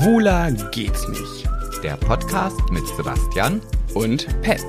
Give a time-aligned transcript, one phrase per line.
[0.00, 1.46] Schwuler geht's nicht.
[1.82, 3.60] Der Podcast mit Sebastian
[3.92, 4.64] Und Pet.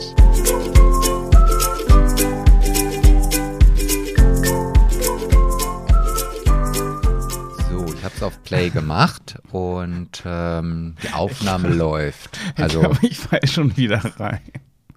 [7.70, 12.38] So, ich habe es auf Play gemacht und ähm, die Aufnahme läuft.
[12.58, 14.42] ich Also, glaube, ich fall schon wieder rein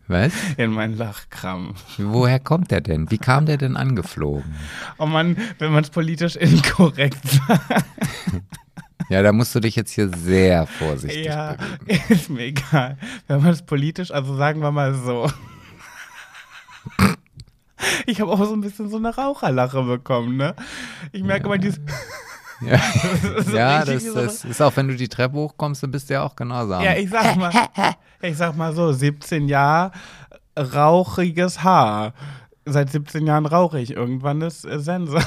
[0.06, 0.32] was?
[0.58, 1.82] in meinen Lachkrampf.
[1.98, 3.10] Woher kommt der denn?
[3.10, 4.54] Wie kam der denn angeflogen?
[4.98, 7.84] Oh Mann, wenn man es politisch inkorrekt sagt.
[9.10, 12.02] Ja, da musst du dich jetzt hier sehr vorsichtig Ja, bewegen.
[12.08, 12.96] ist mir egal.
[13.28, 15.30] Wenn man es politisch, also sagen wir mal so.
[18.06, 20.54] Ich habe auch so ein bisschen so eine Raucherlache bekommen, ne?
[21.12, 21.80] Ich merke mal dieses.
[22.60, 22.78] Ja,
[23.44, 26.08] so ja richtig das, so- das ist auch, wenn du die Treppe hochkommst, dann bist
[26.08, 26.72] du ja auch genauso.
[26.74, 27.50] Ja, ich sag mal,
[28.22, 29.90] ich sag mal so, 17 Jahre
[30.56, 32.14] rauchiges Haar.
[32.64, 33.90] Seit 17 Jahren rauche ich.
[33.90, 35.18] Irgendwann ist äh, Sense.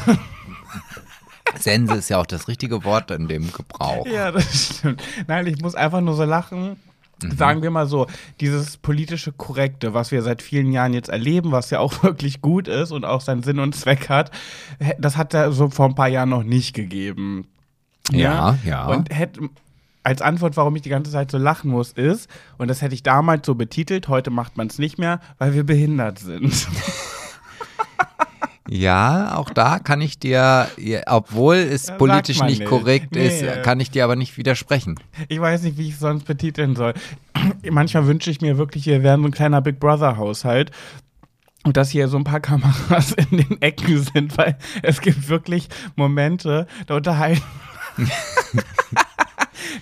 [1.60, 4.06] Sense ist ja auch das richtige Wort in dem Gebrauch.
[4.06, 5.02] ja, das stimmt.
[5.28, 6.78] Nein, ich muss einfach nur so lachen.
[7.36, 8.06] Sagen wir mal so,
[8.42, 12.68] dieses politische Korrekte, was wir seit vielen Jahren jetzt erleben, was ja auch wirklich gut
[12.68, 14.32] ist und auch seinen Sinn und Zweck hat,
[15.00, 17.48] das hat er so vor ein paar Jahren noch nicht gegeben.
[18.12, 18.86] Ja, ja.
[18.88, 19.50] Und hätte
[20.04, 23.04] als Antwort, warum ich die ganze Zeit so lachen muss, ist, und das hätte ich
[23.04, 26.68] damals so betitelt, heute macht man es nicht mehr, weil wir behindert sind.
[28.70, 30.68] Ja, auch da kann ich dir,
[31.06, 32.70] obwohl es sagt politisch nicht nicht.
[32.70, 33.28] korrekt Nee.
[33.28, 35.00] ist, kann ich dir aber nicht widersprechen.
[35.30, 36.94] Ich weiß nicht, wie ich es sonst betiteln soll.
[37.70, 40.72] Manchmal wünsche ich mir wirklich, wir wären so ein kleiner Big Brother-Haushalt.
[41.64, 45.68] Und dass hier so ein paar Kameras in den Ecken sind, weil es gibt wirklich
[45.96, 47.42] Momente, da unterhalten.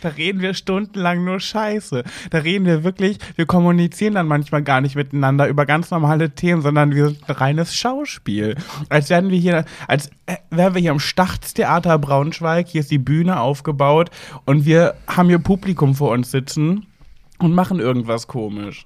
[0.02, 2.04] da reden wir stundenlang nur Scheiße.
[2.30, 6.62] Da reden wir wirklich, wir kommunizieren dann manchmal gar nicht miteinander über ganz normale Themen,
[6.62, 8.56] sondern wir sind ein reines Schauspiel.
[8.90, 12.98] Als wären wir hier, als äh, wären wir hier am Stachtstheater Braunschweig, hier ist die
[12.98, 14.10] Bühne aufgebaut
[14.46, 16.86] und wir haben hier Publikum vor uns sitzen
[17.40, 18.86] und machen irgendwas komisch.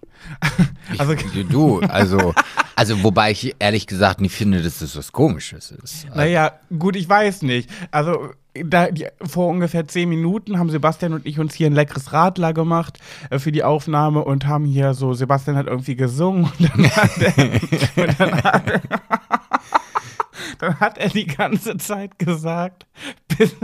[0.97, 1.13] Also,
[1.49, 2.33] Du, also,
[2.75, 6.07] also wobei ich ehrlich gesagt nicht finde, dass das was Komisches ist.
[6.15, 7.69] Naja, gut, ich weiß nicht.
[7.91, 8.31] Also,
[8.65, 12.53] da, die, vor ungefähr zehn Minuten haben Sebastian und ich uns hier ein leckeres Radler
[12.53, 12.99] gemacht
[13.29, 17.17] äh, für die Aufnahme und haben hier so, Sebastian hat irgendwie gesungen und dann hat
[17.17, 17.37] er,
[18.03, 18.81] und dann hat, er-
[20.59, 22.85] dann hat er die ganze Zeit gesagt,
[23.27, 23.55] bis,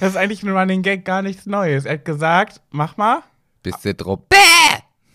[0.00, 1.84] das ist eigentlich nur den Gag gar nichts Neues.
[1.84, 3.20] Er hat gesagt, mach mal.
[3.62, 4.20] Bist du drauf?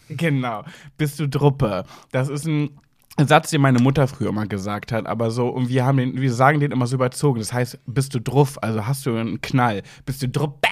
[0.09, 0.63] Genau,
[0.97, 1.83] bist du Druppe.
[2.11, 2.79] Das ist ein
[3.25, 6.31] Satz, den meine Mutter früher mal gesagt hat, aber so, und wir haben den, wir
[6.31, 7.39] sagen den immer so überzogen.
[7.39, 9.81] Das heißt, bist du druff, also hast du einen Knall.
[10.05, 10.67] Bist du Druppe?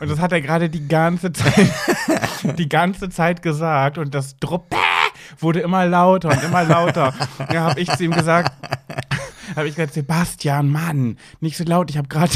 [0.00, 1.70] Und das hat er gerade die ganze Zeit,
[2.58, 4.76] die ganze Zeit gesagt und das Druppe
[5.38, 7.12] wurde immer lauter und immer lauter.
[7.52, 8.52] Ja, habe ich zu ihm gesagt,
[9.54, 12.32] habe ich gesagt, Sebastian, Mann, nicht so laut, ich habe gerade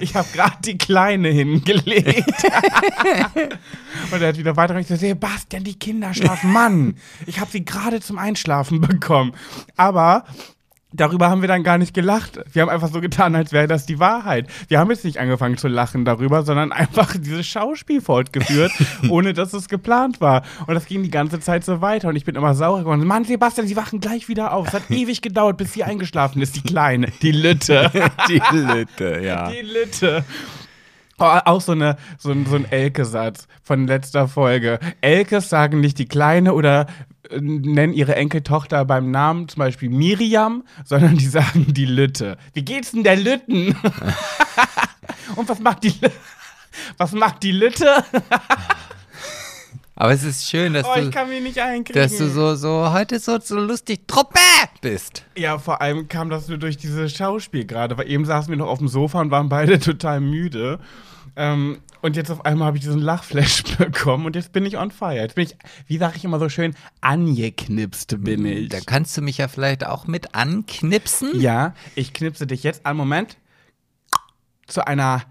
[0.00, 2.44] ich habe gerade die Kleine hingelegt.
[4.12, 6.52] Und er hat wieder weiter gesagt, Sebastian, die Kinder schlafen.
[6.52, 6.96] Mann,
[7.26, 9.32] ich habe sie gerade zum Einschlafen bekommen.
[9.76, 10.24] Aber
[10.92, 12.40] darüber haben wir dann gar nicht gelacht.
[12.52, 14.46] Wir haben einfach so getan, als wäre das die Wahrheit.
[14.68, 18.72] Wir haben jetzt nicht angefangen zu lachen darüber, sondern einfach dieses Schauspiel fortgeführt,
[19.08, 20.42] ohne dass es geplant war.
[20.66, 22.08] Und das ging die gange Zeit so weiter.
[22.08, 23.06] Und ich bin immer sauer geworden.
[23.06, 24.68] Mann, Sebastian, sie wachen gleich wieder auf.
[24.68, 27.90] Es hat ewig gedauert, bis sie eingeschlafen ist, die Kleine, die Lütte.
[28.28, 29.50] Die Lütte, ja.
[29.50, 30.24] Die Litte.
[31.20, 34.78] Oh, auch so, eine, so, ein- so ein Elke-Satz von letzter Folge.
[35.00, 36.86] Elkes sagen nicht die Kleine oder
[37.30, 42.36] äh, nennen ihre Enkeltochter beim Namen zum Beispiel Miriam, sondern die sagen die Lütte.
[42.54, 43.74] Wie geht's denn der Lütten?
[45.36, 45.92] Und was macht die
[46.98, 48.04] Was macht die Lütte?
[50.00, 53.58] Aber es ist schön, dass Oh, ich du, dass du so, so heute so, so
[53.58, 54.38] lustig Truppe
[54.80, 55.24] bist.
[55.36, 58.68] Ja, vor allem kam das nur durch dieses Schauspiel gerade, weil eben saßen wir noch
[58.68, 60.78] auf dem Sofa und waren beide total müde.
[61.34, 64.92] Ähm, und jetzt auf einmal habe ich diesen Lachflash bekommen und jetzt bin ich on
[64.92, 65.16] fire.
[65.16, 65.56] Jetzt bin ich,
[65.88, 68.68] wie sage ich immer so schön, angeknipst bin ich.
[68.68, 71.40] Da kannst du mich ja vielleicht auch mit anknipsen.
[71.40, 72.96] Ja, ich knipse dich jetzt an.
[72.96, 73.36] Moment.
[74.68, 75.22] Zu einer,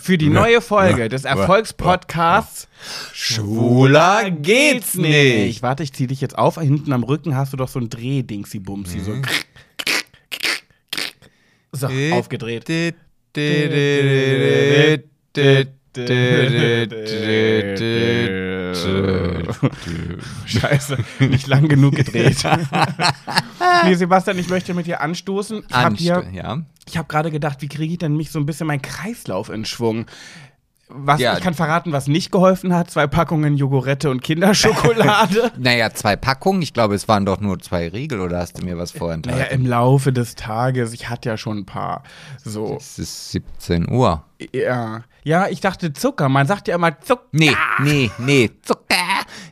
[0.00, 2.68] für die neue Folge des Erfolgspodcasts
[3.12, 5.62] Schwuler geht's nicht.
[5.62, 6.58] Warte, ich zieh dich jetzt auf.
[6.60, 9.00] Hinten am Rücken hast du doch so ein Drehdingsi-Bumsi.
[9.00, 9.14] So.
[11.72, 12.68] So, aufgedreht.
[20.46, 22.42] Scheiße, nicht lang genug gedreht.
[23.84, 25.64] nee, Sebastian, ich möchte mit dir anstoßen.
[25.68, 25.96] Ich habe
[26.32, 26.62] ja.
[26.96, 30.06] habe gerade gedacht, wie kriege ich denn mich so ein bisschen meinen Kreislauf in Schwung?
[30.94, 31.36] Was, Ja.
[31.36, 32.90] Ich kann verraten, was nicht geholfen hat.
[32.90, 35.52] Zwei Packungen Jogurette und Kinderschokolade.
[35.58, 36.62] Naja, zwei Packungen.
[36.62, 39.40] Ich glaube, es waren doch nur zwei Riegel oder hast du mir was vorenthalten?
[39.40, 40.92] naja, im Laufe des Tages.
[40.92, 42.02] Ich hatte ja schon ein paar.
[42.44, 42.76] So.
[42.78, 44.24] es ist 17 Uhr.
[44.52, 45.04] Ja.
[45.24, 46.28] Ja, ich dachte Zucker.
[46.28, 47.22] Man sagt ja immer Zucker.
[47.32, 48.50] Nee, nee, nee.
[48.62, 48.96] Zucker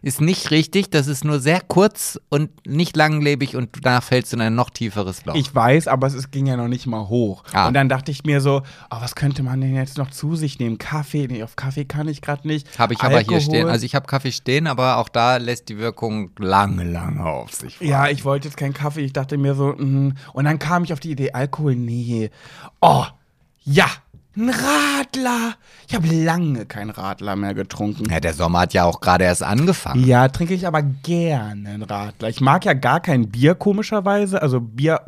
[0.03, 0.91] ist nicht richtig.
[0.91, 4.71] Das ist nur sehr kurz und nicht langlebig und danach fällst du in ein noch
[4.71, 5.35] tieferes Loch.
[5.35, 7.45] Ich weiß, aber es, ging ja noch nicht mal hoch.
[7.53, 7.69] Ah.
[7.69, 10.59] Und dann dachte ich mir so, oh, was könnte man denn jetzt noch zu sich
[10.59, 10.79] nehmen?
[10.79, 11.27] Kaffee?
[11.29, 12.79] Nee, auf Kaffee kann ich gerade nicht.
[12.79, 13.41] habe ich aber hier Alkohol?
[13.41, 13.69] stehen.
[13.69, 17.81] Also ich habe Kaffee stehen, aber auch da lässt die Wirkung lange, lange auf sich.
[17.81, 17.91] warten.
[17.91, 19.03] Ja, ich wollte jetzt keinen Kaffee.
[19.03, 20.15] Ich dachte mir so, mm.
[20.33, 22.31] und dann kam ich auf die Idee, Alkohol, nee.
[22.81, 23.05] Oh,
[23.63, 23.87] ja,
[24.37, 25.55] ein Radler.
[25.89, 28.09] Ich habe lange keinen Radler mehr getrunken.
[28.11, 30.07] Ja, der Sommer hat ja auch gerade erst angefangen.
[30.07, 32.29] Ja, trinke ich aber gerne einen Radler.
[32.29, 34.41] Ich mag ja gar kein Bier, komischerweise.
[34.41, 35.01] Also Bier,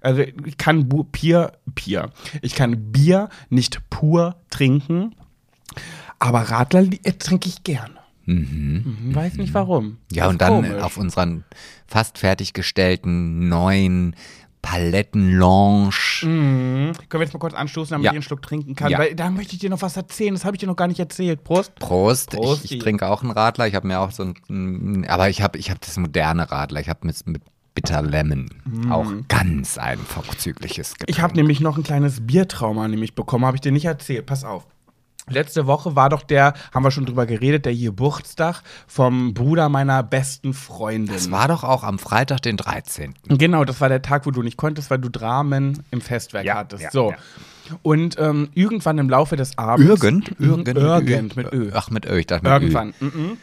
[0.00, 2.10] also ich kann Bier, Bier.
[2.42, 5.14] Ich kann Bier nicht pur trinken,
[6.18, 7.94] aber Radler äh, trinke ich gerne.
[8.26, 9.98] Mhm, weiß nicht warum.
[10.10, 10.82] Ja, und dann komisch.
[10.82, 11.44] auf unseren
[11.86, 14.16] fast fertiggestellten neuen
[14.66, 15.90] Palettenlounge.
[16.22, 16.92] Mhm.
[17.08, 18.10] Können wir jetzt mal kurz anstoßen, damit Ja.
[18.10, 18.90] ich einen Schluck trinken kann?
[18.90, 18.98] Ja.
[18.98, 20.34] Weil da möchte ich dir noch was erzählen.
[20.34, 21.44] Das habe ich dir noch gar nicht erzählt.
[21.44, 21.74] Prost.
[21.76, 22.30] Prost.
[22.30, 23.68] Prost, Ich, ich trinke auch einen Radler.
[23.68, 26.80] Ich habe mir auch so ein, aber ich habe ich hab das moderne Radler.
[26.80, 27.42] Ich habe mit, mit
[27.74, 28.48] Bitter Lemon.
[28.90, 31.08] Auch ganz ein vorzügliches Getränk.
[31.08, 31.10] Mm.
[31.10, 34.26] Ich habe nämlich noch ein kleines Biertrauma nämlich bekommen, habe ich dir nicht erzählt.
[34.26, 34.66] Pass auf.
[35.28, 40.04] Letzte Woche war doch der, haben wir schon drüber geredet, der Geburtstag vom Bruder meiner
[40.04, 41.12] besten Freundin.
[41.12, 43.14] Das war doch auch am Freitag, den 13.
[43.28, 46.54] Genau, das war der Tag, wo du nicht konntest, weil du Dramen im Festwerk Ja,
[46.56, 46.84] hattest.
[46.84, 47.10] ja, so.
[47.10, 47.16] ja.
[47.82, 49.84] Und ähm, irgendwann im Laufe des Abends.
[49.88, 50.38] Irgend?
[50.38, 51.72] Irgend, irgend mit Ö.
[51.74, 52.18] Ach, mit Ö.
[52.18, 52.94] Ich dachte mit Irgendwann.
[53.00, 53.36] Mhm.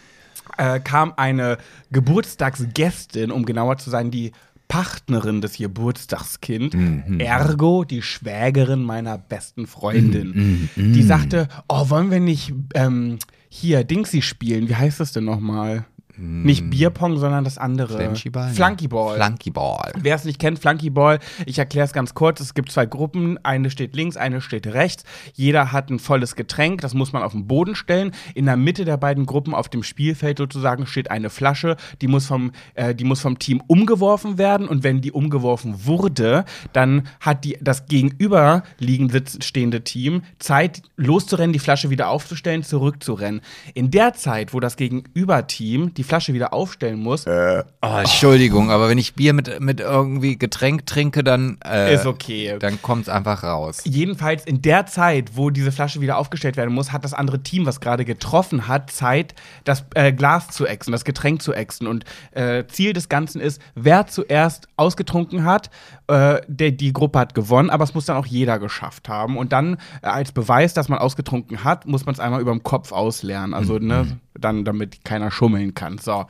[0.57, 1.57] Äh, kam eine
[1.91, 4.31] Geburtstagsgästin, um genauer zu sein, die
[4.73, 7.19] Partnerin des Geburtstagskind, Mhm.
[7.19, 10.69] ergo die Schwägerin meiner besten Freundin.
[10.75, 10.93] Mhm.
[10.93, 14.67] Die sagte, oh, wollen wir nicht ähm, hier Dingsy spielen?
[14.67, 15.85] Wie heißt das denn nochmal?
[16.23, 17.97] Nicht Bierpong, sondern das andere.
[17.97, 18.53] Flankyball?
[18.53, 19.17] Flunkyball.
[19.17, 19.91] Flunkyball.
[19.99, 22.39] Wer es nicht kennt, Flunkyball, ich erkläre es ganz kurz.
[22.39, 25.03] Es gibt zwei Gruppen, eine steht links, eine steht rechts.
[25.33, 28.11] Jeder hat ein volles Getränk, das muss man auf den Boden stellen.
[28.35, 32.25] In der Mitte der beiden Gruppen auf dem Spielfeld sozusagen steht eine Flasche, die muss
[32.25, 37.43] vom, äh, die muss vom Team umgeworfen werden und wenn die umgeworfen wurde, dann hat
[37.43, 43.41] die, das gegenüberliegend sitz- stehende Team Zeit loszurennen, die Flasche wieder aufzustellen, zurückzurennen.
[43.73, 48.97] In der Zeit, wo das Gegenüberteam die Flasche wieder aufstellen muss, Oh, Entschuldigung, aber wenn
[48.97, 52.57] ich Bier mit, mit irgendwie Getränk trinke, dann, äh, ist okay.
[52.59, 53.81] dann kommt es einfach raus.
[53.83, 57.65] Jedenfalls in der Zeit, wo diese Flasche wieder aufgestellt werden muss, hat das andere Team,
[57.65, 61.87] was gerade getroffen hat, Zeit, das äh, Glas zu exen, das Getränk zu exen.
[61.87, 65.69] Und äh, Ziel des Ganzen ist, wer zuerst ausgetrunken hat,
[66.07, 69.37] äh, der, die Gruppe hat gewonnen, aber es muss dann auch jeder geschafft haben.
[69.37, 72.63] Und dann äh, als Beweis, dass man ausgetrunken hat, muss man es einmal über dem
[72.63, 73.53] Kopf ausleeren.
[73.53, 75.97] Also, ne, dann, damit keiner schummeln kann.
[75.97, 76.25] So.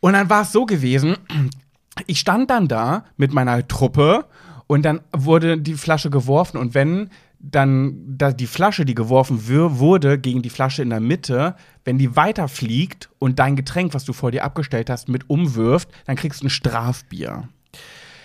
[0.00, 1.16] Und dann war es so gewesen,
[2.06, 4.24] ich stand dann da mit meiner Truppe
[4.66, 7.10] und dann wurde die Flasche geworfen und wenn
[7.40, 12.14] dann da die Flasche, die geworfen wurde, gegen die Flasche in der Mitte, wenn die
[12.14, 16.46] weiterfliegt und dein Getränk, was du vor dir abgestellt hast, mit umwirft, dann kriegst du
[16.46, 17.48] ein Strafbier.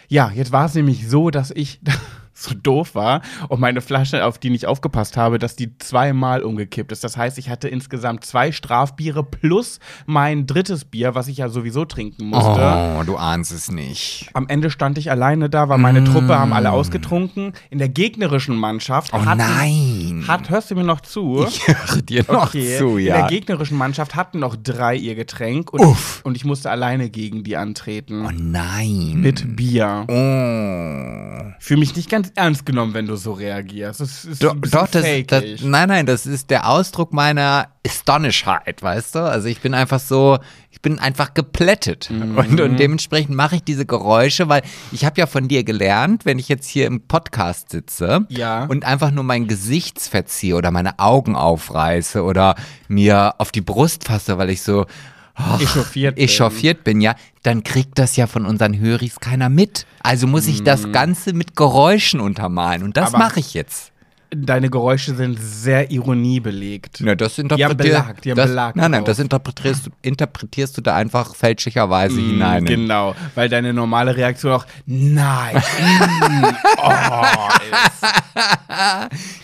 [0.08, 1.80] Ja, jetzt war es nämlich so, dass ich
[2.38, 6.92] so doof war und meine Flasche, auf die nicht aufgepasst habe, dass die zweimal umgekippt
[6.92, 7.04] ist.
[7.04, 11.86] Das heißt, ich hatte insgesamt zwei Strafbiere plus mein drittes Bier, was ich ja sowieso
[11.86, 12.98] trinken musste.
[13.00, 14.30] Oh, du ahnst es nicht.
[14.34, 17.54] Am Ende stand ich alleine da, weil meine Truppe haben alle ausgetrunken.
[17.70, 19.16] In der gegnerischen Mannschaft Mm.
[19.16, 20.24] Oh hatten, nein.
[20.28, 21.46] hat, hörst du mir noch zu?
[21.48, 22.78] ich höre dir noch Okay.
[22.78, 23.18] zu, In ja.
[23.20, 26.20] der gegnerischen Mannschaft hatten noch drei ihr Getränk und, Uff.
[26.26, 28.26] und ich musste alleine gegen die antreten.
[28.26, 29.14] Oh nein.
[29.22, 30.06] mit Bier.
[30.08, 31.54] Oh.
[31.60, 34.00] Fühle mich nicht ganz ernst genommen, wenn du so reagierst.
[34.02, 37.68] Das ist Do, ein bisschen doch, das, das, nein, nein, das ist der Ausdruck meiner
[37.86, 39.20] Astonishheit, weißt du?
[39.20, 40.40] Also ich bin einfach so,
[40.72, 42.10] ich bin einfach geplättet.
[42.10, 42.38] Mhm.
[42.38, 46.40] Und, und dementsprechend mache ich diese Geräusche, weil ich habe ja von dir gelernt, wenn
[46.40, 48.66] ich jetzt hier im Podcast sitze Ja.
[48.66, 52.56] und einfach nur mein Gesicht verziehe oder meine Augen aufreiße oder
[52.88, 54.86] mir auf die Brust fasse, weil ich so
[55.36, 56.24] ach, Echauffiert bin.
[56.24, 59.86] echauffiert bin, ja, dann kriegt das ja von unseren Höris keiner mit.
[60.02, 63.92] Also muss ich das Ganze mit Geräuschen untermalen und das mache ich jetzt.
[64.32, 67.00] Deine Geräusche sind sehr ironiebelegt.
[67.00, 69.08] Ja, das Die haben interpretier- Belag, die haben das, Belag Nein, nein, drauf.
[69.08, 72.66] das interpretierst, du- interpretierst du da einfach fälschlicherweise hinein.
[72.66, 75.56] Genau, weil deine normale Reaktion auch nein.
[75.80, 76.46] mm,
[76.78, 76.92] oh.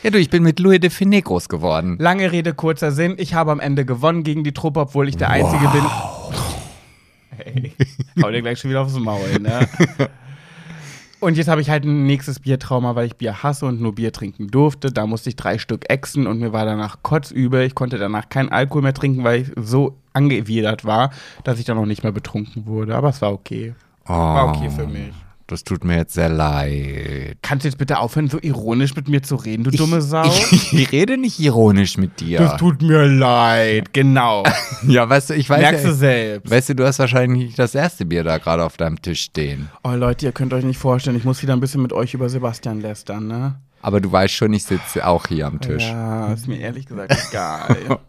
[0.03, 1.97] Ja, du, ich bin mit Louis de Finet groß geworden.
[1.99, 3.15] Lange Rede, kurzer Sinn.
[3.17, 5.83] Ich habe am Ende gewonnen gegen die Truppe, obwohl ich der Einzige bin.
[7.43, 7.73] Hey,
[8.21, 9.67] hau dir gleich schon wieder aufs Maul, ne?
[11.21, 14.11] Und jetzt habe ich halt ein nächstes Biertrauma, weil ich Bier hasse und nur Bier
[14.11, 14.91] trinken durfte.
[14.91, 17.61] Da musste ich drei Stück exen und mir war danach kotzübel.
[17.61, 21.11] Ich konnte danach keinen Alkohol mehr trinken, weil ich so angewidert war,
[21.43, 22.95] dass ich dann auch nicht mehr betrunken wurde.
[22.95, 23.75] Aber es war okay.
[24.05, 25.13] War okay für mich.
[25.51, 27.37] Das tut mir jetzt sehr leid.
[27.41, 30.23] Kannst du jetzt bitte aufhören, so ironisch mit mir zu reden, du dumme Sau?
[30.51, 32.39] Ich, ich rede nicht ironisch mit dir.
[32.39, 34.45] das tut mir leid, genau.
[34.87, 36.49] ja, weißt du, ich weiß Merkst ja, du selbst.
[36.49, 39.67] Weißt du, du hast wahrscheinlich nicht das erste Bier da gerade auf deinem Tisch stehen.
[39.83, 42.29] Oh Leute, ihr könnt euch nicht vorstellen, ich muss wieder ein bisschen mit euch über
[42.29, 43.55] Sebastian lästern, ne?
[43.81, 45.83] Aber du weißt schon, ich sitze auch hier am Tisch.
[45.83, 47.75] Ja, ist mir ehrlich gesagt egal.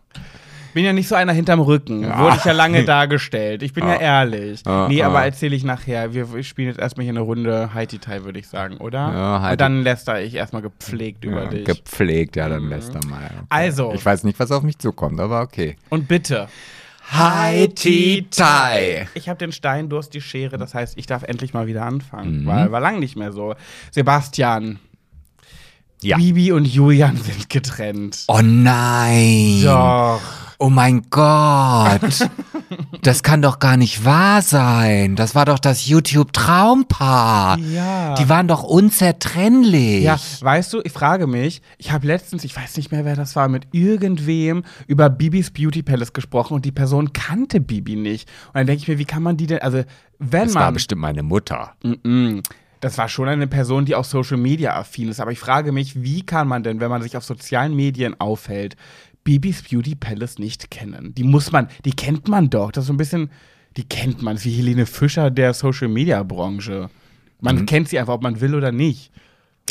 [0.75, 2.03] Bin ja nicht so einer hinterm Rücken.
[2.05, 3.63] Wurde ich ja lange dargestellt.
[3.63, 4.63] Ich bin ja ehrlich.
[4.67, 5.07] Ah, Nee, ah.
[5.09, 6.15] aber erzähle ich nachher.
[6.15, 8.99] Wir wir spielen jetzt erstmal hier eine Runde Haiti-Tai, würde ich sagen, oder?
[9.13, 11.65] Ja, Haiti- Und dann läster ich erstmal gepflegt über Ja, dich.
[11.67, 13.25] gepflegt, ja, dann lässt er mal.
[13.25, 13.47] Okay.
[13.51, 13.93] Also.
[13.95, 15.77] Ich weiß nicht, was auf mich zukommt, aber okay.
[15.91, 16.49] Und bitte.
[17.11, 19.09] Haiti-Tai.
[19.15, 20.57] Ich habe den Stein, du hast die Schere.
[20.59, 22.43] Das heißt, ich darf endlich mal wieder anfangen.
[22.43, 22.47] Mhm.
[22.47, 23.55] Weil war lang nicht mehr so.
[23.91, 24.79] Sebastian.
[26.03, 26.17] Ja.
[26.17, 28.25] Bibi und Julian sind getrennt.
[28.29, 29.61] Oh nein.
[29.65, 30.21] Doch.
[30.63, 32.29] Oh mein Gott.
[33.03, 35.17] das kann doch gar nicht wahr sein.
[35.17, 37.59] Das war doch das YouTube-Traumpaar.
[37.59, 38.15] Ja.
[38.15, 40.05] Die waren doch unzertrennlich.
[40.05, 43.35] Ja, weißt du, ich frage mich, ich habe letztens, ich weiß nicht mehr, wer das
[43.35, 48.29] war, mit irgendwem über Bibis Beauty Palace gesprochen und die Person kannte Bibi nicht.
[48.47, 49.83] Und dann denke ich mir, wie kann man die denn, also
[50.21, 51.73] wenn das war man, bestimmt meine Mutter.
[51.83, 52.39] Mm,
[52.79, 56.03] das war schon eine Person, die auch Social Media affin ist, aber ich frage mich,
[56.05, 58.77] wie kann man denn, wenn man sich auf sozialen Medien aufhält,
[59.25, 61.15] Bibis Beauty Palace nicht kennen?
[61.15, 63.31] Die muss man, die kennt man doch, das ist so ein bisschen,
[63.77, 66.91] die kennt man, das ist wie Helene Fischer der Social Media Branche.
[67.41, 67.67] Man Mhm.
[67.67, 69.11] kennt sie einfach, ob man will oder nicht.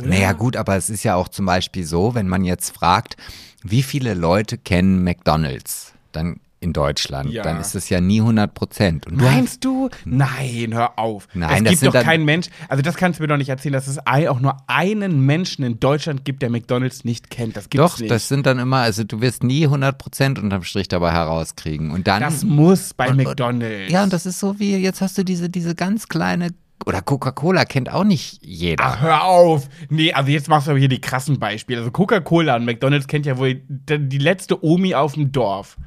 [0.03, 3.17] Naja, gut, aber es ist ja auch zum Beispiel so, wenn man jetzt fragt,
[3.61, 7.41] wie viele Leute kennen McDonalds dann in Deutschland, Ja.
[7.41, 9.07] dann ist es ja nie 100 Prozent.
[9.07, 9.89] Und Meinst du?
[10.05, 11.27] Nein, hör auf.
[11.33, 13.87] Nein, es gibt doch keinen Mensch, also das kannst du mir doch nicht erzählen, dass
[13.87, 17.57] es auch nur einen Menschen in Deutschland gibt, der McDonalds nicht kennt.
[17.57, 18.11] Das gibt's doch, nicht.
[18.11, 21.89] das sind dann immer, also du wirst nie 100 Prozent unterm Strich dabei herauskriegen.
[21.89, 22.21] Und dann.
[22.21, 23.91] das muss bei McDonalds.
[23.91, 26.49] ja, und das ist so wie, jetzt hast du diese, diese ganz kleine,
[26.85, 28.83] oder Coca-Cola kennt auch nicht jeder.
[28.85, 29.67] Ach, hör auf.
[29.89, 31.79] Nee, also jetzt machst du aber hier die krassen Beispiele.
[31.79, 35.77] Also Coca-Cola und McDonalds kennt ja wohl die letzte Omi auf dem Dorf.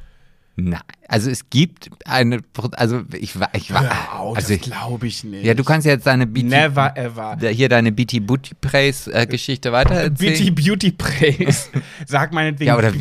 [0.56, 2.40] Nein, also es gibt eine,
[2.76, 5.44] also ich war, ich war, auf, also das glaube ich nicht.
[5.44, 7.37] ja, du kannst jetzt deine BT, Never ever.
[7.50, 10.54] Hier deine BT Booty Praise äh, Geschichte weiter Beauty erzählen.
[10.54, 11.68] Beauty Praise.
[12.06, 12.92] Sag meinetwegen Ja, oder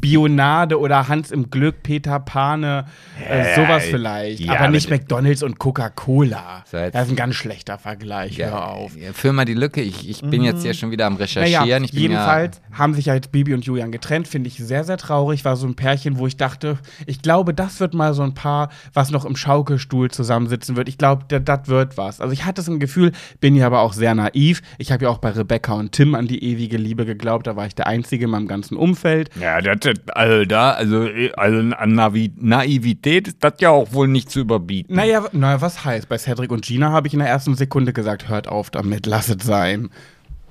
[0.00, 2.84] Bionade oder Hans im Glück, Peter Pane,
[3.26, 4.40] äh, sowas vielleicht.
[4.40, 6.64] ja, aber nicht McDonalds und Coca-Cola.
[6.70, 8.38] So, Das ist ein ganz schlechter Vergleich.
[8.38, 8.96] Hör auf.
[8.96, 9.80] Ja, füll mal die Lücke.
[9.80, 11.82] Ich, ich bin jetzt hier schon wieder am Recherchieren.
[11.82, 15.44] Naja, jedenfalls haben sich ja jetzt Bibi und Julian getrennt, finde ich sehr, sehr traurig.
[15.44, 18.70] War so ein Pärchen, wo ich dachte, ich glaube, das wird mal so ein Paar,
[18.92, 20.88] was noch im Schaukelstuhl zusammensitzen wird.
[20.88, 22.20] Ich glaube, das wird was.
[22.20, 24.62] Also ich hatte so ein Gefühl, bin ja aber auch sehr naiv.
[24.78, 27.46] Ich habe ja auch bei Rebecca und Tim an die ewige Liebe geglaubt.
[27.46, 29.30] Da war ich der Einzige in meinem ganzen Umfeld.
[29.40, 34.30] Ja, das, also da, also, also an Navi Naivität ist das ja auch wohl nicht
[34.30, 34.94] zu überbieten.
[34.94, 36.08] Naja, naja, was heißt?
[36.08, 39.28] Bei Cedric und Gina habe ich in der ersten Sekunde gesagt, hört auf damit, lass
[39.28, 39.90] es sein.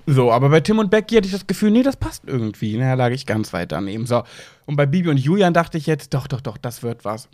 [0.09, 2.77] So, aber bei Tim und Becky hatte ich das Gefühl, nee, das passt irgendwie.
[2.77, 4.05] Naja, lag ich ganz weit daneben.
[4.05, 4.23] So,
[4.65, 7.27] und bei Bibi und Julian dachte ich jetzt, doch, doch, doch, das wird was.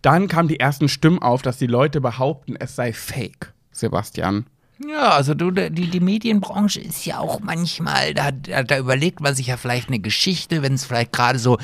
[0.00, 4.46] Dann kamen die ersten Stimmen auf, dass die Leute behaupten, es sei fake, Sebastian.
[4.88, 9.34] Ja, also du, die, die Medienbranche ist ja auch manchmal, da, da, da überlegt man
[9.34, 11.58] sich ja vielleicht eine Geschichte, wenn es vielleicht gerade so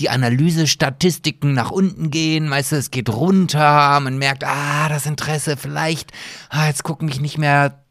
[0.00, 5.56] die Analysestatistiken nach unten gehen, weißt du, es geht runter, man merkt, ah, das Interesse
[5.56, 6.12] vielleicht,
[6.50, 7.83] ah, jetzt gucken mich nicht mehr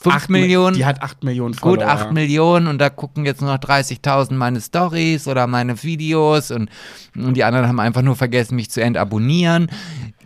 [0.00, 0.76] 5 Acht Mi- Millionen.
[0.76, 1.88] Die hat 8 Millionen Gut, Follower.
[1.88, 6.68] 8 Millionen und da gucken jetzt nur noch 30.000 meine Stories oder meine Videos und,
[7.16, 9.68] und die anderen haben einfach nur vergessen, mich zu entabonnieren.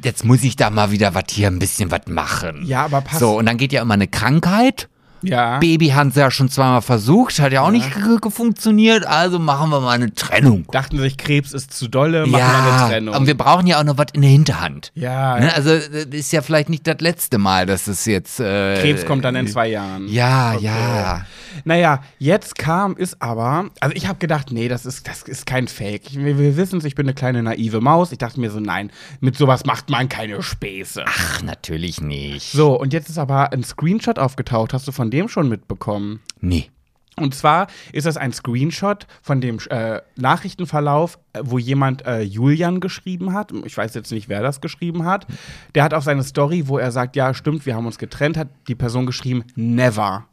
[0.03, 2.65] Jetzt muss ich da mal wieder was hier ein bisschen was machen.
[2.67, 4.89] Ja, aber pass- So, und dann geht ja immer eine Krankheit.
[5.23, 5.59] Ja.
[5.59, 9.39] Baby haben sie ja schon zweimal versucht, hat ja auch nicht ge- ge- funktioniert, also
[9.39, 10.67] machen wir mal eine Trennung.
[10.71, 13.15] Dachten sich, Krebs ist zu dolle, machen wir eine Ja, Trennung.
[13.17, 14.93] und wir brauchen ja auch noch was in der Hinterhand.
[14.95, 15.55] ja, Ne?
[15.55, 18.41] Also, das ist ja vielleicht nicht das letzte Mal, dass es jetzt.
[18.41, 20.09] Äh, Krebs kommt dann in zwei Jahren.
[20.09, 21.25] Ja, ja.
[21.65, 25.69] Naja, jetzt kam es aber, also ich habe gedacht, nee, das ist, das ist kein
[25.69, 26.03] Fake.
[26.11, 28.12] Ich, wir wir wissen es, ich bin eine kleine naive Maus.
[28.12, 31.05] Ich dachte mir so, nein, mit sowas macht man keine Späße.
[31.07, 32.53] Ach, natürlich nicht.
[32.53, 34.73] So, und jetzt ist aber ein Screenshot aufgetaucht.
[34.73, 36.21] Hast du von dem schon mitbekommen?
[36.40, 36.71] Nee.
[37.17, 42.81] Und zwar ist das ein Screenshot von dem äh, Nachrichtenverlauf, äh, wo jemand äh, Julian
[42.81, 43.52] geschrieben hat.
[43.67, 45.26] Ich weiß jetzt nicht, wer das geschrieben hat.
[45.75, 48.49] Der hat auf seine Story, wo er sagt, ja, stimmt, wir haben uns getrennt, hat
[48.69, 50.25] die Person geschrieben, never.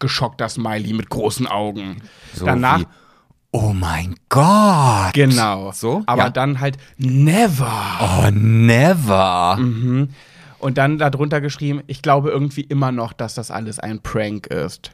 [0.00, 1.98] Geschockter Smiley mit großen Augen.
[2.32, 2.86] So Danach, wie,
[3.52, 5.12] oh mein Gott.
[5.12, 5.70] genau.
[5.72, 6.02] So?
[6.06, 6.30] Aber Ja.
[6.30, 7.70] dann halt, never.
[8.00, 9.56] Oh, never.
[9.58, 10.08] Und
[10.64, 14.92] Und dann darunter geschrieben, ich glaube irgendwie immer noch, dass das alles ein Prank ist.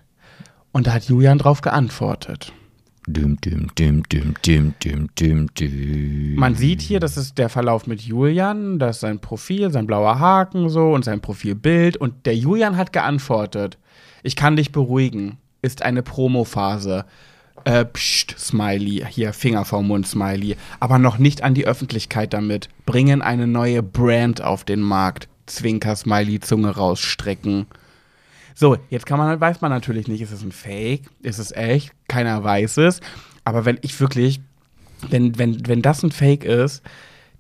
[0.72, 2.52] Und da hat Julian drauf geantwortet.
[3.06, 6.34] Düm, düm, düm, düm, düm, düm, düm, düm.
[6.34, 10.18] Man sieht hier, das ist der Verlauf mit Julian, das ist sein Profil, sein blauer
[10.18, 11.96] Haken so und sein Profilbild.
[11.96, 13.78] Und der Julian hat geantwortet,
[14.24, 17.04] ich kann dich beruhigen, ist eine Promophase.
[17.62, 20.56] Äh, pst, Smiley, hier Finger vorm Mund, Smiley.
[20.80, 22.70] Aber noch nicht an die Öffentlichkeit damit.
[22.86, 25.29] Bringen eine neue Brand auf den Markt.
[25.50, 27.66] Zwinker, Smiley, Zunge rausstrecken.
[28.54, 31.92] So, jetzt kann man, weiß man natürlich nicht, ist es ein Fake, ist es echt,
[32.08, 33.00] keiner weiß es.
[33.44, 34.40] Aber wenn ich wirklich,
[35.08, 36.82] wenn, wenn, wenn das ein Fake ist,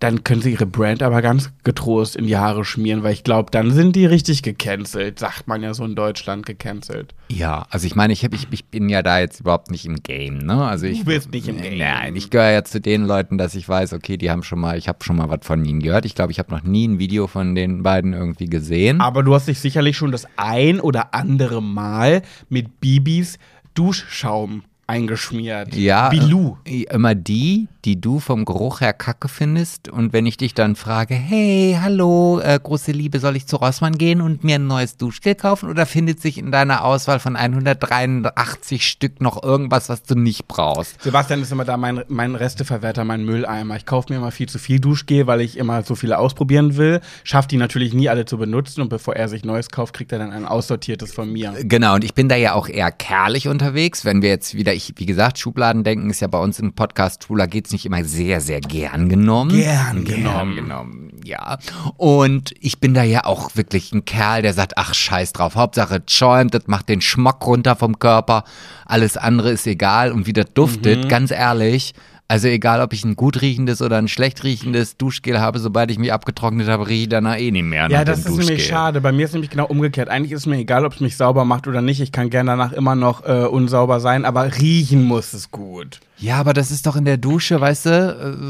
[0.00, 3.50] dann können sie ihre Brand aber ganz getrost in die Haare schmieren, weil ich glaube,
[3.50, 7.14] dann sind die richtig gecancelt, sagt man ja so in Deutschland gecancelt.
[7.28, 10.02] Ja, also ich meine, ich, hab, ich, ich bin ja da jetzt überhaupt nicht im
[10.02, 10.64] Game, ne?
[10.64, 11.76] Also ich, Du bist nicht im Game.
[11.78, 14.78] Nein, ich gehöre ja zu den Leuten, dass ich weiß, okay, die haben schon mal,
[14.78, 16.06] ich habe schon mal was von ihnen gehört.
[16.06, 19.02] Ich glaube, ich habe noch nie ein Video von den beiden irgendwie gesehen.
[19.02, 23.38] Aber du hast dich sicherlich schon das ein oder andere Mal mit Bibis
[23.74, 25.74] Duschschaum eingeschmiert.
[25.74, 26.56] Ja, Bilou.
[26.66, 29.88] äh, immer die, die du vom Geruch her kacke findest.
[29.88, 33.96] Und wenn ich dich dann frage, hey, hallo, äh, große Liebe, soll ich zu Rossmann
[33.96, 35.70] gehen und mir ein neues Duschgel kaufen?
[35.70, 41.00] Oder findet sich in deiner Auswahl von 183 Stück noch irgendwas, was du nicht brauchst?
[41.02, 43.76] Sebastian ist immer da mein, mein Resteverwerter, mein Mülleimer.
[43.76, 47.00] Ich kaufe mir immer viel zu viel Duschgel, weil ich immer so viele ausprobieren will.
[47.22, 50.18] Schafft die natürlich nie alle zu benutzen und bevor er sich Neues kauft, kriegt er
[50.18, 51.54] dann ein aussortiertes von mir.
[51.62, 54.04] Genau, und ich bin da ja auch eher kerlich unterwegs.
[54.04, 57.46] Wenn wir jetzt wieder, ich, wie gesagt, Schubladendenken ist ja bei uns im Podcast Schwuler
[57.46, 59.50] geht's nicht immer sehr, sehr gern genommen.
[59.50, 60.56] Gern Gern genommen.
[60.56, 61.58] genommen, ja.
[61.96, 66.02] Und ich bin da ja auch wirklich ein Kerl, der sagt, ach, scheiß drauf, Hauptsache
[66.08, 68.44] schäumt, das macht den Schmack runter vom Körper,
[68.86, 71.94] alles andere ist egal und wie das duftet, ganz ehrlich.
[72.30, 75.98] Also egal, ob ich ein gut riechendes oder ein schlecht riechendes Duschgel habe, sobald ich
[75.98, 77.88] mich abgetrocknet habe, rieche ich danach eh nicht mehr.
[77.90, 78.60] Ja, das ist nämlich Duschgel.
[78.60, 79.00] schade.
[79.00, 80.08] Bei mir ist nämlich genau umgekehrt.
[80.08, 82.00] Eigentlich ist es mir egal, ob es mich sauber macht oder nicht.
[82.00, 85.98] Ich kann gerne danach immer noch äh, unsauber sein, aber riechen muss es gut.
[86.18, 87.90] Ja, aber das ist doch in der Dusche, weißt du,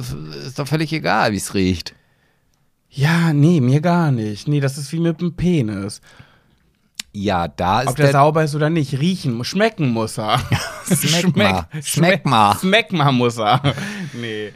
[0.04, 1.94] äh, ist doch völlig egal, wie es riecht.
[2.90, 4.46] Ja, nee, mir gar nicht.
[4.46, 6.02] Nee, das ist wie mit dem Penis.
[7.12, 10.38] Ja, da ist Ob der, der, sauber ist oder nicht, riechen, muss- schmecken muss er.
[10.86, 11.66] Schmeck mal.
[11.82, 12.56] Schmeck mal.
[12.58, 13.60] Schmeck mal muss er.
[14.12, 14.52] Nee.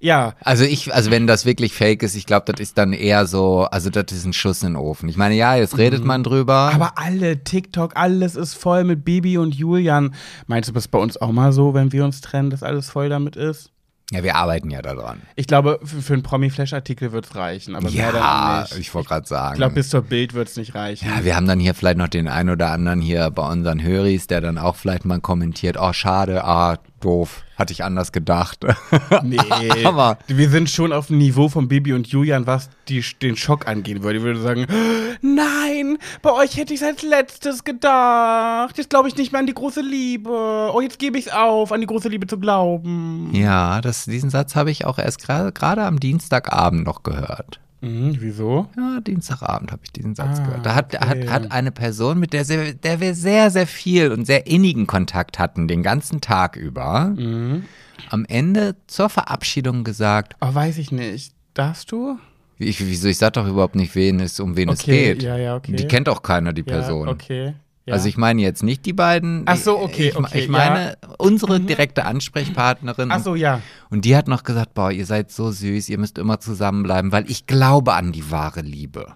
[0.00, 3.24] Ja, Also ich, also wenn das wirklich fake ist, ich glaube, das ist dann eher
[3.26, 5.08] so, also das ist ein Schuss in den Ofen.
[5.08, 6.70] Ich meine, ja, jetzt redet man drüber.
[6.74, 6.82] Mhm.
[6.82, 10.12] aber alle, TikTok, alles ist voll mit Bibi und Julian.
[10.48, 12.90] Meinst du, das ist bei uns auch mal so, wenn wir uns trennen, dass alles
[12.90, 13.70] voll damit ist?
[14.12, 15.22] Ja, wir arbeiten ja daran.
[15.36, 18.78] Ich glaube, für, für einen Promi-Flash-Artikel wird es reichen, aber Ja, nicht.
[18.78, 19.54] ich wollte gerade sagen.
[19.54, 21.08] Ich glaube, bis zur Bild wird es nicht reichen.
[21.08, 24.26] ja, wir haben dann hier vielleicht noch den einen oder anderen hier bei unseren Höris,
[24.26, 28.64] der dann auch vielleicht mal kommentiert, oh schade, ah, doof, hatte ich anders gedacht.
[29.22, 29.38] Nee,
[29.84, 33.66] Aber- wir sind schon auf dem Niveau von Bibi und Julian, was die, den Schock
[33.68, 34.18] angehen würde.
[34.18, 34.66] Ich würde sagen,
[35.22, 38.78] nein, bei euch hätte ich es als letztes gedacht.
[38.78, 40.30] Jetzt glaube ich nicht mehr an die große Liebe.
[40.74, 43.30] Oh, jetzt gebe ich es auf, an die große Liebe zu glauben.
[43.32, 47.60] ja, das, diesen Satz habe ich auch erst gerade gerade am Dienstagabend noch gehört.
[47.82, 48.68] Mhm, wieso?
[48.76, 50.66] Ja, Dienstagabend habe ich diesen Satz Ah, gehört.
[50.66, 51.04] Da hat, okay.
[51.28, 54.86] hat, hat eine Person, mit der, sehr, der wir sehr, sehr viel und sehr innigen
[54.86, 57.64] Kontakt hatten, den ganzen Tag über, Mhm.
[58.08, 61.34] am Ende zur Verabschiedung gesagt, Oh, weiß ich nicht.
[61.54, 62.18] Darfst du?
[62.58, 65.22] ich, wieso, ich sag doch überhaupt nicht, wen es, um wen es Okay, geht.
[65.24, 65.74] ja, ja, okay.
[65.74, 67.08] Die kennt auch keiner, die Ja, Person.
[67.08, 67.54] okay.
[67.84, 67.94] Ja.
[67.94, 69.42] Also ich meine jetzt nicht die beiden.
[69.46, 73.10] Ach so, okay, ich, okay, Ich meine unsere direkte Ansprechpartnerin.
[73.10, 73.60] Ach so, ja.
[73.90, 77.28] Und die hat noch gesagt, boah, ihr seid so süß, ihr müsst immer zusammenbleiben, weil
[77.30, 79.14] ich glaube an die wahre Liebe.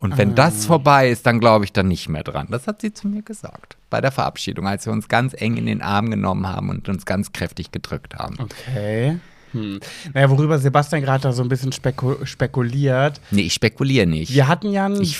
[0.00, 0.34] Und wenn Ah.
[0.34, 2.46] das vorbei ist, dann glaube ich dann nicht mehr dran.
[2.50, 3.76] Das hat sie zu mir gesagt.
[3.90, 7.04] Bei der Verabschiedung, als wir uns ganz eng in den Arm genommen haben und uns
[7.06, 8.36] ganz kräftig gedrückt haben.
[8.38, 9.18] Okay.
[9.52, 9.80] Hm.
[10.12, 13.20] Naja, worüber Sebastian gerade da so ein bisschen speku spekuliert.
[13.30, 14.32] Nee, ich spekuliere nicht.
[14.34, 15.18] Wir hatten ja ein, Ich,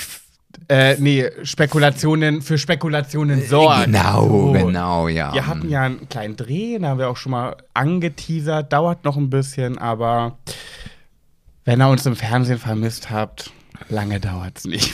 [0.68, 3.84] äh, nee, Spekulationen für Spekulationen sorgen.
[3.92, 4.52] genau, So.
[4.52, 5.32] genau, ja.
[5.32, 9.16] Wir hatten ja einen kleinen Dreh, da haben wir auch schon mal angeteasert, dauert noch
[9.16, 10.38] ein bisschen, aber
[11.64, 13.50] wenn ihr uns im Fernsehen vermisst habt,
[13.88, 14.92] lange dauert's nicht.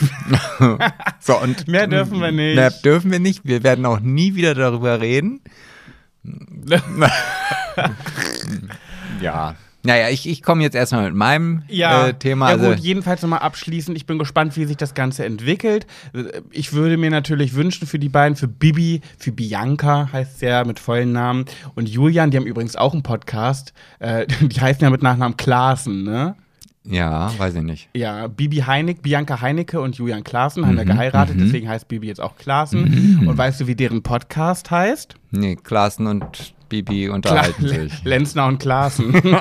[1.19, 2.55] so, und Mehr dürfen wir nicht.
[2.55, 3.45] Mehr dürfen wir nicht.
[3.45, 5.41] Wir werden auch nie wieder darüber reden.
[9.21, 9.55] ja.
[9.85, 12.49] Naja, ich, ich komme jetzt erstmal mit meinem Ja, äh, Thema.
[12.49, 13.95] ja also, gut, jedenfalls nochmal abschließend.
[13.95, 15.85] Ich bin gespannt, wie sich das Ganze entwickelt.
[16.51, 20.63] Ich würde mir natürlich wünschen für die beiden, für Bibi, für Bianca heißt sie ja
[20.63, 21.45] mit vollen Namen
[21.75, 23.73] und Julian, die haben übrigens auch einen Podcast.
[23.99, 26.35] Äh, die heißen ja mit Nachnamen Klaassen, ne?
[26.87, 27.89] ja, weiß ich nicht.
[27.95, 32.05] Ja, Bibi Heinig, Bianca Heinecke und Julian Klaassen haben Mhm, ja geheiratet, deswegen heißt Bibi
[32.07, 33.25] jetzt auch Klaassen.
[33.27, 35.15] Und weißt du, wie deren Podcast heißt?
[35.31, 38.03] Nee, Klaassen und Bibi unterhalten Kla- sich.
[38.03, 39.13] Lenzner und Klaassen.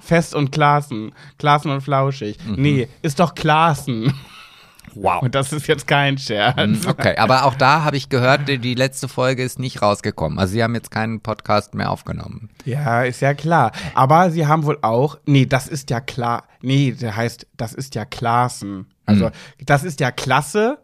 [0.00, 1.12] Fest und Klaassen.
[1.38, 2.38] Klaassen und Flauschig.
[2.44, 2.54] Mhm.
[2.58, 4.12] Nee, ist doch Klaassen.
[4.94, 5.22] Wow.
[5.22, 6.86] Und das ist jetzt kein Scherz.
[6.86, 10.38] Okay, aber auch da habe ich gehört, die, die letzte Folge ist nicht rausgekommen.
[10.38, 12.50] Also sie haben jetzt keinen Podcast mehr aufgenommen.
[12.66, 13.72] Ja, ist ja klar.
[13.94, 17.94] Aber sie haben wohl auch, nee, das ist ja klar, nee, der heißt, das ist
[17.94, 18.86] ja Klassen.
[19.06, 19.32] Also, Hm.
[19.64, 20.78] das ist ja Klasse,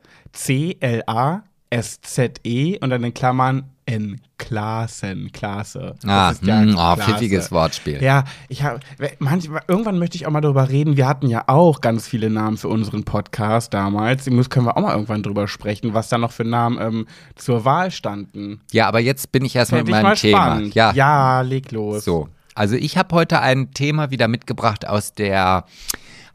[1.71, 5.95] C-L-A-S-Z-E und dann in Klammern N, Klassen, Klasse.
[6.03, 7.03] Das Ah, ja hm, oh, Klasse.
[7.03, 8.03] pfiffiges Wortspiel.
[8.03, 8.81] Ja, ich habe
[9.19, 10.99] manchmal irgendwann möchte ich auch mal darüber reden.
[10.99, 14.29] Wir hatten ja auch ganz viele Namen für unseren Podcast damals.
[14.29, 17.65] Muss- können wir auch mal irgendwann drüber sprechen, was da noch für Namen ähm, zur
[17.65, 18.61] Wahl standen.
[18.73, 20.61] Ja, aber jetzt bin ich erst mit meinem Thema.
[20.75, 22.05] Ja, ja, leg los.
[22.05, 25.65] So, also ich habe heute ein Thema wieder mitgebracht aus der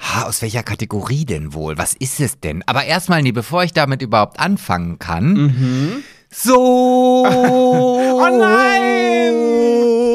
[0.03, 1.77] Ha, aus welcher Kategorie denn wohl?
[1.77, 2.61] Was ist es denn?
[2.67, 6.03] Aber erstmal, nee, bevor ich damit überhaupt anfangen kann.
[6.29, 7.25] So.
[7.27, 9.33] oh nein!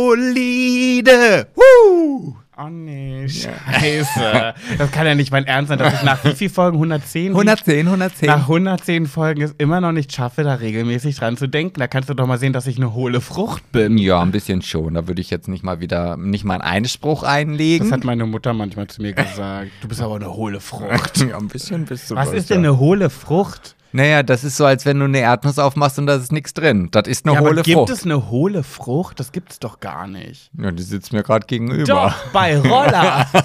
[0.09, 1.49] Solide.
[1.55, 2.37] Woo!
[2.61, 4.55] Oh nee, scheiße.
[4.79, 6.77] Das kann ja nicht mein Ernst sein, dass ich nach wie vielen Folgen?
[6.79, 7.29] 110?
[7.29, 8.27] 110, 110.
[8.27, 11.79] Nach 110 Folgen es immer noch nicht schaffe, da regelmäßig dran zu denken.
[11.79, 13.97] Da kannst du doch mal sehen, dass ich eine hohle Frucht bin.
[13.97, 14.95] Ja, ein bisschen schon.
[14.95, 17.91] Da würde ich jetzt nicht mal wieder, nicht mal einen Einspruch einlegen.
[17.91, 19.71] Das hat meine Mutter manchmal zu mir gesagt.
[19.81, 21.19] Du bist aber eine hohle Frucht.
[21.29, 23.77] ja, ein bisschen bist du Was das, ist denn eine hohle Frucht?
[23.93, 26.89] Naja, das ist so, als wenn du eine Erdnuss aufmachst und da ist nichts drin.
[26.91, 27.91] Das ist eine Ja, hohle aber gibt Frucht.
[27.91, 29.19] es eine hohle Frucht?
[29.19, 30.51] Das gibt's doch gar nicht.
[30.59, 31.85] Ja, die sitzt mir gerade gegenüber.
[31.85, 33.27] Doch, bei Roller.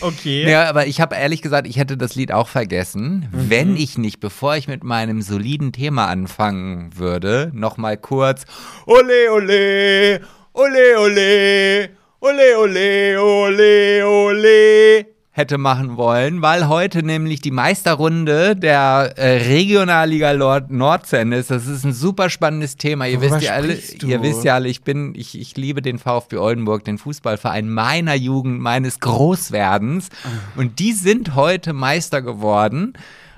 [0.00, 0.48] okay.
[0.48, 3.50] Ja, aber ich habe ehrlich gesagt, ich hätte das Lied auch vergessen, Mhm.
[3.50, 8.44] wenn ich nicht, bevor ich mit meinem soliden Thema anfangen würde, noch mal kurz
[8.86, 10.20] Ole, ole,
[10.52, 11.90] ole, ole,
[12.20, 20.34] ole, ole, ole, ole hätte machen wollen, weil heute nämlich die Meisterrunde der äh, Regionalliga
[20.34, 21.50] Nord Nordzende ist.
[21.50, 23.06] Das ist ein super spannendes Thema.
[23.06, 24.06] Ihr Worüber wisst ja alle, du?
[24.06, 28.14] ihr wisst ja alle, ich bin, ich, ich liebe den VfB Oldenburg, den Fußballverein meiner
[28.14, 30.10] Jugend, meines Großwerdens.
[30.56, 32.92] Und die sind heute Meister geworden.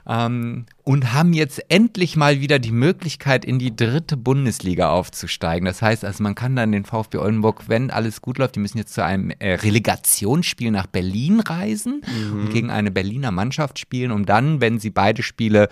[0.06, 5.64] Ähm, und haben jetzt endlich mal wieder die Möglichkeit, in die dritte Bundesliga aufzusteigen.
[5.64, 8.78] Das heißt, also man kann dann den VfB Oldenburg, wenn alles gut läuft, die müssen
[8.78, 14.26] jetzt zu einem äh, Relegationsspiel nach Berlin reisen und gegen eine Berliner Mannschaft spielen, um
[14.26, 15.68] dann, wenn sie beide Spiele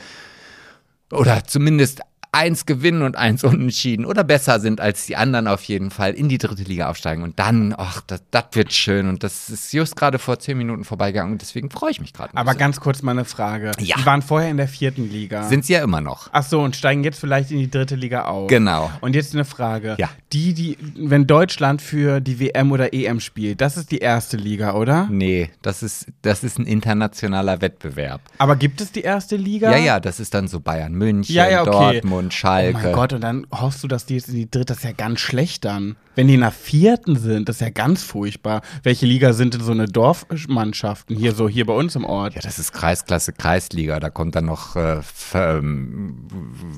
[1.11, 2.01] oder zumindest
[2.33, 6.29] eins gewinnen und eins unentschieden oder besser sind als die anderen auf jeden Fall, in
[6.29, 7.23] die dritte Liga aufsteigen.
[7.23, 9.09] Und dann, ach, das, das wird schön.
[9.09, 12.31] Und das ist just gerade vor zehn Minuten vorbeigegangen und deswegen freue ich mich gerade.
[12.35, 12.59] Aber bisschen.
[12.59, 13.73] ganz kurz mal eine Frage.
[13.79, 13.97] Ja.
[13.97, 15.45] Die waren vorher in der vierten Liga.
[15.45, 16.31] sind sie ja immer noch.
[16.33, 18.49] Ach so, und steigen jetzt vielleicht in die dritte Liga auf.
[18.49, 18.91] Genau.
[19.01, 19.97] Und jetzt eine Frage.
[19.99, 20.09] Ja.
[20.33, 24.75] Die, die, wenn Deutschland für die WM oder EM spielt, das ist die erste Liga,
[24.75, 25.07] oder?
[25.11, 28.23] Nee, das ist, das ist ein internationaler Wettbewerb.
[28.39, 29.71] Aber gibt es die erste Liga?
[29.71, 32.01] Ja, ja, das ist dann so Bayern München, Ja, ja, okay.
[32.01, 32.79] Dortmund, Oh Schalke.
[32.83, 34.93] mein Gott, und dann hoffst du, dass die jetzt in die dritte, das ist ja
[34.93, 35.97] ganz schlecht dann.
[36.15, 38.61] Wenn die in der vierten sind, das ist ja ganz furchtbar.
[38.83, 42.35] Welche Liga sind denn so eine Dorfmannschaften hier so, hier bei uns im Ort?
[42.35, 43.99] Ja, das ist Kreisklasse, Kreisliga.
[44.01, 45.01] Da kommt dann noch, äh,
[45.35, 46.27] ähm,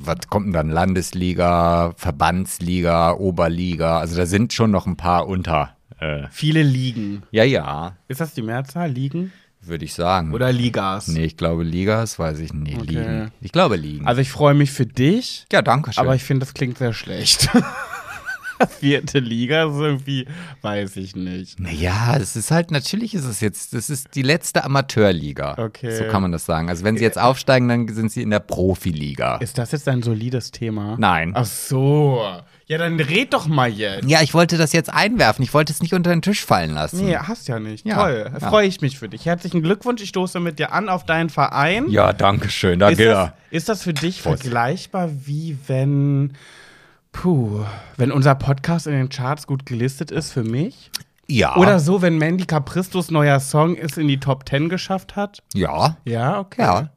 [0.05, 0.71] was kommt denn dann?
[0.71, 3.99] Landesliga, Verbandsliga, Oberliga.
[3.99, 5.77] Also da sind schon noch ein paar unter.
[6.01, 7.23] Äh, Viele Ligen.
[7.31, 8.91] ja, ja, Ist das die Mehrzahl?
[8.91, 9.33] Ligen?
[9.67, 10.33] Würde ich sagen.
[10.33, 11.09] Oder Ligas?
[11.09, 12.77] Nee, ich glaube Ligas, weiß ich nicht.
[12.77, 12.87] Okay.
[12.87, 13.31] Ligen.
[13.41, 14.07] Ich glaube Ligen.
[14.07, 16.03] Also ich freue mich für dich, ja, danke schön.
[16.03, 17.49] aber ich finde, das klingt sehr schlecht.
[18.79, 20.27] Vierte Liga ist irgendwie,
[20.63, 21.59] weiß ich nicht.
[21.59, 25.57] Naja, es ist halt, natürlich ist es jetzt, das ist die letzte Amateurliga.
[25.59, 25.97] Okay.
[25.97, 26.69] So kann man das sagen.
[26.69, 29.37] Also wenn sie jetzt aufsteigen, dann sind sie in der Profiliga.
[29.39, 30.97] Ist das jetzt ein solides Thema?
[30.99, 31.33] Nein.
[31.35, 32.25] Ach so.
[32.67, 34.09] Ja, dann red doch mal jetzt.
[34.09, 35.43] Ja, ich wollte das jetzt einwerfen.
[35.45, 37.05] Ich wollte es nicht unter den Tisch fallen lassen.
[37.05, 37.85] Nee, hast ja nicht.
[37.87, 38.31] Ja, Toll.
[38.33, 38.49] ja.
[38.49, 39.27] Freue ich mich für dich.
[39.27, 40.01] Herzlichen Glückwunsch.
[40.03, 41.89] Ich stoße mit dir an auf deinen Verein.
[41.91, 42.81] Ja, danke schön.
[42.81, 43.05] ist, Danke.
[43.05, 44.43] das, ist das für dich Prost.
[44.43, 46.33] vergleichbar wie wenn.
[47.13, 47.61] Puh,
[47.97, 50.91] wenn unser Podcast in den Charts gut gelistet ist für mich?
[51.29, 51.57] Ja.
[51.57, 55.43] Oder so, wenn Mandy Capristos neuer Song es in die Top 10 geschafft hat?
[55.55, 55.97] Ja.
[56.05, 56.63] Ja, okay.
[56.63, 56.91] Ja.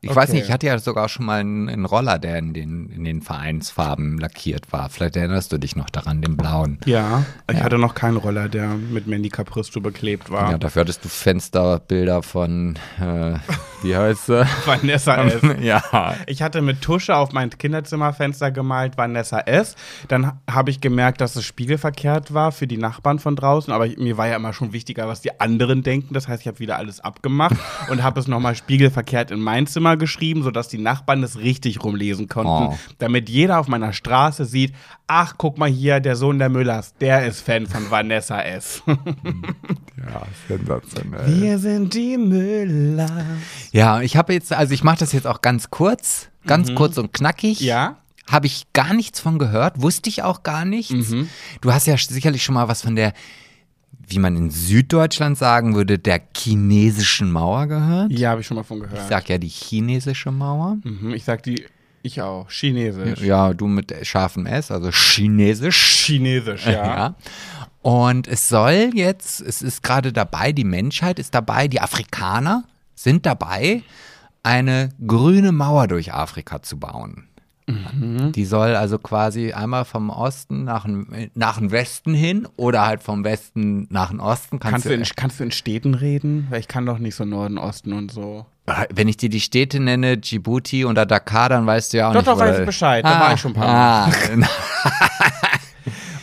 [0.00, 0.16] Ich Okay.
[0.16, 3.02] weiß nicht, ich hatte ja sogar schon mal einen, einen Roller, der in den, in
[3.02, 4.90] den Vereinsfarben lackiert war.
[4.90, 6.78] Vielleicht erinnerst du dich noch daran, den blauen.
[6.86, 7.64] Ja, ich Ja.
[7.64, 10.52] hatte noch keinen Roller, der mit Mandy Capristo beklebt war.
[10.52, 13.34] Ja, dafür hattest du Fensterbilder von, äh,
[13.82, 14.46] wie heißt sie?
[14.66, 15.40] Vanessa S.
[15.62, 15.82] ja.
[16.26, 19.74] Ich hatte mit Tusche auf mein Kinderzimmerfenster gemalt Vanessa S.
[20.06, 23.72] Dann habe ich gemerkt, dass es spiegelverkehrt war für die Nachbarn von draußen.
[23.72, 26.14] Aber mir war ja immer schon wichtiger, was die anderen denken.
[26.14, 27.56] Das heißt, ich habe wieder alles abgemacht
[27.90, 32.28] und habe es nochmal spiegelverkehrt in mein Zimmer geschrieben, sodass die Nachbarn das richtig rumlesen
[32.28, 32.74] konnten.
[32.74, 32.78] Oh.
[32.98, 34.74] Damit jeder auf meiner Straße sieht,
[35.06, 38.82] ach, guck mal hier, der Sohn der Müllers, der ist Fan von Vanessa S.
[40.10, 41.40] Ja, sensationell.
[41.40, 43.10] Wir sind die Müllers.
[43.72, 47.12] Ja, ich habe jetzt, also ich mache das jetzt auch ganz kurz, ganz kurz und
[47.12, 47.60] knackig.
[47.60, 47.98] Ja?
[48.28, 51.10] habe ich gar nichts von gehört, wusste ich auch gar nichts.
[51.10, 51.28] Mhm.
[51.60, 53.12] Du hast ja sicherlich schon mal was von der,
[53.90, 58.10] wie man in Süddeutschland sagen würde, der chinesischen Mauer gehört.
[58.12, 58.98] Ja, habe ich schon mal von gehört.
[58.98, 60.78] Ich sag ja die chinesische Mauer.
[60.82, 61.64] mhm, ich sag die,
[62.02, 62.48] ich auch.
[62.50, 63.20] Chinesisch.
[63.20, 66.04] Ja, du mit scharfem S, also chinesisch.
[66.06, 66.72] Chinesisch, ja.
[66.72, 67.14] Ja.
[67.82, 73.26] Und es soll jetzt, es ist gerade dabei, die Menschheit ist dabei, die Afrikaner sind
[73.26, 73.82] dabei,
[74.42, 77.27] eine grüne Mauer durch Afrika zu bauen.
[78.34, 83.02] Die soll also quasi einmal vom Osten nach dem, nach dem Westen hin oder halt
[83.02, 84.58] vom Westen nach dem Osten.
[84.58, 86.46] Kannst du, in, kannst du in Städten reden?
[86.50, 88.46] Weil ich kann doch nicht so Norden, Osten und so.
[88.94, 92.20] wenn ich dir die Städte nenne, Djibouti oder Dakar, dann weißt du ja auch Doch,
[92.20, 92.28] nicht.
[92.28, 93.04] doch, wo weiß ich Bescheid.
[93.04, 94.10] Da war ich schon ein paar Ah,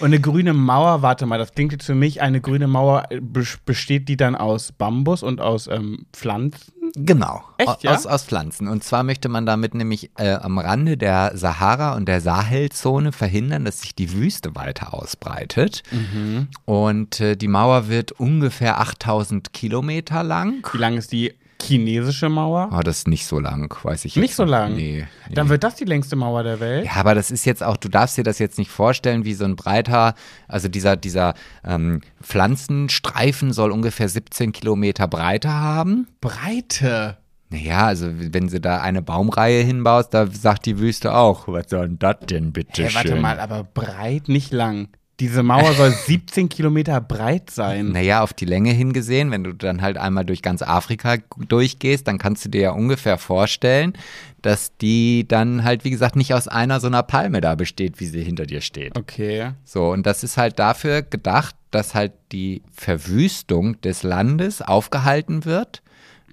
[0.06, 3.16] Und eine grüne Mauer, warte mal, das klingt jetzt für mich, eine grüne Mauer, äh,
[3.18, 6.72] bes- besteht die dann aus Bambus und aus ähm, Pflanzen?
[6.96, 7.96] Genau, Echt, aus, ja?
[7.96, 8.68] aus, aus Pflanzen.
[8.68, 13.66] Und zwar möchte man damit nämlich äh, am Rande der Sahara und der Sahelzone verhindern,
[13.66, 15.82] dass sich die Wüste weiter ausbreitet.
[15.92, 16.50] Mhm.
[16.66, 20.64] Und äh, die Mauer wird ungefähr 8000 Kilometer lang.
[20.72, 21.34] Wie lang ist die
[21.66, 22.70] chinesische Mauer?
[22.72, 24.76] Oh, das ist nicht so lang, weiß ich Nicht jetzt so lang?
[24.76, 25.06] Nee.
[25.28, 25.36] nee.
[25.36, 26.86] Dann wird das die längste Mauer der Welt?
[26.86, 29.46] Ja, aber das ist jetzt auch, du darfst dir das jetzt nicht vorstellen, wie so
[29.46, 30.14] ein breiter,
[30.48, 36.08] also dieser, dieser ähm, Pflanzenstreifen soll ungefähr 17 Kilometer Breite haben.
[36.22, 37.18] Breite.
[37.50, 41.88] Naja, also wenn sie da eine Baumreihe hinbaust, da sagt die Wüste auch, was soll
[41.88, 43.22] denn das denn bitte Hey, warte schön?
[43.22, 44.90] mal, aber breit, nicht lang.
[45.22, 47.94] Diese Mauer soll 17 Kilometer breit sein.
[47.94, 52.18] Naja, auf die Länge hingesehen, wenn du dann halt einmal durch ganz Afrika durchgehst, dann
[52.18, 53.94] kannst du dir ja ungefähr vorstellen,
[54.42, 58.08] dass die dann halt, wie gesagt, nicht aus einer so einer Palme da besteht, wie
[58.08, 58.98] sie hinter dir steht.
[58.98, 59.52] Okay.
[59.64, 65.82] So, und das ist halt dafür gedacht, dass halt die Verwüstung des Landes aufgehalten wird.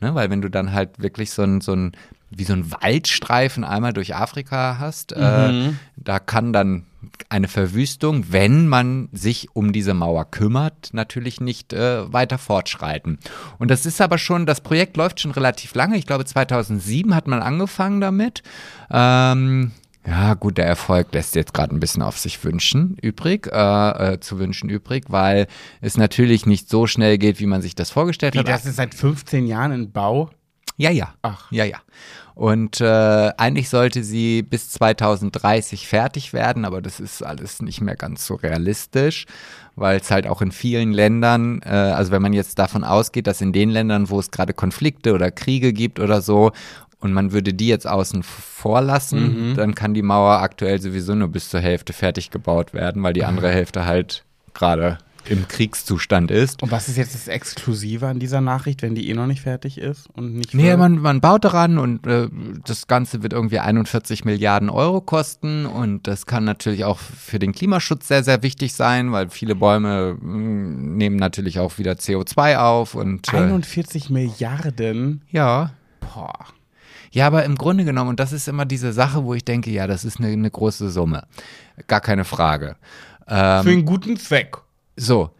[0.01, 1.93] Ne, weil wenn du dann halt wirklich so ein, so ein,
[2.31, 6.87] wie so ein Waldstreifen einmal durch Afrika hast, äh, da kann dann
[7.29, 13.19] eine Verwüstung, wenn man sich um diese Mauer kümmert, natürlich nicht äh, weiter fortschreiten.
[13.59, 15.97] Und das ist aber schon, das Projekt läuft schon relativ lange.
[15.97, 18.43] Ich glaube, 2007 hat man angefangen damit.
[18.91, 19.73] Ähm,
[20.07, 24.21] ja, gut, der Erfolg lässt jetzt gerade ein bisschen auf sich wünschen, übrig, äh, äh,
[24.21, 25.47] zu wünschen übrig, weil
[25.81, 28.49] es natürlich nicht so schnell geht, wie man sich das vorgestellt Wie, hat.
[28.49, 30.31] das ist seit 15 Jahren in Bau?
[30.77, 31.15] Ja, ja.
[31.23, 31.51] Ach.
[31.51, 31.79] Ja, ja.
[32.35, 37.97] Und äh, eigentlich sollte sie bis 2030 fertig werden, aber das ist alles nicht mehr
[37.97, 39.27] ganz so realistisch,
[39.77, 43.43] weil es halt auch in vielen Ländern, äh, also wenn man jetzt davon ausgeht, dass
[43.43, 46.53] in den Ländern, wo es gerade Konflikte oder Kriege gibt oder so,
[47.01, 51.29] und man würde die jetzt außen vor lassen, dann kann die Mauer aktuell sowieso nur
[51.29, 56.63] bis zur Hälfte fertig gebaut werden, weil die andere Hälfte halt gerade im Kriegszustand ist.
[56.63, 59.79] Und was ist jetzt das Exklusive an dieser Nachricht, wenn die eh noch nicht fertig
[59.79, 62.29] ist und nicht Nee, man, man baut daran und äh,
[62.65, 67.53] das Ganze wird irgendwie 41 Milliarden Euro kosten und das kann natürlich auch für den
[67.53, 72.95] Klimaschutz sehr, sehr wichtig sein, weil viele Bäume mh, nehmen natürlich auch wieder CO2 auf
[72.95, 75.23] und äh, 41 Milliarden.
[75.31, 75.73] ja.
[76.01, 76.33] Boah.
[77.13, 79.87] Ja, aber im Grunde genommen, und das ist immer diese Sache, wo ich denke, ja,
[79.87, 81.25] das ist eine, eine große Summe.
[81.87, 82.77] Gar keine Frage.
[83.29, 84.57] Ähm, Für einen guten Zweck.
[84.97, 85.31] So,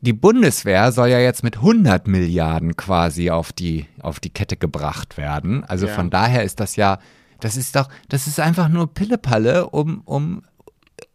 [0.00, 5.16] die Bundeswehr soll ja jetzt mit 100 Milliarden quasi auf die, auf die Kette gebracht
[5.16, 5.64] werden.
[5.64, 5.94] Also Ja.
[5.94, 6.98] von daher ist das ja,
[7.40, 10.42] das ist doch, das ist einfach nur Pillepalle, um, um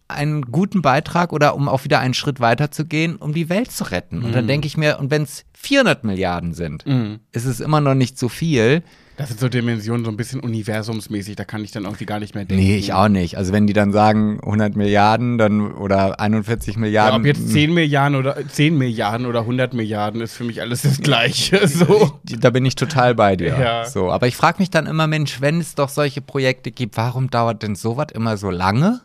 [0.08, 3.72] einen guten Beitrag oder um auch wieder einen Schritt weiter zu gehen, um die Welt
[3.72, 4.24] zu retten.
[4.24, 6.84] Und dann denke ich mir, und wenn es 400 Milliarden sind,
[7.32, 8.84] ist es immer noch nicht so viel.
[9.20, 12.36] Das sind so Dimensionen, so ein bisschen universumsmäßig, da kann ich dann irgendwie gar nicht
[12.36, 12.64] mehr denken.
[12.64, 13.38] Nee, ich auch nicht.
[13.38, 17.20] Also wenn die dann sagen 100 Milliarden dann oder 41 Ja, Milliarden.
[17.20, 21.02] ob jetzt 10 Milliarden oder 10 Milliarden oder 100 Milliarden ist für mich alles das
[21.02, 21.60] Gleiche.
[21.68, 22.14] So.
[22.24, 23.60] Da bin ich total bei dir.
[23.60, 23.86] Ja.
[23.86, 27.30] So, aber ich frage mich dann immer, Mensch, wenn es doch solche Projekte gibt, warum
[27.30, 29.02] dauert denn sowas immer so lange?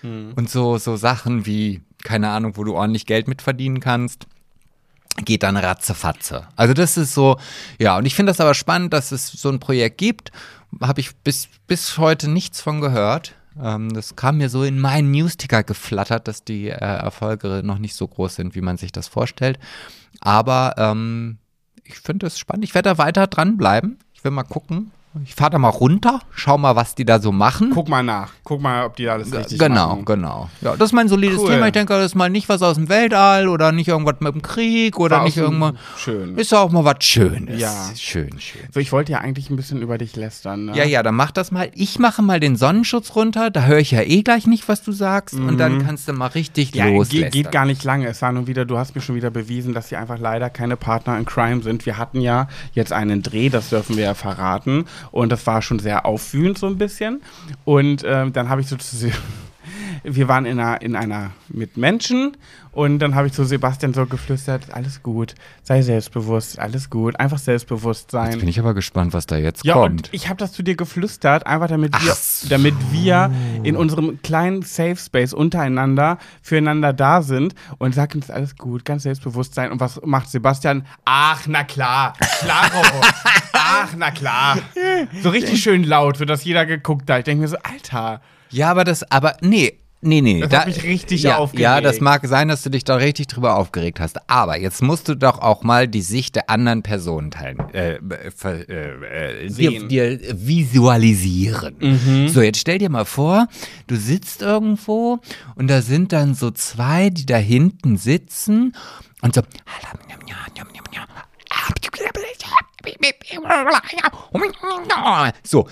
[0.00, 0.32] Hm.
[0.34, 4.26] Und so, so Sachen wie, keine Ahnung, wo du ordentlich Geld mit verdienen kannst,
[5.24, 6.46] geht dann ratzefatze.
[6.56, 7.38] Also das ist so,
[7.78, 10.32] ja, und ich finde das aber spannend, dass es so ein Projekt gibt.
[10.80, 13.34] Habe ich bis, bis heute nichts von gehört.
[13.60, 17.94] Ähm, das kam mir so in meinen Newsticker geflattert, dass die äh, Erfolge noch nicht
[17.94, 19.58] so groß sind, wie man sich das vorstellt.
[20.20, 21.38] Aber ähm,
[21.84, 22.64] ich finde es spannend.
[22.64, 23.98] Ich werde da weiter dranbleiben.
[24.14, 24.90] Ich will mal gucken.
[25.24, 27.70] Ich fahre da mal runter, schau mal, was die da so machen.
[27.74, 28.30] Guck mal nach.
[28.44, 30.04] Guck mal, ob die da alles richtig genau, machen.
[30.04, 30.48] genau.
[30.60, 31.48] Ja, das ist mein solides Cool.
[31.50, 31.66] Thema.
[31.66, 34.42] Ich denke, das ist mal nicht was aus dem Weltall oder nicht irgendwas mit dem
[34.42, 35.72] Krieg oder War nicht irgendwas.
[35.96, 36.36] Schön.
[36.36, 37.58] Ist auch mal was Schönes.
[37.60, 37.72] Ja.
[37.96, 38.62] Schön, schön.
[38.72, 40.66] So, ich wollte ja eigentlich ein bisschen über dich lästern.
[40.66, 40.76] Ne?
[40.76, 41.70] Ja, ja, dann mach das mal.
[41.74, 43.50] Ich mache mal den Sonnenschutz runter.
[43.50, 45.34] Da höre ich ja eh gleich nicht, was du sagst.
[45.34, 46.78] Und dann kannst du mal richtig Mhm.
[46.78, 47.30] Ja, loslästern.
[47.30, 48.06] geht, geht gar nicht lange.
[48.06, 50.76] Es war nur wieder, du hast mir schon wieder bewiesen, dass sie einfach leider keine
[50.76, 51.86] Partner in Crime sind.
[51.86, 54.84] Wir hatten ja jetzt einen Dreh, das dürfen wir ja verraten.
[55.10, 57.22] Und das war schon sehr auffühlend so ein bisschen.
[57.64, 59.12] Und ähm, dann habe ich so zu sie
[60.04, 62.36] wir waren in einer, in einer mit Menschen
[62.72, 67.38] und dann habe ich zu Sebastian so geflüstert, alles gut, sei selbstbewusst, alles gut, einfach
[67.38, 68.32] selbstbewusst sein.
[68.32, 70.08] Jetzt bin ich aber gespannt, was da jetzt ja, kommt.
[70.08, 72.48] und ich habe das zu dir geflüstert, einfach damit wir, so.
[72.48, 73.30] damit wir
[73.62, 79.02] in unserem kleinen Safe Space untereinander füreinander da sind und sag uns alles gut, ganz
[79.04, 79.72] selbstbewusst sein.
[79.72, 80.86] Und was macht Sebastian?
[81.04, 82.82] Ach, na klar, klaro.
[83.52, 84.58] Ach, na klar.
[85.22, 87.18] So richtig schön laut wird das jeder geguckt da.
[87.18, 88.20] Ich denke mir so, Alter.
[88.50, 89.78] Ja, aber das, aber nee.
[90.00, 90.40] Nee, nee.
[90.40, 91.62] Das hat mich richtig ja, aufgeregt.
[91.62, 94.30] Ja, das mag sein, dass du dich da richtig drüber aufgeregt hast.
[94.30, 97.98] Aber jetzt musst du doch auch mal die Sicht der anderen Personen teilen, äh,
[98.34, 102.28] ver- äh, äh, dir, dir visualisieren.
[102.28, 103.48] So, jetzt stell dir mal vor,
[103.88, 105.18] du sitzt irgendwo
[105.56, 108.76] und da sind dann so zwei, die da hinten sitzen
[109.22, 109.42] und so.
[115.42, 115.68] So.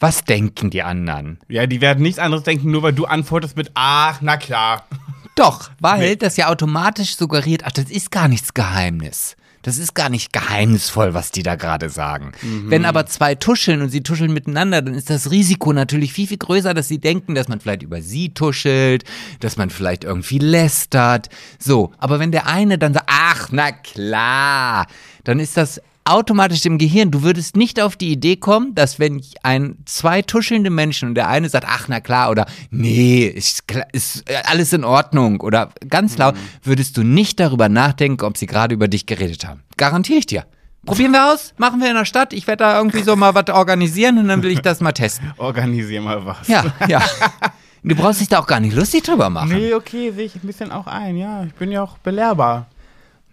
[0.00, 1.38] Was denken die anderen?
[1.48, 4.86] Ja, die werden nichts anderes denken, nur weil du antwortest mit Ach, na klar.
[5.34, 9.36] Doch, weil das ja automatisch suggeriert, ach, das ist gar nichts Geheimnis.
[9.62, 12.32] Das ist gar nicht geheimnisvoll, was die da gerade sagen.
[12.42, 16.38] Wenn aber zwei tuscheln und sie tuscheln miteinander, dann ist das Risiko natürlich viel, viel
[16.38, 19.04] größer, dass sie denken, dass man vielleicht über sie tuschelt,
[19.40, 21.28] dass man vielleicht irgendwie lästert.
[21.58, 24.86] So, aber wenn der eine dann sagt, ach, na klar,
[25.24, 27.10] dann ist das automatisch im Gehirn.
[27.10, 31.28] Du würdest nicht auf die Idee kommen, dass wenn ein zwei tuschelnde Menschen und der
[31.28, 36.18] eine sagt, ach na klar, oder nee, ist, ist äh, alles in Ordnung oder ganz
[36.18, 39.62] laut, würdest du nicht darüber nachdenken, ob sie gerade über dich geredet haben.
[39.76, 40.46] Garantiere ich dir.
[40.86, 42.32] Probieren wir aus, machen wir in der Stadt.
[42.32, 45.32] Ich werde da irgendwie so mal was organisieren und dann will ich das mal testen.
[45.36, 46.48] Organisier mal was.
[46.48, 47.02] Ja, ja.
[47.82, 49.50] Du brauchst dich da auch gar nicht lustig drüber machen.
[49.50, 51.44] Nee, okay, sehe ich ein bisschen auch ein, ja.
[51.44, 52.66] Ich bin ja auch belehrbar.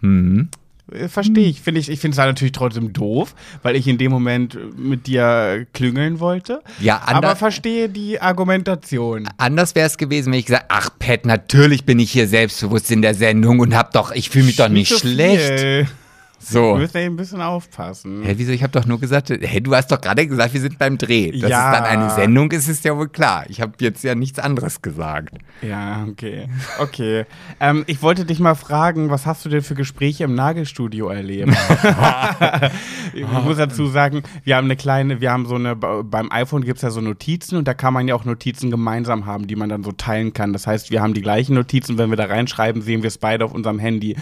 [0.00, 0.50] Mhm.
[0.92, 1.60] Äh, Verstehe ich.
[1.60, 4.58] Finde ich, ich finde es halt natürlich trotzdem doof, weil ich in dem Moment äh,
[4.76, 6.62] mit dir klüngeln wollte.
[6.80, 9.28] Ja, ander- aber verstehe die Argumentation.
[9.38, 13.02] Anders wäre es gewesen, wenn ich gesagt, ach Pat, natürlich bin ich hier selbstbewusst in
[13.02, 15.60] der Sendung und hab doch, ich fühle mich doch nicht so schlecht.
[15.60, 15.86] viel.
[16.38, 16.74] So.
[16.74, 18.22] Du musst ja ein bisschen aufpassen.
[18.22, 18.52] Hä, wieso?
[18.52, 21.32] Ich habe doch nur gesagt, hey, du hast doch gerade gesagt, wir sind beim Dreh.
[21.32, 21.72] Dass Ja.
[21.72, 23.44] es dann eine Sendung ist, ist ja wohl klar.
[23.48, 25.34] Ich habe jetzt ja nichts anderes gesagt.
[25.62, 26.48] Ja, okay.
[26.78, 27.24] Okay.
[27.58, 31.50] ähm, ich wollte dich mal fragen, was hast du denn für Gespräche im Nagelstudio erlebt?
[33.14, 36.76] ich muss dazu sagen, wir haben eine kleine, wir haben so eine, beim iPhone gibt
[36.76, 39.68] es ja so Notizen und da kann man ja auch Notizen gemeinsam haben, die man
[39.68, 40.52] dann so teilen kann.
[40.52, 43.44] Das heißt, wir haben die gleichen Notizen, wenn wir da reinschreiben, sehen wir es beide
[43.44, 44.16] auf unserem Handy.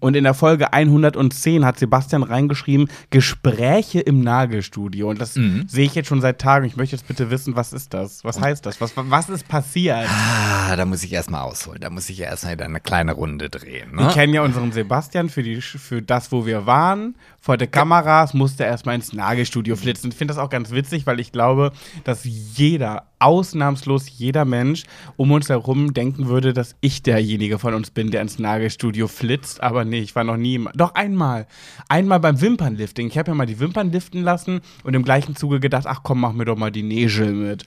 [0.00, 5.10] Und in der Folge 110 hat Sebastian reingeschrieben, Gespräche im Nagelstudio.
[5.10, 6.66] Und das sehe ich jetzt schon seit Tagen.
[6.66, 8.24] Ich möchte jetzt bitte wissen, was ist das?
[8.24, 8.80] Was heißt das?
[8.80, 10.06] Was, was ist passiert?
[10.08, 11.80] Ah, da muss ich erstmal ausholen.
[11.80, 13.90] Da muss ich ja erstmal wieder eine kleine Runde drehen.
[13.92, 14.12] Wir Ne?
[14.12, 17.14] kennen ja unseren Sebastian für, die, für das, wo wir waren.
[17.40, 20.10] Vor der Kameras musste er erstmal ins Nagelstudio flitzen.
[20.10, 21.72] Ich finde das auch ganz witzig, weil ich glaube,
[22.04, 24.84] dass jeder, ausnahmslos jeder Mensch
[25.16, 29.62] um uns herum denken würde, dass ich derjenige von uns bin, der ins Nagelstudio flitzt.
[29.62, 30.58] Aber nee, ich war noch nie.
[30.74, 31.46] Doch einmal.
[31.88, 33.06] Einmal beim Wimpernlifting.
[33.08, 36.20] Ich habe ja mal die Wimpern liften lassen und im gleichen Zuge gedacht, ach komm,
[36.20, 37.64] mach mir doch mal die Nägel mit.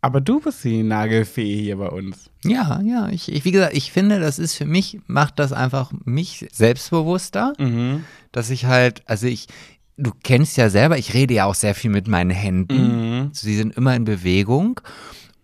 [0.00, 2.30] Aber du bist die Nagelfee hier bei uns.
[2.44, 3.08] Ja, ja.
[3.08, 7.52] Ich, ich, wie gesagt, ich finde, das ist für mich, macht das einfach mich selbstbewusster,
[7.58, 8.04] Mhm.
[8.30, 9.48] dass ich halt, also ich,
[9.98, 13.30] du kennst ja selber, ich rede ja auch sehr viel mit meinen Händen.
[13.32, 14.80] Sie sind immer in Bewegung.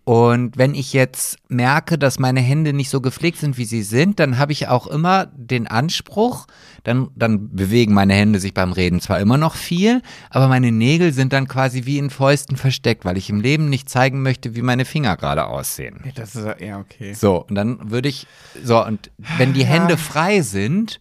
[0.04, 4.20] Und wenn ich jetzt merke, dass meine Hände nicht so gepflegt sind, wie sie sind,
[4.20, 6.46] dann habe ich auch immer den Anspruch,
[6.82, 11.14] dann, dann bewegen meine Hände sich beim Reden zwar immer noch viel, aber meine Nägel
[11.14, 14.60] sind dann quasi wie in Fäusten versteckt, weil ich im Leben nicht zeigen möchte, wie
[14.60, 16.02] meine Finger gerade aussehen.
[16.04, 17.14] Ja, Das ist ja okay.
[17.14, 18.26] So, und dann würde ich,
[18.62, 21.00] so, und wenn die Hände frei sind,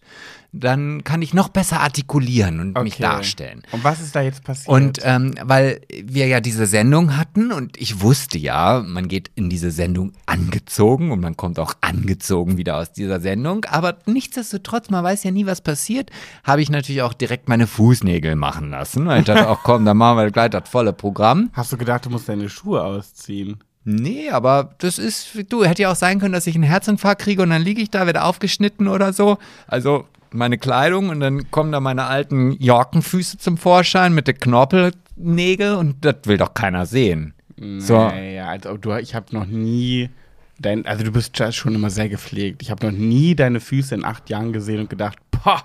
[0.56, 3.02] dann kann ich noch besser artikulieren und mich Okay.
[3.02, 3.62] darstellen.
[3.72, 4.68] Und was ist da jetzt passiert?
[4.68, 9.50] Und ähm, weil wir ja diese Sendung hatten und ich wusste ja, man geht in
[9.50, 15.02] diese Sendung angezogen und man kommt auch angezogen wieder aus dieser Sendung, aber nichtsdestotrotz, man
[15.02, 16.10] weiß ja nie, was passiert,
[16.44, 19.06] habe ich natürlich auch direkt meine Fußnägel machen lassen.
[19.06, 21.50] Weil ich dachte auch, komm, dann machen wir gleich das volle Programm.
[21.52, 23.58] Hast du gedacht, du musst deine Schuhe ausziehen?
[23.86, 27.42] Nee, aber das ist, du, hätte ja auch sein können, dass ich einen Herzinfarkt kriege
[27.42, 29.36] und dann liege ich da, werde aufgeschnitten oder so.
[29.66, 35.76] Also meine Kleidung und dann kommen da meine alten Jorkenfüße zum Vorschein mit den Knorpelnägel
[35.76, 37.34] und das will doch keiner sehen.
[37.78, 37.96] So.
[37.96, 40.10] Naja, als ob du, ich habe noch nie,
[40.58, 42.62] dein, also du bist ja schon immer sehr gepflegt.
[42.62, 45.62] Ich habe noch nie deine Füße in acht Jahren gesehen und gedacht, boah,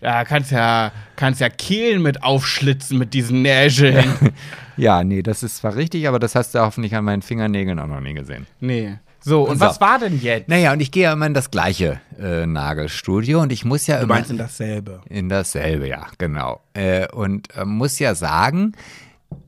[0.00, 4.04] da kannst ja, kannst ja Kehlen mit aufschlitzen mit diesen Nägeln.
[4.76, 7.86] Ja, nee, das ist zwar richtig, aber das hast du hoffentlich an meinen Fingernägeln auch
[7.86, 8.46] noch nie gesehen.
[8.60, 8.96] nee.
[9.22, 9.64] So, und So.
[9.66, 10.48] was war denn jetzt?
[10.48, 13.98] Naja, und ich gehe ja immer in das gleiche äh, Nagelstudio und ich muss ja
[13.98, 14.14] Du immer.
[14.14, 15.02] meinst in dasselbe.
[15.08, 16.60] In dasselbe, ja, genau.
[16.74, 18.72] Äh, und äh, muss ja sagen,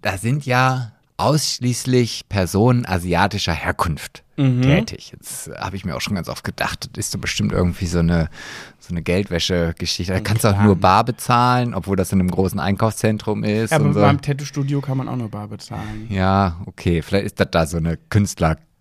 [0.03, 5.13] da sind ja ausschließlich Personen asiatischer Herkunft tätig.
[5.13, 7.87] Jetzt äh, habe ich mir auch schon ganz oft gedacht, das ist doch bestimmt irgendwie
[7.87, 8.29] so eine,
[8.81, 10.13] so eine Geldwäsche-Geschichte.
[10.15, 13.71] Da kannst du auch nur bar bezahlen, obwohl das in einem großen Einkaufszentrum ist.
[13.71, 14.01] Ja, aber und so.
[14.01, 16.07] beim Tattoo-Studio kann man auch nur bar bezahlen.
[16.11, 17.99] Ja, okay, vielleicht ist das da so eine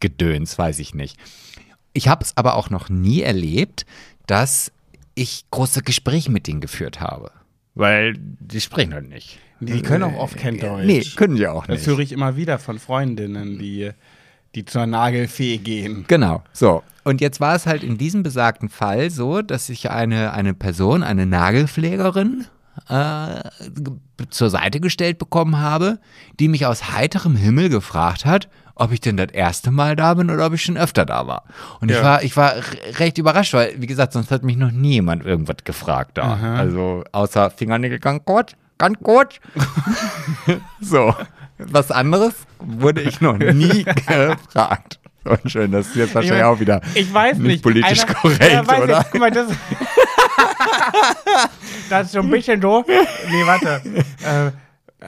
[0.02, 1.18] Künstlergedöns, weiß ich nicht.
[1.94, 3.86] Ich habe es aber auch noch nie erlebt,
[4.28, 4.72] dass
[5.16, 7.32] ich große Gespräche mit denen geführt habe.
[7.76, 9.40] Weil die sprechen halt nicht.
[9.60, 10.86] Die können auch oft kein Deutsch.
[10.86, 11.88] Nee, können die auch Das nicht.
[11.88, 13.92] höre ich immer wieder von Freundinnen, die,
[14.56, 16.06] die zur Nagelfee gehen.
[16.08, 16.84] Genau, so.
[17.04, 21.04] Und jetzt war es halt in diesem besagten Fall so, dass ich eine, eine Person,
[21.04, 22.46] eine Nagelpflegerin,
[22.90, 23.42] äh,
[24.30, 26.00] zur Seite gestellt bekommen habe,
[26.40, 28.50] die mich aus heiterem Himmel gefragt hat,
[28.82, 31.44] ob ich denn das erste Mal da bin oder ob ich schon öfter da war.
[31.82, 32.04] Und ich Ja.
[32.04, 32.54] war, ich war
[32.98, 36.56] recht überrascht, weil, wie gesagt, sonst hat mich noch nie jemand irgendwas gefragt da.
[36.58, 39.40] Also, außer Fingernägel ganz gut, ganz gut.
[40.82, 41.16] so.
[41.60, 45.00] Was anderes wurde ich noch nie gefragt.
[45.24, 47.64] So schön, das ist jetzt wahrscheinlich mein, auch wieder Ich weiß nicht nicht.
[47.64, 49.02] politisch Einer- korrekt, weiß oder?
[49.02, 49.48] Ich, guck mal, das,
[51.90, 52.84] das ist so ein bisschen so.
[52.88, 53.82] Nee, warte.
[54.24, 54.52] Äh,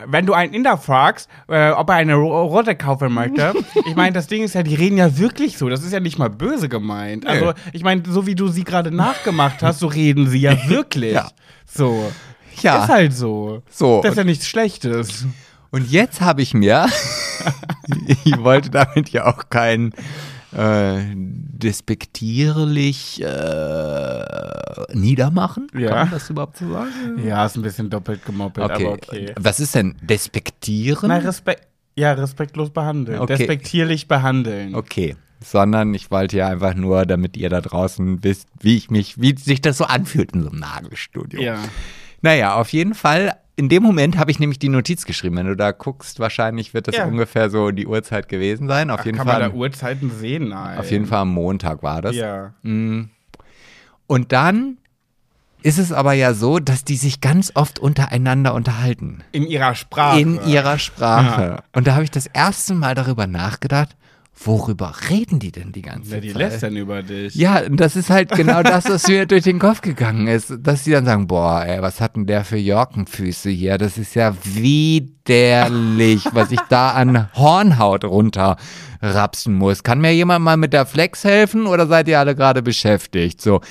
[0.08, 3.54] wenn du einen Inder fragst, äh, ob er eine Ro- Rotte kaufen möchte,
[3.88, 5.70] ich meine, das Ding ist ja, die reden ja wirklich so.
[5.70, 7.26] Das ist ja nicht mal böse gemeint.
[7.28, 11.14] Also, ich meine, so wie du sie gerade nachgemacht hast, so reden sie ja wirklich.
[11.14, 11.30] Ja.
[11.66, 12.12] So.
[12.62, 12.84] Ja.
[12.84, 13.62] Ist halt so.
[13.70, 14.02] So.
[14.02, 15.26] Das ist ja nichts Schlechtes.
[15.72, 16.86] Und jetzt habe ich mir,
[18.26, 19.92] ich wollte damit ja auch kein
[20.56, 24.26] äh, despektierlich äh,
[24.94, 25.68] niedermachen.
[25.74, 25.90] Ja.
[25.90, 27.26] Kann man das überhaupt so sagen?
[27.26, 29.34] Ja, ist ein bisschen doppelt gemoppelt, aber okay.
[29.40, 31.10] Was ist denn despektieren?
[31.10, 31.68] Na, Respekt.
[31.96, 33.20] Ja, respektlos behandeln.
[33.20, 33.38] Okay.
[33.38, 34.74] Despektierlich behandeln.
[34.74, 35.16] Okay.
[35.44, 39.38] Sondern ich wollte ja einfach nur, damit ihr da draußen wisst, wie ich mich, wie
[39.38, 41.42] sich das so anfühlt in so einem Nagelstudio.
[41.42, 41.60] Ja.
[42.22, 43.36] Naja, auf jeden Fall.
[43.56, 45.36] In dem Moment habe ich nämlich die Notiz geschrieben.
[45.38, 47.06] Wenn du da guckst, wahrscheinlich wird das Ja.
[47.06, 48.90] ungefähr so die Uhrzeit gewesen sein.
[48.90, 49.42] Auf jeden Kann Fall.
[49.42, 50.50] man da Uhrzeiten sehen?
[50.50, 50.80] Nein.
[50.80, 52.16] auf jeden Fall am Montag war das.
[52.16, 52.54] Ja.
[52.64, 54.78] Und dann
[55.62, 59.24] ist es aber ja so, dass die sich ganz oft untereinander unterhalten.
[59.32, 60.20] In ihrer Sprache.
[60.20, 61.64] In ihrer Sprache.
[61.74, 63.96] Und da habe ich das erste Mal darüber nachgedacht,
[64.36, 66.38] worüber reden die denn die ganze Wer die Zeit?
[66.38, 67.36] lästern über dich.
[67.36, 70.54] Ja, und das ist halt genau das, was mir durch den Kopf gegangen ist.
[70.60, 73.78] Dass die dann sagen, boah, ey, was hat denn der für Jorkenfüße hier?
[73.78, 79.84] Das ist ja widerlich, was ich da an Hornhaut runterrapsen muss.
[79.84, 83.42] Kann mir jemand mal mit der Flex helfen oder seid ihr alle gerade beschäftigt?
[83.42, 83.62] So.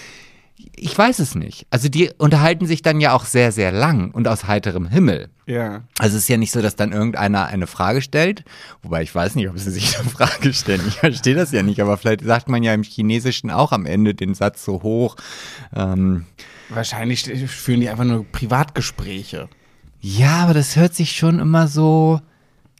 [0.77, 1.67] Ich weiß es nicht.
[1.71, 5.29] Also die unterhalten sich dann ja auch sehr, sehr lang und aus heiterem Himmel.
[5.53, 5.82] Ja.
[5.98, 8.44] Also es ist ja nicht so, dass dann irgendeiner eine Frage stellt,
[8.82, 10.82] wobei ich weiß nicht, ob sie sich eine Frage stellen.
[10.88, 14.14] Ich verstehe das ja nicht, aber vielleicht sagt man ja im Chinesischen auch am Ende
[14.14, 15.16] den Satz so hoch.
[15.74, 16.26] Ähm,
[16.68, 19.48] Wahrscheinlich führen die einfach nur Privatgespräche.
[20.00, 22.20] ja, aber das hört sich schon immer so,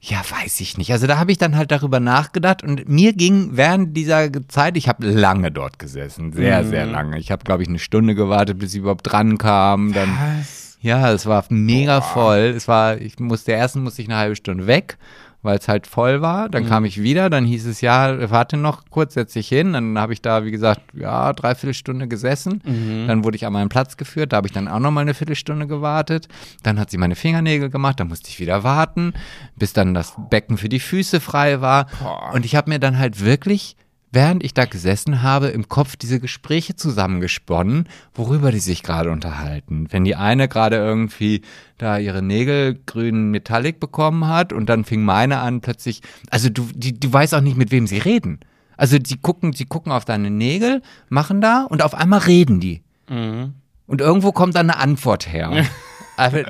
[0.00, 0.90] ja, weiß ich nicht.
[0.92, 4.88] Also da habe ich dann halt darüber nachgedacht und mir ging während dieser Zeit, ich
[4.88, 7.18] habe lange dort gesessen, sehr, sehr lange.
[7.18, 9.92] Ich habe, glaube ich, eine Stunde gewartet, bis ich überhaupt dran kam.
[9.92, 10.61] Dann Was?
[10.83, 12.53] Ja, es war mega voll.
[12.57, 14.99] Es war, ich musste, erstens musste ich eine halbe Stunde weg,
[15.41, 16.49] weil es halt voll war.
[16.49, 19.72] Dann kam ich wieder, dann hieß es, ja, warte noch kurz, setz dich hin.
[19.74, 22.61] Dann habe ich da, wie gesagt, ja, dreiviertel Stunde gesessen.
[23.07, 25.14] Dann wurde ich an meinen Platz geführt, da habe ich dann auch noch mal eine
[25.14, 26.26] Viertelstunde gewartet.
[26.64, 29.14] Dann hat sie meine Fingernägel gemacht, dann musste ich wieder warten,
[29.57, 31.87] bis dann das Becken für die Füße frei war.
[32.01, 32.33] Boah.
[32.35, 33.76] Und ich habe mir dann halt wirklich
[34.12, 39.86] während ich da gesessen habe, im Kopf diese Gespräche zusammengesponnen, worüber die sich gerade unterhalten.
[39.90, 41.42] Wenn die eine gerade irgendwie
[41.78, 46.68] da ihre Nägel grün Metallic bekommen hat und dann fing meine an plötzlich, also du,
[46.74, 48.40] die, du weißt auch nicht, mit wem sie reden.
[48.76, 52.82] Also die gucken, sie gucken auf deine Nägel, machen da und auf einmal reden die.
[53.08, 55.64] Und irgendwo kommt dann eine Antwort her.
[56.16, 56.44] Aber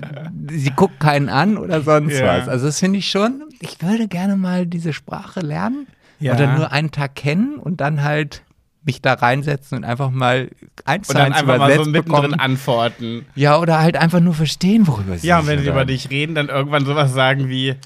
[0.50, 2.38] sie guckt keinen an oder sonst Ja.
[2.38, 2.48] was.
[2.48, 5.86] Also das finde ich schon, ich würde gerne mal diese Sprache lernen.
[6.22, 6.34] Ja.
[6.34, 8.42] Oder nur einen Tag kennen und dann halt
[8.84, 10.50] mich da reinsetzen und einfach mal
[10.84, 12.34] eins Und zu dann eins einfach mal so mittendrin bekommen.
[12.34, 13.26] antworten.
[13.34, 16.34] Ja, oder halt einfach nur verstehen, worüber sie Ja, und wenn die über dich reden,
[16.34, 17.76] dann irgendwann sowas sagen wie,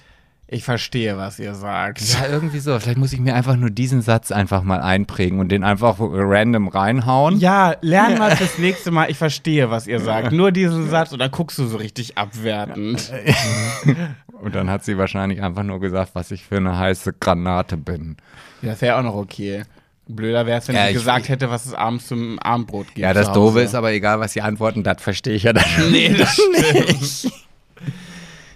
[0.49, 2.01] ich verstehe, was ihr sagt.
[2.01, 2.79] Ja, irgendwie so.
[2.79, 6.69] Vielleicht muss ich mir einfach nur diesen Satz einfach mal einprägen und den einfach random
[6.69, 7.39] reinhauen.
[7.41, 10.31] Ja, lern mal fürs nächste Mal, ich verstehe, was ihr sagt.
[10.33, 13.13] Nur diesen Satz und dann guckst du so richtig abwertend.
[14.43, 18.17] Und dann hat sie wahrscheinlich einfach nur gesagt, was ich für eine heiße Granate bin.
[18.63, 19.65] Ja, das wäre auch noch okay.
[20.09, 22.99] Blöder wäre es, wenn Ja, sie ich- gesagt hätte, was es abends zum Abendbrot gibt.
[22.99, 26.15] Ja, das Doofe ist aber egal, was sie antworten, das verstehe ich ja dann Nee,
[26.17, 27.01] das stimmt.
[27.01, 27.33] nicht.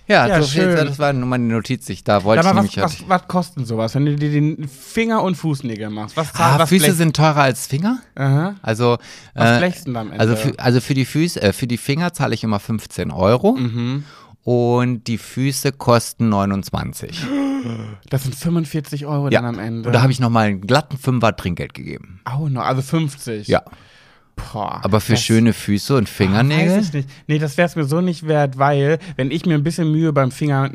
[0.07, 0.87] Ja, Ja, so viel, schön.
[0.87, 1.89] das war nur meine Notiz.
[1.89, 5.23] Ich, da wollte Aber ich was, was, was kostet sowas, wenn du dir den Finger-
[5.23, 6.17] und Fußnägel machst?
[6.17, 7.99] Was ah, was Füße blech- sind teurer als Finger?
[8.17, 8.57] Aha.
[8.61, 8.99] Also,
[9.35, 10.19] Was äh, am Ende?
[10.19, 13.53] also, für, also für die Füße, äh, für die Finger zahle ich immer 15 Euro
[13.53, 14.05] Mhm.
[14.45, 17.27] Und die Füße kosten 29.
[18.09, 19.43] das sind 45 Euro Ja.
[19.43, 19.89] dann am Ende.
[19.89, 22.21] Und da habe ich nochmal einen glatten Fünfer Trinkgeld gegeben.
[22.25, 23.49] Au, no, also 50.
[23.49, 23.63] Ja.
[24.53, 26.77] Boah, Aber für schöne Füße und Ah, Fingernägel.
[26.79, 27.09] Weiß ich nicht.
[27.27, 30.13] Nee, das wäre es mir so nicht wert, weil, wenn ich mir ein bisschen Mühe
[30.13, 30.71] beim Finger,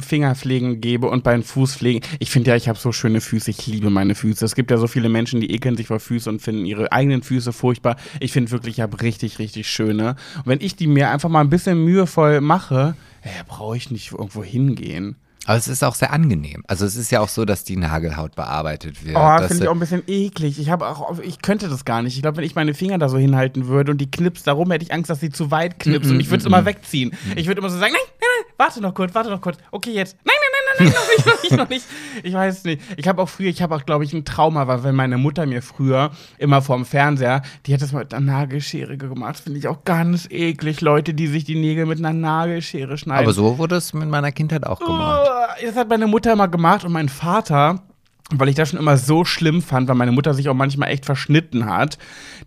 [0.00, 3.90] Fingerpflegen gebe und beim Fußpflegen, ich finde ja, ich habe so schöne Füße, ich liebe
[3.90, 4.44] meine Füße.
[4.44, 7.22] Es gibt ja so viele Menschen, die ekeln sich vor Füßen und finden ihre eigenen
[7.22, 7.96] Füße furchtbar.
[8.20, 10.16] Ich finde wirklich, ich habe richtig, richtig schöne.
[10.38, 14.12] Und wenn ich die mir einfach mal ein bisschen mühevoll mache, äh, brauche ich nicht
[14.12, 15.16] irgendwo hingehen.
[15.46, 16.64] Aber es ist auch sehr angenehm.
[16.66, 19.16] Also es ist ja auch so, dass die Nagelhaut bearbeitet wird.
[19.16, 20.58] Oh, finde ich auch ein bisschen eklig.
[20.58, 22.16] Ich habe auch, ich könnte das gar nicht.
[22.16, 24.84] Ich glaube, wenn ich meine Finger da so hinhalten würde und die knipst darum, hätte
[24.84, 27.12] ich Angst, dass sie zu weit knipst und ich würde es immer wegziehen.
[27.36, 28.15] Ich würde immer so sagen, nein,
[28.56, 29.58] warte noch kurz, warte noch kurz.
[29.70, 30.16] Okay, jetzt.
[30.24, 30.34] Nein,
[30.78, 31.86] nein, nein, nein, nein, noch nicht, noch nicht, noch nicht.
[32.22, 32.82] Ich weiß nicht.
[32.96, 35.46] Ich habe auch früher, ich habe auch, glaube ich, ein Trauma, weil wenn meine Mutter
[35.46, 39.38] mir früher immer vorm Fernseher, die hat das mal mit einer Nagelschere gemacht.
[39.38, 40.80] Finde ich auch ganz eklig.
[40.80, 43.24] Leute, die sich die Nägel mit einer Nagelschere schneiden.
[43.24, 45.28] aber so wurde es mit meiner Kindheit auch gemacht.
[45.28, 47.82] Oh, Das hat meine Mutter immer gemacht und mein Vater,
[48.30, 51.04] weil ich das schon immer so schlimm fand, weil meine Mutter sich auch manchmal echt
[51.06, 51.96] verschnitten hat,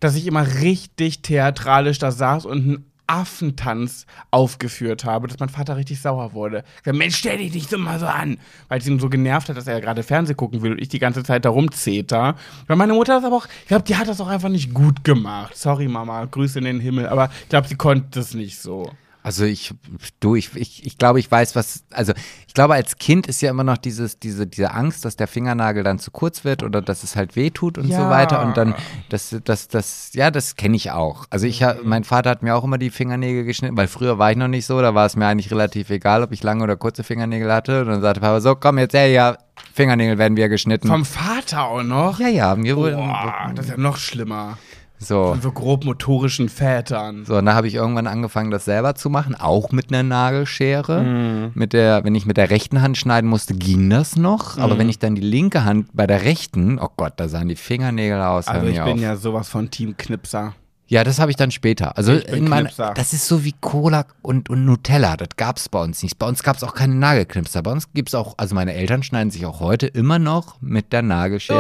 [0.02, 5.76] dass ich immer richtig theatralisch da saß und einen Affentanz aufgeführt habe, dass mein Vater
[5.76, 6.64] richtig sauer wurde.
[6.84, 8.38] Gesagt, Mensch, stell dich nicht so mal so an.
[8.68, 11.00] Weil es ihn so genervt hat, dass er gerade Fernsehen gucken will und ich die
[11.00, 12.36] ganze Zeit da rumzeter.
[12.68, 15.04] Weil meine Mutter das aber auch, ich glaube, die hat das auch einfach nicht gut
[15.04, 15.58] gemacht.
[15.58, 17.08] Sorry, Mama, Grüße in den Himmel.
[17.08, 18.92] Aber ich glaube, sie konnte es nicht so.
[19.22, 19.74] Also ich,
[20.22, 22.14] du, ich, ich, ich glaube, ich weiß, was, also
[22.48, 25.84] ich glaube, als Kind ist ja immer noch dieses, diese, diese Angst, dass der Fingernagel
[25.84, 28.10] dann zu kurz wird oder dass es halt weh tut und so Ja.
[28.10, 28.42] weiter.
[28.42, 28.74] Und dann,
[29.10, 31.26] das, das, das, ja, das kenne ich auch.
[31.30, 34.32] Also ich, hab- mein Vater hat mir auch immer die Fingernägel geschnitten, weil früher war
[34.32, 36.78] ich noch nicht so, da war es mir eigentlich relativ egal, ob ich lange oder
[36.78, 37.82] kurze Fingernägel hatte.
[37.82, 39.38] Und dann sagte Papa, so, komm jetzt her, ja,
[39.74, 40.88] Fingernägel werden wir geschnitten.
[40.88, 42.20] Vom Vater auch noch?
[42.22, 44.58] ja, ja, mir wurde, Boah, das ist ja noch schlimmer.
[45.00, 45.30] So.
[45.32, 47.24] Von so grob motorischen Vätern.
[47.26, 51.52] So, und da habe ich irgendwann angefangen, das selber zu machen, auch mit einer Nagelschere.
[51.54, 54.58] Mit der, wenn ich mit der rechten Hand schneiden musste, ging das noch.
[54.58, 57.56] Aber wenn ich dann die linke Hand bei der rechten, oh Gott, da sahen die
[57.56, 58.48] Fingernägel aus.
[58.48, 59.00] Also ich bin auf.
[59.00, 60.54] ja sowas von Team Knipser.
[60.90, 61.98] Ja, das habe ich dann später.
[61.98, 62.94] Also in Knipser.
[62.96, 65.18] das ist so wie Cola und, und Nutella.
[65.18, 66.18] Das gab es bei uns nicht.
[66.18, 67.62] Bei uns gab es auch keine Nagelknipser.
[67.62, 70.92] Bei uns gibt es auch, also meine Eltern schneiden sich auch heute immer noch mit
[70.92, 71.60] der Nagelschere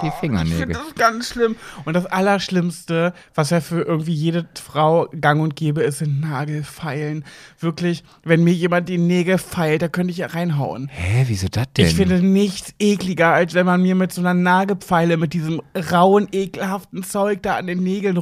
[0.00, 0.68] die, die Oh, Ich finde Fingernägel.
[0.74, 1.56] das ganz schlimm.
[1.84, 7.24] Und das Allerschlimmste, was ja für irgendwie jede Frau gang und gäbe ist, sind Nagelfeilen.
[7.58, 10.88] Wirklich, wenn mir jemand die Nägel feilt, da könnte ich ja reinhauen.
[10.88, 11.86] Hä, wieso das denn?
[11.86, 15.60] Ich finde nichts ekliger, als wenn man mir mit so einer Nagelpfeile, mit diesem
[15.92, 18.16] rauen, ekelhaften Zeug da an den Nägeln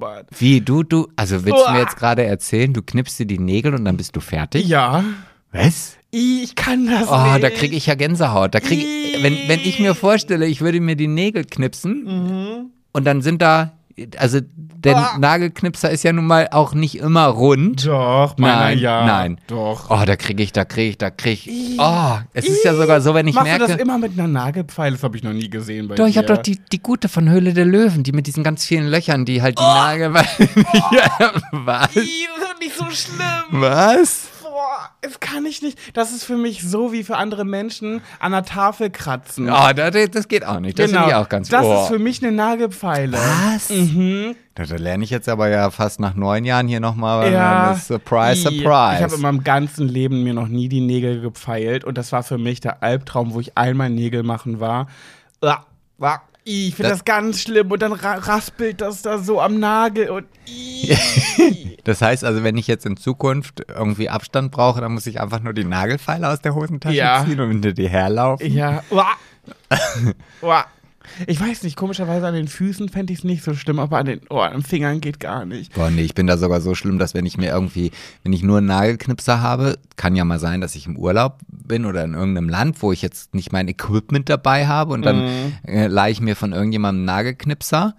[0.00, 0.28] rumschubbert.
[0.38, 1.80] Wie, du, du, also willst du mir Uah.
[1.82, 4.66] jetzt gerade erzählen, du knippst dir die Nägel und dann bist du fertig?
[4.66, 5.04] Ja.
[5.52, 5.96] Was?
[6.10, 7.42] Ich kann das Oh, nicht.
[7.44, 8.54] da kriege ich ja Gänsehaut.
[8.54, 13.04] Da krieg ich, wenn, wenn ich mir vorstelle, ich würde mir die Nägel knipsen und
[13.04, 13.72] dann sind da,
[14.16, 15.18] also der Ah.
[15.18, 17.86] Nagelknipser ist ja nun mal auch nicht immer rund.
[17.86, 19.04] Doch, Nein, ja.
[19.04, 19.38] nein.
[19.46, 19.90] Doch.
[19.90, 21.76] Oh, da kriege ich, da kriege ich, da kriege ich.
[21.78, 23.66] Oh, es ist ja sogar so, wenn ich Machst merke.
[23.66, 24.92] du das immer mit einer Nagelpfeile?
[24.96, 26.18] Das habe ich noch nie gesehen bei doch, ich dir.
[26.20, 29.24] habe doch die, die gute von Höhle der Löwen, die mit diesen ganz vielen Löchern,
[29.26, 29.66] die halt die Oh.
[29.66, 30.12] Nagel.
[30.92, 31.94] ja, was?
[31.96, 33.60] Ih, Das ist doch nicht so schlimm.
[33.60, 34.28] Was?
[35.00, 35.78] Das kann ich nicht.
[35.96, 39.50] Das ist für mich so wie für andere Menschen an der Tafel kratzen.
[39.50, 40.78] Oh, das, das geht auch nicht.
[40.78, 41.82] Das finde ich auch ganz Das oh.
[41.82, 43.16] ist für mich eine Nagelpfeile.
[43.16, 43.70] Was?
[43.70, 44.36] Mhm.
[44.54, 47.32] Da, da lerne ich jetzt aber ja fast nach neun Jahren hier nochmal.
[47.32, 47.74] Ja.
[47.74, 48.96] Surprise, Ih, surprise.
[48.96, 52.22] Ich habe in meinem ganzen Leben mir noch nie die Nägel gepfeilt und das war
[52.22, 54.86] für mich der Albtraum, wo ich einmal Nägel machen war.
[55.42, 55.64] Uah,
[55.98, 59.40] uah, ih, Ich finde Das- das, ganz schlimm und dann ra raspelt das da so
[59.40, 60.26] am Nagel und
[61.84, 65.40] das heißt also, wenn ich jetzt in Zukunft irgendwie Abstand brauche, dann muss ich einfach
[65.40, 67.24] nur die Nagelfeile aus der Hosentasche Ja.
[67.24, 68.52] ziehen und hinter die herlaufen.
[68.52, 68.82] Ja.
[68.90, 69.06] Uah.
[70.42, 70.64] Uah.
[71.26, 74.06] Ich weiß nicht, komischerweise an den Füßen fände ich es nicht so schlimm, aber an
[74.06, 75.74] den, oh, an Fingern geht gar nicht.
[75.74, 77.90] Boah, nee, ich bin da sogar so schlimm, dass wenn ich mir irgendwie,
[78.22, 81.84] wenn ich nur einen Nagelknipser habe, kann ja mal sein, dass ich im Urlaub bin
[81.84, 85.86] oder in irgendeinem Land, wo ich jetzt nicht mein Equipment dabei habe und dann äh,
[85.86, 87.94] leihe ich mir von irgendjemandem einen Nagelknipser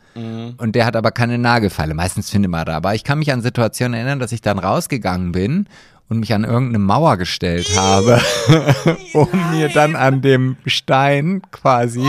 [0.58, 1.94] und der hat aber keine Nagelfeile.
[1.94, 2.76] Meistens findet man da.
[2.76, 5.68] Aber ich kann mich an Situationen erinnern, dass ich dann rausgegangen bin
[6.10, 8.20] und mich an irgendeine Mauer gestellt habe,
[9.14, 12.04] um mir dann an dem Stein quasi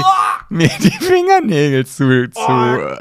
[0.53, 2.96] mir die Fingernägel zu, zu,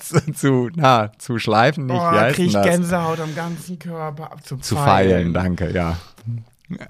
[0.00, 2.66] zu, zu, na, zu schleifen, nicht, Oh, wie heißt krieg das?
[2.66, 5.96] Gänsehaut am ganzen Körper Zu feilen, danke, ja.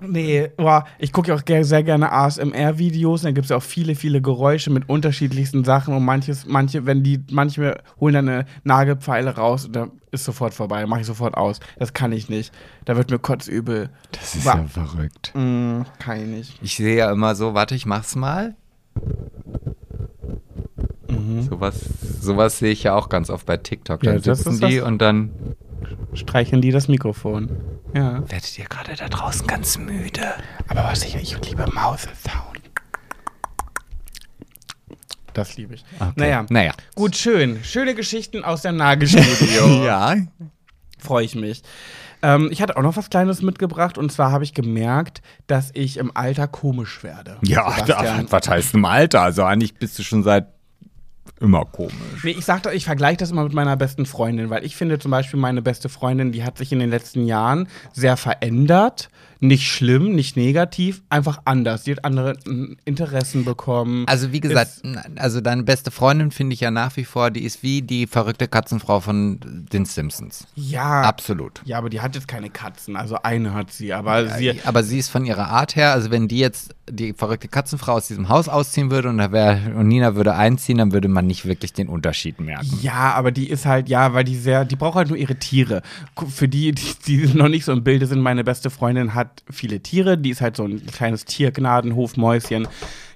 [0.00, 3.22] Nee, boah, ich gucke ja auch sehr gerne ASMR-Videos.
[3.22, 5.94] Da gibt es ja auch viele, viele Geräusche mit unterschiedlichsten Sachen.
[5.94, 10.54] Und manches, manche, wenn die, manche holen dann eine Nagelpfeile raus und da ist sofort
[10.54, 10.86] vorbei.
[10.86, 11.60] Mache ich sofort aus.
[11.78, 12.54] Das kann ich nicht.
[12.86, 13.90] Da wird mir kotzübel.
[14.12, 15.32] Das ist Wa- ja verrückt.
[15.34, 16.58] Mm, kann ich nicht.
[16.62, 18.54] Ich sehe ja immer so, warte, ich mach's mal.
[21.48, 21.80] Sowas,
[22.20, 24.02] sowas sehe ich ja auch ganz oft bei TikTok.
[24.04, 25.30] Ja, Dann das sitzen die und dann
[26.14, 27.50] Streicheln die das Mikrofon.
[27.94, 28.28] Ja.
[28.30, 30.22] werdet ihr gerade da draußen ganz müde.
[30.68, 32.60] Aber was ich, ich liebe Mouth-Sound.
[35.32, 35.84] Das liebe ich.
[36.16, 36.46] Naja.
[36.50, 36.72] Naja.
[36.94, 37.62] Gut, schön.
[37.62, 39.84] Schöne Geschichten aus dem Nagelstudio.
[39.84, 40.16] Ja.
[40.98, 41.62] Freue ich mich.
[42.26, 45.96] Ähm, ich hatte auch noch was Kleines mitgebracht und zwar habe ich gemerkt, dass ich
[45.98, 47.36] im Alter komisch werde.
[47.42, 48.26] Ja, Sebastian.
[48.30, 49.22] was heißt im Alter?
[49.22, 50.48] Also eigentlich bist du schon seit
[51.40, 52.24] immer komisch.
[52.24, 55.12] Nee, ich sagte, ich vergleiche das immer mit meiner besten Freundin, weil ich finde zum
[55.12, 59.08] Beispiel meine beste Freundin, die hat sich in den letzten Jahren sehr verändert.
[59.40, 61.84] Nicht schlimm, nicht negativ, einfach anders.
[61.84, 64.04] Die hat andere mm, Interessen bekommen.
[64.06, 67.42] Also wie gesagt, Ist- also deine beste Freundin finde ich ja nach wie vor, die
[67.44, 69.38] ist wie die verrückte Katzenfrau von
[69.72, 70.46] den Simpsons.
[70.54, 71.02] ja.
[71.02, 71.62] Absolut.
[71.64, 72.96] Ja, aber die hat jetzt keine Katzen.
[72.96, 74.60] Also eine hat sie, aber sie.
[74.64, 78.08] Aber sie ist von ihrer Art her, also wenn die jetzt die verrückte Katzenfrau aus
[78.08, 81.44] diesem Haus ausziehen würde und, da wär, und Nina würde einziehen, dann würde man nicht
[81.44, 82.78] wirklich den Unterschied merken.
[82.80, 85.82] Ja, aber die ist halt, ja, weil die sehr, die braucht halt nur ihre Tiere.
[86.28, 89.80] Für die, die, die noch nicht so im Bilde sind, meine beste Freundin hat viele
[89.80, 90.16] Tiere.
[90.16, 92.68] Die ist halt so ein kleines Tiergnadenhofmäuschen.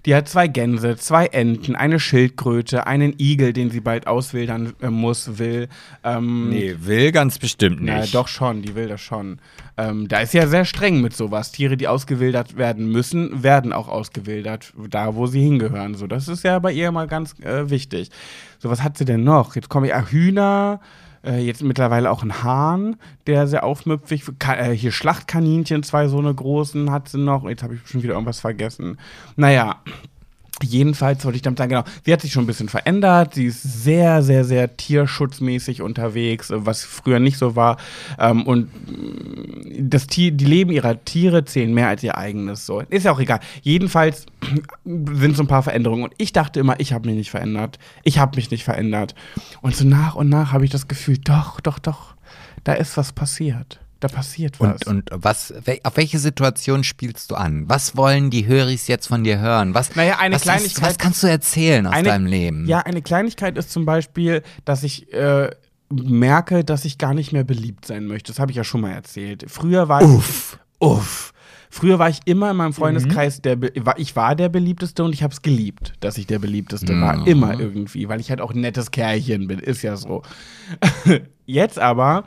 [0.07, 4.88] Die hat zwei Gänse, zwei Enten, eine Schildkröte, einen Igel, den sie bald auswildern äh,
[4.88, 5.68] muss, will.
[6.05, 7.92] Ähm, Nee, will ganz bestimmt nicht.
[7.92, 9.38] Na, doch schon, die will das schon.
[9.76, 11.53] Ähm, da ist ja sehr streng mit sowas.
[11.53, 15.94] Tiere, die ausgewildert werden müssen, werden auch ausgewildert, da wo sie hingehören.
[15.94, 18.11] So, das ist ja bei ihr mal ganz äh, wichtig.
[18.59, 19.55] So, was hat sie denn noch?
[19.55, 20.80] Jetzt komme ich, ah, Hühner,
[21.24, 22.96] äh, jetzt mittlerweile auch ein Hahn,
[23.26, 27.48] der sehr aufmüpfig, Ka äh, hier Schlachtkaninchen, zwei so eine großen hat sie noch.
[27.48, 28.98] Jetzt habe ich schon wieder irgendwas vergessen.
[29.36, 29.76] Naja,
[30.62, 33.34] Jedenfalls wollte ich damit sagen, genau, sie hat sich schon ein bisschen verändert.
[33.34, 37.76] Sie ist sehr, sehr, sehr tierschutzmäßig unterwegs, was früher nicht so war.
[38.18, 42.66] Ähm, und mm, das Tier, die Leben ihrer Tiere zählen mehr als ihr eigenes.
[42.66, 42.80] So.
[42.80, 43.40] Ist ja auch egal.
[43.62, 44.26] Jedenfalls
[44.84, 46.04] sind so ein paar Veränderungen.
[46.04, 47.78] Und ich dachte immer, ich habe mich nicht verändert.
[48.02, 49.14] Ich habe mich nicht verändert.
[49.62, 52.14] Und so nach und nach habe ich das Gefühl, doch, doch, doch,
[52.64, 53.80] da ist was passiert.
[54.01, 54.82] Da passiert was.
[54.86, 55.53] Und, und was,
[55.84, 57.68] auf welche Situation spielst du an?
[57.68, 59.74] Was wollen die Höris jetzt von dir hören?
[59.74, 62.66] Was, Naja, eine was, Kleinigkeit- Was, was kannst du erzählen aus Eine- deinem Leben?
[62.66, 65.51] Ja, eine Kleinigkeit ist zum Beispiel, dass ich äh,
[65.92, 68.32] merke, dass ich gar nicht mehr beliebt sein möchte.
[68.32, 69.44] Das habe ich ja schon mal erzählt.
[69.48, 70.59] Früher war Uff.
[70.80, 70.86] ich.
[70.88, 71.32] Uff.
[71.72, 72.74] Früher war ich immer in meinem Mhm.
[72.74, 76.38] Freundeskreis der war, ich war der beliebteste und ich habe es geliebt, dass ich der
[76.40, 77.26] beliebteste war Mhm.
[77.26, 80.22] immer irgendwie, weil ich halt auch ein nettes Kerlchen bin, ist ja so.
[81.46, 82.24] Jetzt aber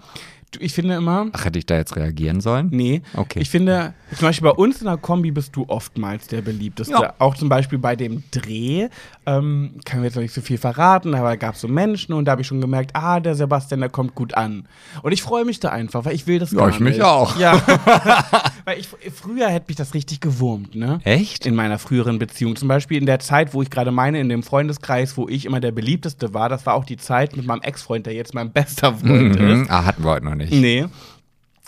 [0.60, 2.70] ich finde immer Ach, hätte ich da jetzt reagieren sollen?
[2.72, 3.02] Nee.
[3.16, 3.40] Okay.
[3.40, 6.94] Ich finde, zum Beispiel bei uns in der Kombi bist du oftmals der beliebteste.
[6.94, 7.14] Ja.
[7.20, 8.88] Auch zum Beispiel bei dem Dreh,
[9.26, 12.14] ähm, können wir jetzt noch nicht so viel verraten, aber da gab es so Menschen
[12.14, 14.68] und da habe ich schon gemerkt, ah, der Sebastian, der kommt gut an.
[15.02, 17.38] Und ich freue mich da einfach, weil ich will das Ja, gar ich mich auch.
[17.38, 17.62] Ja.
[18.66, 21.00] weil ich, früher hätte mich das richtig gewurmt, ne?
[21.04, 21.46] Echt?
[21.46, 22.56] In meiner früheren Beziehung.
[22.56, 25.60] Zum Beispiel in der Zeit, wo ich gerade meine, in dem Freundeskreis, wo ich immer
[25.60, 28.94] der beliebteste war, das war auch die Zeit mit meinem Ex-Freund, der jetzt mein bester
[28.94, 29.42] Freund ist.
[29.42, 29.68] Mhm.
[29.70, 30.43] Ah, hatten wir heute noch nicht.
[30.52, 30.86] Nee.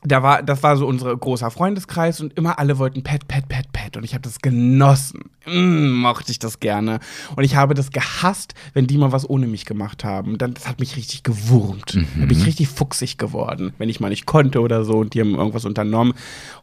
[0.08, 3.72] Da war, das war so unser großer Freundeskreis und immer alle wollten Pet, Pet, Pet,
[3.74, 3.98] Pet.
[3.98, 5.32] Und ich habe das genossen.
[5.48, 7.00] Mm, mochte ich das gerne.
[7.36, 10.38] Und ich habe das gehasst, wenn die mal was ohne mich gemacht haben.
[10.38, 11.96] Dann, das hat mich richtig gewurmt.
[11.96, 15.22] Da bin ich richtig fuchsig geworden, wenn ich mal nicht konnte oder so und die
[15.22, 16.14] haben irgendwas unternommen.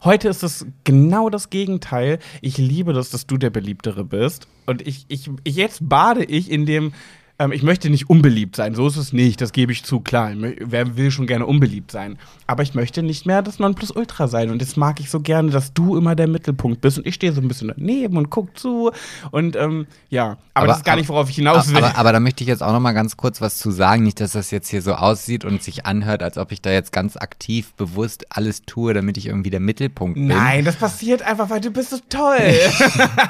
[0.05, 2.19] Heute ist es genau das Gegenteil.
[2.41, 4.47] Ich liebe das, dass du der Beliebtere bist.
[4.65, 6.93] Und ich, ich jetzt bade ich in dem
[7.43, 10.31] ähm, ich möchte nicht unbeliebt sein, so ist es nicht, das gebe ich zu, klar.
[10.31, 12.17] Ich Wer will schon gerne unbeliebt sein?
[12.47, 14.49] Aber ich möchte nicht mehr das Nonplusultra sein.
[14.49, 16.97] Und das mag ich so gerne, dass du immer der Mittelpunkt bist.
[16.97, 18.91] Und ich stehe so ein bisschen daneben und guck zu.
[19.31, 21.77] Und ähm, ja, aber, das ist gar nicht, worauf ich hinaus will.
[21.77, 24.03] Aber, aber da möchte ich jetzt auch noch mal ganz kurz was zu sagen.
[24.03, 26.91] Nicht, dass das jetzt hier so aussieht und sich anhört, als ob ich da jetzt
[26.91, 30.27] ganz aktiv bewusst alles tue, damit ich irgendwie der Mittelpunkt bin.
[30.27, 32.37] Nein, das passiert einfach, weil du bist so toll.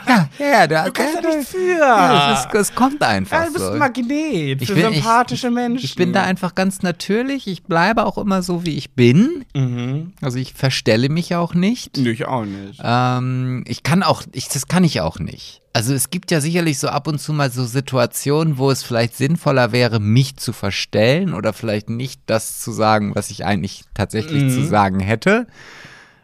[0.08, 1.78] Ja, ja, da, Du kannst da- nichts für.
[1.80, 3.72] Ja, es, ist- es kommt einfach Ja, du bist so.
[3.72, 5.86] ein Magnet Ich für bin- ich- sympathische Menschen.
[5.86, 7.48] Ich bin da einfach ganz natürlich.
[7.48, 9.46] Ich bleibe auch immer so, wie ich bin.
[9.56, 10.14] Mhm.
[10.22, 11.98] Also ich verstelle mich auch nicht.
[11.98, 12.80] Ich auch nicht.
[12.84, 15.62] Ähm, ich kann auch, ich, das kann ich auch nicht.
[15.76, 19.16] Also es gibt ja sicherlich so ab und zu mal so Situationen, wo es vielleicht
[19.18, 24.44] sinnvoller wäre, mich zu verstellen oder vielleicht nicht das zu sagen, was ich eigentlich tatsächlich
[24.44, 24.50] Mhm.
[24.52, 25.48] zu sagen hätte.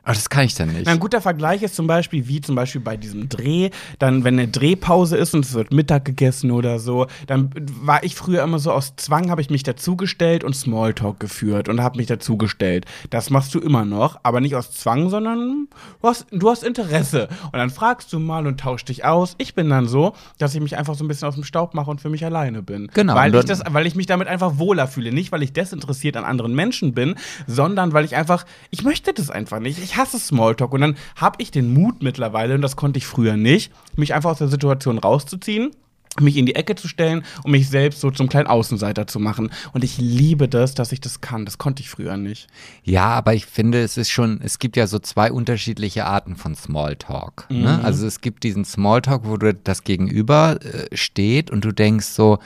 [0.03, 0.87] Aber das kann ich dann nicht.
[0.87, 3.69] Ein guter Vergleich ist zum Beispiel, wie zum Beispiel bei diesem Dreh,
[3.99, 8.15] dann, wenn eine Drehpause ist und es wird Mittag gegessen oder so, dann war ich
[8.15, 12.07] früher immer so aus Zwang, habe ich mich dazugestellt und Smalltalk geführt und habe mich
[12.07, 12.85] dazugestellt.
[13.09, 15.67] Das machst du immer noch, aber nicht aus Zwang, sondern
[16.01, 17.27] du hast, du hast Interesse.
[17.45, 19.35] Und dann fragst du mal und tauschst dich aus.
[19.37, 21.91] Ich bin dann so, dass ich mich einfach so ein bisschen aus dem Staub mache
[21.91, 22.89] und für mich alleine bin.
[22.93, 23.15] Genau.
[23.15, 25.11] Weil ich, das, weil ich mich damit einfach wohler fühle.
[25.11, 27.15] Nicht, weil ich desinteressiert an anderen Menschen bin,
[27.47, 29.79] sondern weil ich einfach, ich möchte das einfach nicht.
[29.79, 30.73] Ich hasse Smalltalk.
[30.73, 34.31] Und dann habe ich den Mut mittlerweile, und das konnte ich früher nicht, mich einfach
[34.31, 35.71] aus der Situation rauszuziehen
[36.19, 39.51] mich in die Ecke zu stellen und mich selbst so zum kleinen Außenseiter zu machen.
[39.73, 41.45] Und ich liebe das, dass ich das kann.
[41.45, 42.47] Das konnte ich früher nicht.
[42.83, 46.55] Ja, aber ich finde, es ist schon, es gibt ja so zwei unterschiedliche Arten von
[46.55, 47.45] Smalltalk.
[47.49, 47.61] Mhm.
[47.61, 47.83] Ne?
[47.83, 52.39] Also es gibt diesen Smalltalk, wo du das Gegenüber äh, steht und du denkst so,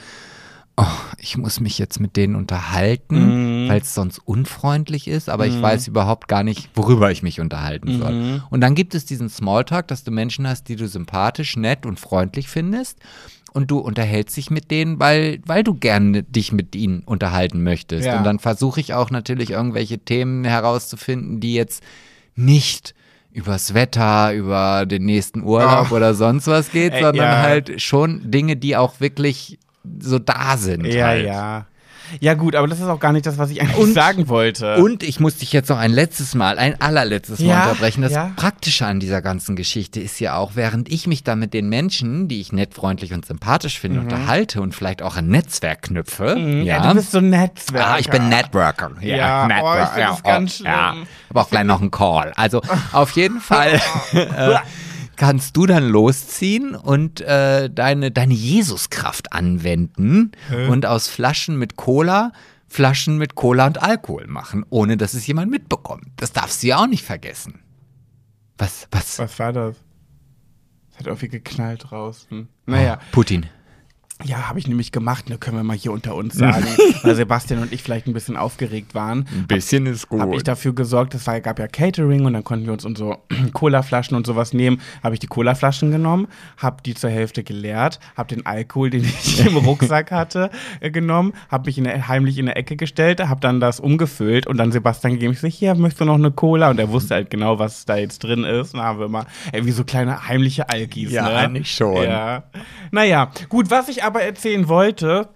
[0.76, 0.84] oh,
[1.18, 3.68] ich muss mich jetzt mit denen unterhalten, Mhm.
[3.68, 7.98] weil es sonst unfreundlich ist, aber ich weiß überhaupt gar nicht, worüber ich mich unterhalten
[7.98, 8.12] soll.
[8.12, 8.42] Mhm.
[8.50, 12.00] Und dann gibt es diesen Smalltalk, dass du Menschen hast, die du sympathisch, nett und
[12.00, 12.98] freundlich findest.
[13.52, 18.04] Und du unterhältst dich mit denen, weil, weil du gerne dich mit ihnen unterhalten möchtest.
[18.04, 18.18] Ja.
[18.18, 21.84] Und dann versuche ich auch natürlich irgendwelche Themen herauszufinden, die jetzt
[22.34, 22.96] nicht
[23.30, 25.92] übers Wetter, über den nächsten Urlaub Ach.
[25.92, 27.42] oder sonst was geht, Ey, sondern ja.
[27.42, 29.60] halt schon Dinge, die auch wirklich
[30.00, 30.86] so da sind.
[30.86, 31.26] Ja, halt.
[31.26, 31.66] ja.
[32.20, 34.76] Ja, gut, aber das ist auch gar nicht das, was ich eigentlich Und- sagen wollte.
[34.76, 38.02] Und ich muss dich jetzt noch ein letztes Mal, ein allerletztes Mal Ja, unterbrechen.
[38.02, 38.30] Das ja.
[38.36, 42.28] Praktische an dieser ganzen Geschichte ist ja auch, während ich mich da mit den Menschen,
[42.28, 46.36] die ich nett, freundlich und sympathisch finde, unterhalte und vielleicht auch ein Netzwerk knüpfe.
[46.36, 46.62] Mhm.
[46.64, 46.76] ja.
[46.76, 47.86] Ja, du bist so ein Netzwerk.
[47.86, 48.90] Ah, ich bin Networker.
[49.00, 49.82] Ja, Ja, oh, Networker.
[49.84, 51.06] ich find das ganz Ja, schlimm.
[51.30, 52.32] aber auch gleich noch einen Call.
[52.36, 52.60] Also
[52.92, 53.80] auf jeden Fall
[54.12, 54.56] äh,
[55.16, 60.32] kannst du dann losziehen und äh, deine, deine Jesuskraft anwenden
[60.68, 62.32] und aus Flaschen mit Cola
[62.74, 66.08] Flaschen mit Cola und Alkohol machen, ohne dass es jemand mitbekommt.
[66.16, 67.60] Das darfst du ja auch nicht vergessen.
[68.58, 69.20] Was, was?
[69.20, 69.76] Was war das?
[70.90, 72.48] Es hat irgendwie geknallt draußen.
[72.66, 73.46] Naja, Putin.
[74.22, 76.64] Ja, habe ich nämlich gemacht, ne, können wir mal hier unter uns sagen,
[77.02, 79.26] weil Sebastian und ich vielleicht ein bisschen aufgeregt waren.
[79.34, 80.20] Ein bisschen ist gut.
[80.20, 83.18] Habe ich dafür gesorgt, es war, gab ja Catering und dann konnten wir uns unsere
[83.52, 84.80] Colaflaschen und sowas nehmen.
[85.02, 89.40] Habe ich die Colaflaschen genommen, habe die zur Hälfte geleert, habe den Alkohol, den ich
[89.46, 90.50] im Rucksack hatte,
[90.80, 94.46] äh, genommen, habe mich in der, heimlich in der Ecke gestellt, habe dann das umgefüllt
[94.46, 95.32] und dann Sebastian gegeben.
[95.32, 96.70] Ich so, hier, möchtest du noch eine Cola?
[96.70, 98.74] Und er wusste halt genau, was da jetzt drin ist.
[98.74, 101.34] Dann haben wir mal, ey, wie so kleine heimliche Alkis, Ja, ne?
[101.34, 102.04] eigentlich schon.
[102.04, 102.44] Ja.
[102.92, 105.28] Naja, gut, was ich aber erzählen wollte,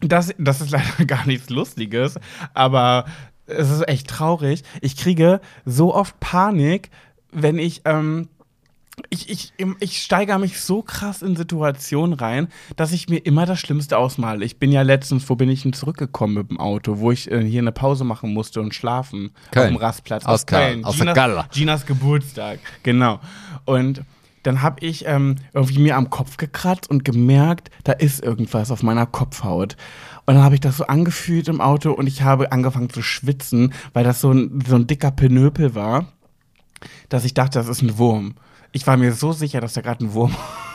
[0.00, 2.18] das, das ist leider gar nichts Lustiges,
[2.52, 3.06] aber
[3.46, 4.62] es ist echt traurig.
[4.80, 6.90] Ich kriege so oft Panik,
[7.30, 8.28] wenn ich, ähm,
[9.10, 13.58] ich, ich, ich steigere mich so krass in Situationen rein, dass ich mir immer das
[13.58, 14.44] Schlimmste ausmale.
[14.44, 17.42] Ich bin ja letztens, wo bin ich denn zurückgekommen mit dem Auto, wo ich äh,
[17.42, 19.32] hier eine Pause machen musste und schlafen.
[19.50, 19.64] Köln.
[19.64, 20.24] Auf dem Rastplatz.
[20.24, 21.48] Aus Köln, aus der Ginas, Galla.
[21.52, 23.20] Ginas Geburtstag, genau.
[23.64, 24.02] Und
[24.44, 28.82] dann habe ich ähm, irgendwie mir am Kopf gekratzt und gemerkt, da ist irgendwas auf
[28.82, 29.76] meiner Kopfhaut.
[30.26, 33.74] Und dann habe ich das so angefühlt im Auto und ich habe angefangen zu schwitzen,
[33.92, 36.06] weil das so ein, so ein dicker Pinöpel war,
[37.08, 38.34] dass ich dachte, das ist ein Wurm.
[38.72, 40.34] Ich war mir so sicher, dass da gerade ein Wurm,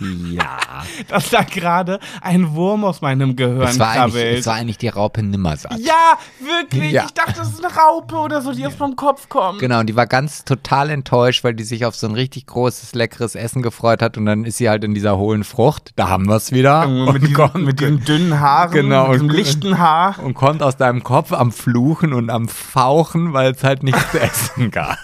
[0.00, 0.58] Ja.
[1.08, 4.38] dass da gerade ein Wurm aus meinem Gehirn Es war, krabbelt.
[4.40, 5.78] es war eigentlich die Raupe Nimmersatt.
[5.78, 6.92] ja, wirklich.
[6.92, 7.04] Ja.
[7.06, 9.58] Ich dachte, das ist eine Raupe oder so, die aus meinem Kopf kommt.
[9.58, 12.94] Genau, und die war ganz total enttäuscht, weil die sich auf so ein richtig großes,
[12.94, 15.92] leckeres Essen gefreut hat und dann ist sie halt in dieser hohlen Frucht.
[15.96, 16.86] Da haben wir es wieder.
[16.86, 20.18] mit, diesen, mit diesen dünnen Haaren, Genau, mit und- lichten Haar.
[20.22, 24.20] und kommt aus deinem Kopf am Fluchen und am Fauchen, weil es halt nichts zu
[24.20, 24.98] essen gab.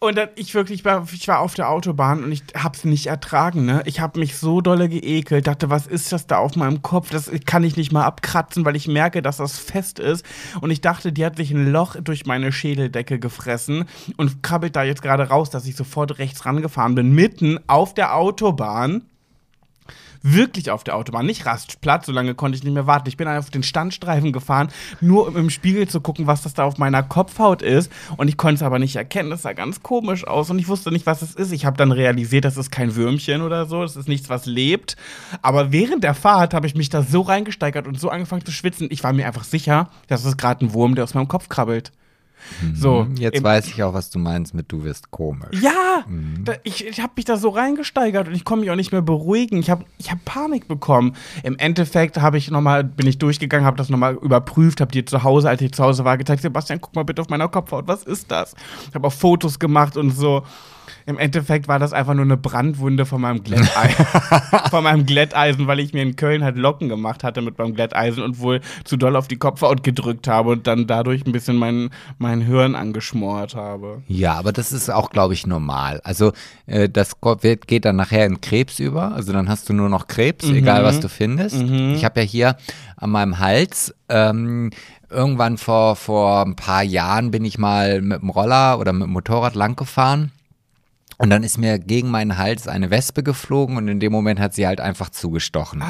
[0.00, 3.64] Und dann, ich wirklich war, ich war auf der Autobahn und ich hab's nicht ertragen,
[3.64, 3.82] ne?
[3.86, 7.10] Ich hab mich so dolle geekelt, dachte, was ist das da auf meinem Kopf?
[7.10, 10.24] Das kann ich nicht mal abkratzen, weil ich merke, dass das fest ist.
[10.60, 13.84] Und ich dachte, die hat sich ein Loch durch meine Schädeldecke gefressen
[14.16, 18.14] und krabbelt da jetzt gerade raus, dass ich sofort rechts rangefahren bin, mitten auf der
[18.16, 19.04] Autobahn.
[20.26, 23.10] Wirklich auf der Autobahn, nicht Rastplatz, so lange konnte ich nicht mehr warten.
[23.10, 24.68] Ich bin auf den Standstreifen gefahren,
[25.02, 27.92] nur um im Spiegel zu gucken, was das da auf meiner Kopfhaut ist.
[28.16, 29.28] Und ich konnte es aber nicht erkennen.
[29.28, 31.52] Das sah ganz komisch aus und ich wusste nicht, was es ist.
[31.52, 34.96] Ich habe dann realisiert, das ist kein Würmchen oder so, das ist nichts, was lebt.
[35.42, 38.88] Aber während der Fahrt habe ich mich da so reingesteigert und so angefangen zu schwitzen.
[38.90, 41.92] Ich war mir einfach sicher, das ist gerade ein Wurm, der aus meinem Kopf krabbelt.
[42.74, 45.60] So, Jetzt weiß ich auch, was du meinst mit du wirst komisch.
[45.60, 46.04] ja,
[46.44, 49.02] da, ich, ich habe mich da so reingesteigert und ich konnte mich auch nicht mehr
[49.02, 49.58] beruhigen.
[49.58, 51.14] Ich habe ich hab Panik bekommen.
[51.42, 55.04] Im Endeffekt habe ich noch mal, bin ich durchgegangen, habe das nochmal überprüft, habe dir
[55.06, 57.88] zu Hause, als ich zu Hause war, gezeigt, Sebastian, guck mal bitte auf meiner Kopfhaut,
[57.88, 58.54] was ist das?
[58.88, 60.42] Ich habe auch Fotos gemacht und so.
[61.06, 64.06] Im Endeffekt war das einfach nur eine Brandwunde von meinem Glätteisen,
[64.70, 68.22] von meinem Glätteisen, weil ich mir in Köln halt Locken gemacht hatte mit meinem Glätteisen
[68.22, 71.90] und wohl zu doll auf die Kopfhaut gedrückt habe und dann dadurch ein bisschen mein,
[72.18, 74.02] mein Hirn angeschmort habe.
[74.08, 76.00] Ja, aber das ist auch, glaube ich, normal.
[76.04, 76.32] Also
[76.66, 77.16] äh, das
[77.66, 79.12] geht dann nachher in Krebs über.
[79.12, 81.56] Also dann hast du nur noch Krebs, egal was du findest.
[81.62, 82.56] Ich habe ja hier
[82.96, 84.70] an meinem Hals ähm,
[85.10, 89.12] irgendwann vor, vor ein paar Jahren bin ich mal mit dem Roller oder mit dem
[89.12, 90.32] Motorrad lang gefahren.
[91.24, 94.52] Und dann ist mir gegen meinen Hals eine Wespe geflogen und in dem Moment hat
[94.52, 95.82] sie halt einfach zugestochen.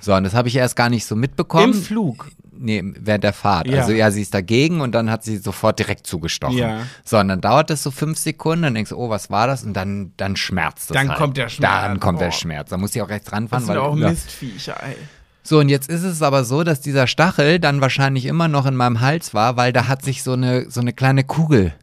[0.00, 1.74] So, und das habe ich erst gar nicht so mitbekommen.
[1.74, 2.30] Im Flug.
[2.50, 3.66] Nee, während der Fahrt.
[3.66, 3.80] Ja.
[3.82, 6.56] Also ja, sie ist dagegen und dann hat sie sofort direkt zugestochen.
[6.56, 6.86] Ja.
[7.04, 9.62] So, und dann dauert es so fünf Sekunden, dann denkst du, oh, was war das?
[9.62, 11.18] Und dann, dann schmerzt es Dann halt.
[11.18, 11.70] kommt der Schmerz.
[11.70, 12.32] Dann kommt der Oh.
[12.32, 12.70] Schmerz.
[12.70, 13.66] Da muss ich auch rechts ranfahren.
[13.66, 14.08] Das sind weil, auch ja.
[14.08, 14.96] Mistviecher, ey.
[15.42, 18.74] So, und jetzt ist es aber so, dass dieser Stachel dann wahrscheinlich immer noch in
[18.74, 21.74] meinem Hals war, weil da hat sich so eine, so eine kleine Kugel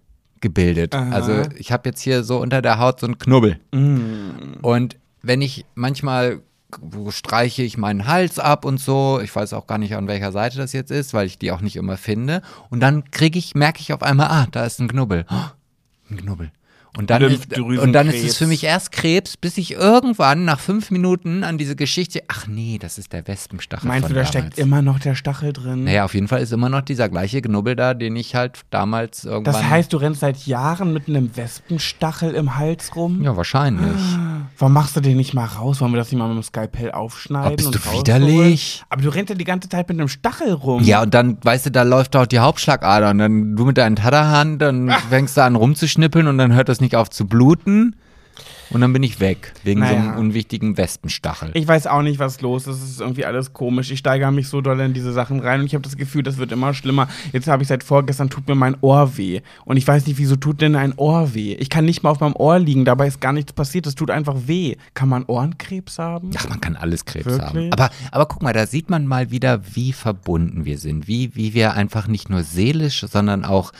[0.42, 0.94] gebildet.
[0.94, 3.60] Also ich habe jetzt hier so unter der Haut so einen Knubbel.
[4.62, 6.42] Und wenn ich manchmal
[7.10, 10.58] streiche ich meinen Hals ab und so, ich weiß auch gar nicht, an welcher Seite
[10.58, 12.42] das jetzt ist, weil ich die auch nicht immer finde.
[12.70, 15.26] Und dann kriege ich, merke ich auf einmal, ah, da ist ein Knubbel.
[15.30, 15.50] Oh,
[16.10, 16.52] ein Knubbel.
[16.98, 20.60] Und dann, ist, und dann ist es für mich erst Krebs, bis ich irgendwann nach
[20.60, 23.88] fünf Minuten an diese Geschichte, ach nee, das ist der Wespenstachel.
[23.88, 24.30] Meinst von du, da damals.
[24.30, 25.84] steckt immer noch der Stachel drin?
[25.84, 29.26] Naja, auf jeden Fall ist immer noch dieser gleiche Knubbel da, den ich halt damals
[29.26, 29.54] irgendwann.
[29.54, 33.22] Das heißt, du rennst seit Jahren mit einem Wespenstachel im Hals rum?
[33.24, 34.02] Ja, wahrscheinlich.
[34.58, 35.82] Warum machst du den nicht mal raus?
[35.82, 37.54] Wollen wir das nicht mal mit dem Skalpell aufschneiden?
[37.54, 38.84] Oh, bist du widerlich?
[38.90, 40.84] Aber du rennst ja die ganze Zeit mit einem Stachel rum.
[40.84, 43.96] Ja, und dann, weißt du, da läuft auch die Hauptschlagader und dann du mit deinen
[43.96, 44.98] Taderhand, dann Ah.
[45.10, 47.96] fängst du an rumzuschnippeln und dann hört das nicht auf zu bluten
[48.72, 50.18] und dann bin ich weg, wegen so einem Naja.
[50.20, 51.52] unwichtigen Wespenstachel.
[51.54, 52.82] Ich weiß auch nicht, was los ist.
[52.84, 53.92] Es ist irgendwie alles komisch.
[53.92, 56.38] Ich steigere mich so doll in diese Sachen rein und ich habe das Gefühl, das
[56.38, 57.08] wird immer schlimmer.
[57.32, 59.42] Jetzt habe ich seit vorgestern, tut mir mein Ohr weh.
[59.66, 61.54] Und ich weiß nicht, wieso tut denn ein Ohr weh?
[61.54, 63.86] Ich kann nicht mal auf meinem Ohr liegen, dabei ist gar nichts passiert.
[63.88, 64.76] Es tut einfach weh.
[64.96, 66.32] Kann man Ohrenkrebs haben?
[66.36, 67.48] Ach, man kann alles Krebs Wirklich?
[67.48, 67.70] haben.
[67.72, 71.08] Aber, aber guck mal, da sieht man mal wieder, wie verbunden wir sind.
[71.08, 73.72] Wie, wie wir einfach nicht nur seelisch, sondern auch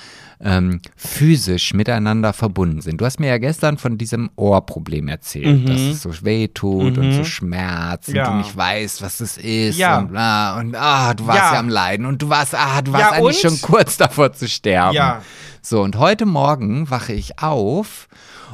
[0.42, 3.00] ähm, physisch miteinander verbunden sind.
[3.00, 7.14] Du hast mir ja gestern von diesem Ohrproblem erzählt, dass es so weh tut und
[7.14, 8.28] so schmerzt Ja.
[8.28, 10.00] und du nicht weißt, was es ist Ja.
[10.00, 11.54] und bla und ah, du warst Ja.
[11.54, 11.60] ja.
[11.60, 13.52] am Leiden und du warst, ah, du warst eigentlich und?
[13.60, 14.96] schon kurz davor zu sterben.
[14.96, 15.22] Ja.
[15.62, 18.08] So, und heute Morgen wache ich auf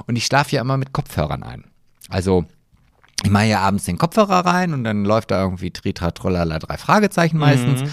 [0.07, 1.63] und ich schlafe ja immer mit Kopfhörern ein.
[2.09, 2.45] Also,
[3.23, 6.77] ich mache ja abends den Kopfhörer rein und dann läuft da irgendwie Tritra, Trollala, drei
[6.77, 7.89] Fragezeichen meistens.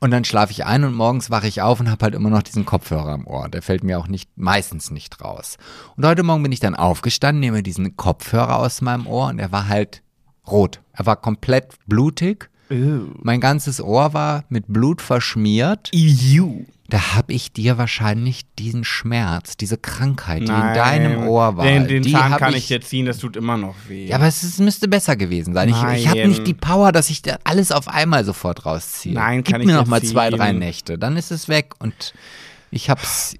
[0.00, 2.42] Und dann schlafe ich ein und morgens wache ich auf und habe halt immer noch
[2.42, 3.48] diesen Kopfhörer im Ohr.
[3.48, 5.56] Der fällt mir auch nicht, meistens nicht raus.
[5.96, 9.50] Und heute Morgen bin ich dann aufgestanden, nehme diesen Kopfhörer aus meinem Ohr und er
[9.50, 10.02] war halt
[10.46, 10.80] rot.
[10.92, 12.48] Er war komplett blutig.
[12.70, 15.90] Mein ganzes Ohr war mit Blut verschmiert.
[15.92, 16.64] Ew.
[16.90, 20.68] Da habe ich dir wahrscheinlich diesen Schmerz, diese Krankheit, die Nein.
[20.68, 21.66] in deinem Ohr war.
[21.66, 24.06] Den, den die Zahn kann ich dir ziehen, das tut immer noch weh.
[24.06, 25.68] Ja, aber es ist, müsste besser gewesen sein.
[25.68, 26.28] Ich, ich habe Nein.
[26.30, 29.14] nicht die Power, dass ich da alles auf einmal sofort rausziehe.
[29.14, 30.38] Nein, Gib kann ich mir noch mal zwei, ziehen.
[30.38, 32.14] drei Nächte, dann ist es weg und
[32.70, 33.36] ich hab's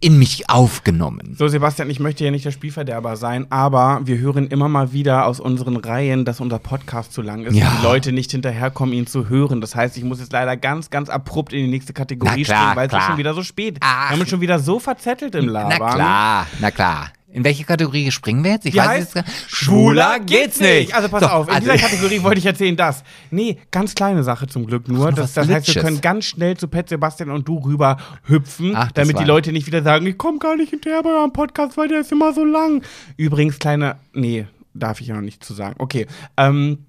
[0.00, 1.34] in mich aufgenommen.
[1.36, 5.26] So, Sebastian, ich möchte ja nicht der Spielverderber sein, aber wir hören immer mal wieder
[5.26, 7.68] aus unseren Reihen, dass unser Podcast zu lang ist Ja.
[7.68, 9.60] und die Leute nicht hinterherkommen, ihn zu hören.
[9.60, 12.76] Das heißt, ich muss jetzt leider ganz, ganz abrupt in die nächste Kategorie klar, springen,
[12.76, 13.78] weil es ist schon wieder so spät.
[13.80, 14.10] Ach.
[14.10, 15.78] Wir haben uns schon wieder so verzettelt im Labern.
[15.80, 17.08] Na klar, na klar.
[17.32, 18.66] In welche Kategorie springen wir jetzt?
[18.66, 20.94] Ich Die weiß heißt, jetzt Schwuler geht's nicht.
[20.94, 23.02] Also pass So, auf, in also- dieser Kategorie wollte ich erzählen, das.
[23.30, 25.10] Nee, ganz kleine Sache zum Glück nur.
[25.10, 28.72] noch Das, das heißt, wir können ganz schnell zu Pet Sebastian und du rüber hüpfen,
[28.76, 31.76] Ach, damit die Leute nicht wieder sagen, ich komme gar nicht hinterher bei eurem Podcast,
[31.78, 32.82] weil der ist immer so lang.
[33.16, 35.74] Übrigens, kleine, nee, darf ich ja noch nicht zu sagen.
[35.78, 36.06] Okay,
[36.36, 36.84] ähm,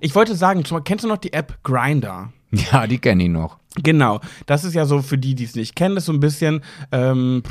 [0.00, 2.32] ich wollte sagen, kennst du noch die App Grinder?
[2.70, 3.58] Ja, die kenne ich noch.
[3.82, 6.60] Genau, das ist ja so für die, die es nicht kennen, ist so ein bisschen,
[6.90, 7.42] ähm,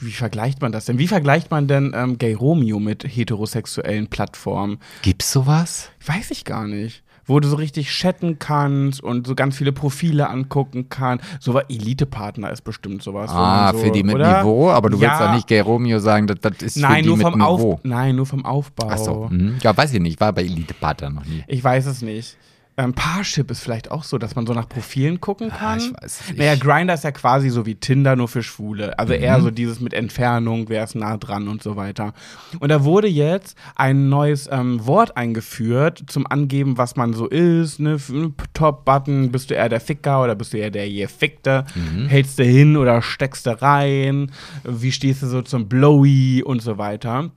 [0.00, 0.98] wie vergleicht man das denn?
[0.98, 4.78] Wie vergleicht man denn ähm, Gay Romeo mit heterosexuellen Plattformen?
[5.02, 5.90] Gibt's sowas?
[6.04, 7.02] Weiß ich gar nicht.
[7.26, 11.24] Wo du so richtig chatten kannst und so ganz viele Profile angucken kannst.
[11.38, 13.30] So war Elite-Partner ist bestimmt sowas.
[13.30, 14.38] Ah, so, für die mit oder?
[14.38, 15.28] Niveau, aber du willst Ja.
[15.28, 17.74] doch nicht Gay Romeo sagen, das, das ist für Nein, die nur mit vom Niveau.
[17.74, 18.88] Auf Nein, nur vom Aufbau.
[18.90, 19.56] Ach so, mhm.
[19.62, 21.44] ja, weiß ich nicht, war bei Elite Partner noch nie.
[21.46, 22.36] Ich weiß es nicht.
[22.82, 25.58] Ähm, Parship ist vielleicht auch so, dass man so nach Profilen gucken kann.
[25.60, 26.38] Ah, ich weiß nicht.
[26.38, 28.98] Naja, Grinder ist ja quasi so wie Tinder, nur für Schwule.
[28.98, 29.20] Also Mhm.
[29.22, 32.14] eher so dieses mit Entfernung, wer ist nah dran und so weiter.
[32.58, 37.80] Und da wurde jetzt ein neues ähm, Wort eingeführt zum Angeben, was man so ist.
[37.80, 37.94] Ne?
[37.94, 38.12] F-
[38.54, 41.64] Top-Button, bist du eher der Ficker oder bist du eher der Gefickte?
[41.74, 42.06] Mhm.
[42.06, 44.30] Hältst du hin oder steckst du rein?
[44.64, 47.30] Wie stehst du so zum Blowy und so weiter?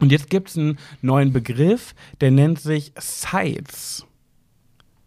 [0.00, 4.04] Und jetzt gibt es einen neuen Begriff, der nennt sich Sites.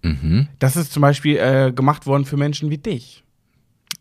[0.02, 0.48] Mhm.
[0.60, 3.24] Das ist zum Beispiel äh, gemacht worden für Menschen wie dich.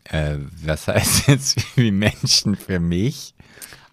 [0.05, 3.33] Äh, was heißt jetzt wie Menschen für mich?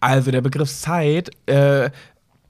[0.00, 1.90] Also der Begriff Site äh,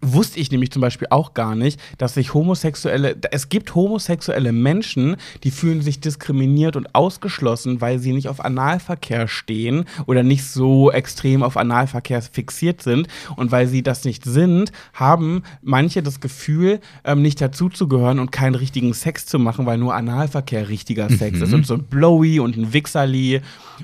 [0.00, 5.16] wusste ich nämlich zum Beispiel auch gar nicht, dass sich homosexuelle, es gibt homosexuelle Menschen,
[5.44, 10.90] die fühlen sich diskriminiert und ausgeschlossen, weil sie nicht auf Analverkehr stehen oder nicht so
[10.90, 13.08] extrem auf Analverkehr fixiert sind.
[13.36, 18.54] Und weil sie das nicht sind, haben manche das Gefühl, ähm, nicht dazuzugehören und keinen
[18.54, 21.52] richtigen Sex zu machen, weil nur Analverkehr richtiger Sex ist.
[21.52, 23.40] Und so ein Blowy und ein Wichserli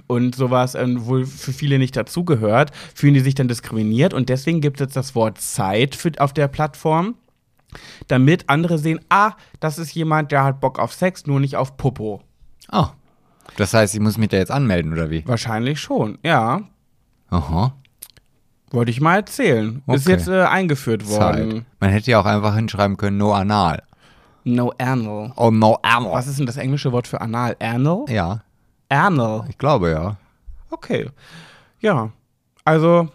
[0.07, 4.15] und sowas, ähm, wohl für viele nicht dazugehört, fühlen die sich dann diskriminiert.
[4.15, 7.15] Und deswegen gibt es jetzt das Wort Zeit für, auf der Plattform,
[8.09, 11.77] damit andere sehen, ah, das ist jemand, der hat Bock auf Sex, nur nicht auf
[11.77, 12.21] Popo.
[12.71, 12.87] Oh.
[13.57, 15.27] Das heißt, ich muss mich da jetzt anmelden, oder wie?
[15.27, 16.61] Wahrscheinlich schon, ja.
[17.31, 17.75] Aha.
[18.71, 19.83] Wollte ich mal erzählen.
[19.87, 20.11] Ist Okay.
[20.17, 21.51] jetzt äh, eingeführt worden.
[21.51, 21.65] Zeit.
[21.81, 23.83] Man hätte ja auch einfach hinschreiben können, no anal.
[24.45, 25.33] No anal.
[25.37, 26.13] Oh, no anal.
[26.13, 27.57] Was ist denn das englische Wort für anal?
[27.61, 28.05] Anal?
[28.09, 28.43] Ja,
[28.89, 29.45] Anal.
[29.49, 30.17] ich glaube ja.
[30.71, 31.09] Okay.
[31.81, 32.11] Ja.
[32.65, 33.09] Also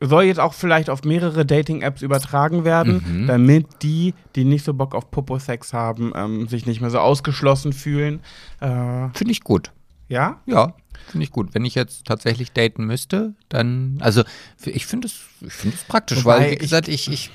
[0.00, 4.94] soll jetzt auch vielleicht auf mehrere Dating-Apps übertragen werden, damit die, die nicht so Bock
[4.94, 8.20] auf Popo-Sex haben, ähm, sich nicht mehr so ausgeschlossen fühlen.
[8.60, 9.72] Äh, Finde ich gut.
[10.08, 10.40] ja?
[10.46, 10.74] Ja,
[11.10, 11.54] finde ich gut.
[11.54, 14.22] Wenn ich jetzt tatsächlich daten müsste, dann, also
[14.64, 17.30] ich finde es, ich finde es praktisch, Wobei weil wie gesagt, ich, ich,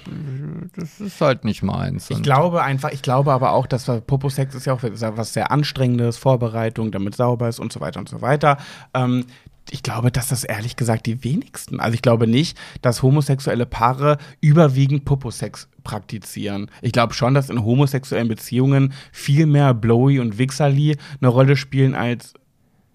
[0.76, 2.10] das ist halt nicht meins.
[2.10, 6.18] Ich glaube einfach, ich glaube aber auch, dass Popo-Sex ist ja auch was sehr Anstrengendes,
[6.18, 8.58] Vorbereitung, damit sauber ist und so weiter und so weiter.
[8.94, 9.26] Ähm,
[9.72, 11.80] ich glaube, dass das ehrlich gesagt die wenigsten.
[11.80, 16.70] Also ich glaube nicht, dass homosexuelle Paare überwiegend Popo-Sex praktizieren.
[16.82, 21.96] Ich glaube schon, dass in homosexuellen Beziehungen viel mehr Blowy und Wichserli eine Rolle spielen
[21.96, 22.34] als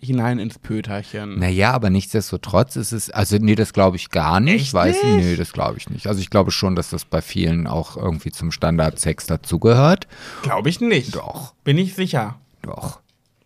[0.00, 1.38] hinein ins Pöterchen.
[1.38, 4.62] Naja, aber nichtsdestotrotz ist es, also nee, das glaube ich gar nicht.
[4.62, 5.16] Echt Weiß nicht?
[5.16, 6.06] nee, das glaube ich nicht.
[6.06, 10.06] Also ich glaube schon, dass das bei vielen auch irgendwie zum Standardsex dazugehört.
[10.42, 11.16] Glaube ich nicht.
[11.16, 11.54] Doch.
[11.64, 12.38] Bin ich sicher.
[12.62, 13.00] Doch.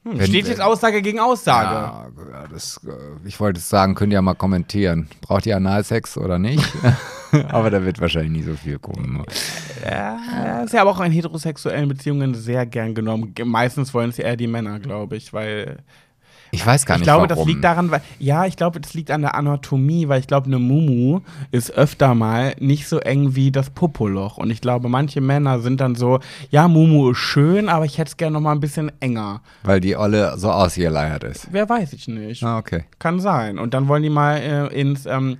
[0.04, 1.74] Hm, Wenn- steht jetzt Aussage gegen Aussage.
[2.32, 2.90] Ja, das, äh,
[3.26, 5.08] ich wollte es sagen, könnt ihr ja mal kommentieren.
[5.20, 6.64] Braucht ihr Analsex oder nicht?
[7.48, 9.22] aber da wird wahrscheinlich nie so viel kommen.
[9.84, 13.32] Ja, ist ja aber auch in heterosexuellen Beziehungen sehr gern genommen.
[13.34, 15.78] Ge- Meistens wollen es eher die Männer, glaube ich, weil
[16.54, 17.44] Ich weiß gar ich nicht, glaube, warum.
[17.44, 20.46] das liegt daran, weil ja, ich glaube, das liegt an der Anatomie, weil ich glaube,
[20.48, 25.22] eine Mumu ist öfter mal nicht so eng wie das Popoloch und ich glaube, manche
[25.22, 28.52] Männer sind dann so, ja, Mumu ist schön, aber ich hätte es gerne noch mal
[28.52, 29.40] ein bisschen enger.
[29.62, 31.48] Weil die Olle so ausgeleiert ist.
[31.50, 32.42] Wer weiß ich nicht.
[32.42, 32.84] Ah, okay.
[32.98, 33.58] Kann sein.
[33.58, 35.38] Und dann wollen die mal äh, ins, ähm,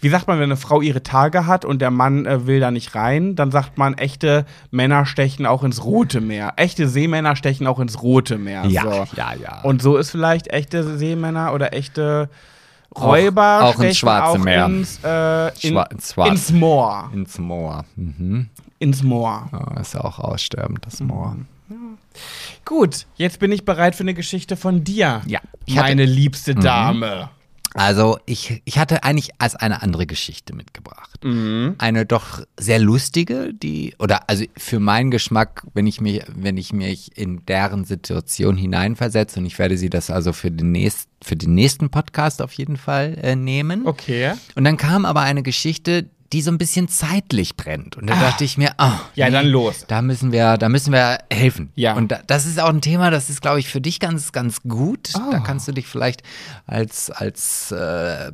[0.00, 2.70] wie sagt man, wenn eine Frau ihre Tage hat und der Mann äh, will da
[2.70, 6.54] nicht rein, dann sagt man, echte Männer stechen auch ins Rote Meer.
[6.56, 8.64] Echte Seemänner stechen auch ins Rote Meer.
[8.66, 9.06] Ja, so.
[9.16, 9.60] ja, ja.
[9.62, 12.28] Und so ist vielleicht echte Seemänner oder echte
[12.96, 14.66] Räuber auch ins stechen Schwarze auch Meer.
[14.66, 17.10] Ins, äh, in, Schwa- ins ins Moor.
[17.14, 17.84] Ins Moor.
[17.96, 18.48] Mhm.
[18.78, 19.48] Ins Moor.
[19.52, 21.36] Ja, ist ja auch aussterbend, das Moor.
[22.64, 25.22] Gut, jetzt bin ich bereit für eine Geschichte von dir.
[25.26, 25.40] Ja.
[25.68, 27.28] Meine liebste Dame.
[27.74, 31.24] Also, ich, ich hatte eigentlich als eine andere Geschichte mitgebracht.
[31.24, 31.76] Mhm.
[31.78, 36.72] Eine doch sehr lustige, die, oder also für meinen Geschmack, wenn ich mich, wenn ich
[36.72, 41.36] mich in deren Situation hineinversetze, und ich werde sie das also für den, nächst, für
[41.36, 43.86] den nächsten Podcast auf jeden Fall äh, nehmen.
[43.86, 44.32] Okay.
[44.54, 47.96] Und dann kam aber eine Geschichte, die so ein bisschen zeitlich brennt.
[47.96, 49.84] Und da dachte ich mir, ah, Ja, dann los.
[49.88, 51.70] Da müssen wir, da müssen wir helfen.
[51.74, 51.94] Ja.
[51.94, 54.62] Und da, das ist auch ein Thema, das ist, glaube ich, für dich ganz, ganz
[54.62, 55.10] gut.
[55.16, 55.30] Oh.
[55.32, 56.22] Da kannst du dich vielleicht
[56.66, 58.30] als, als äh,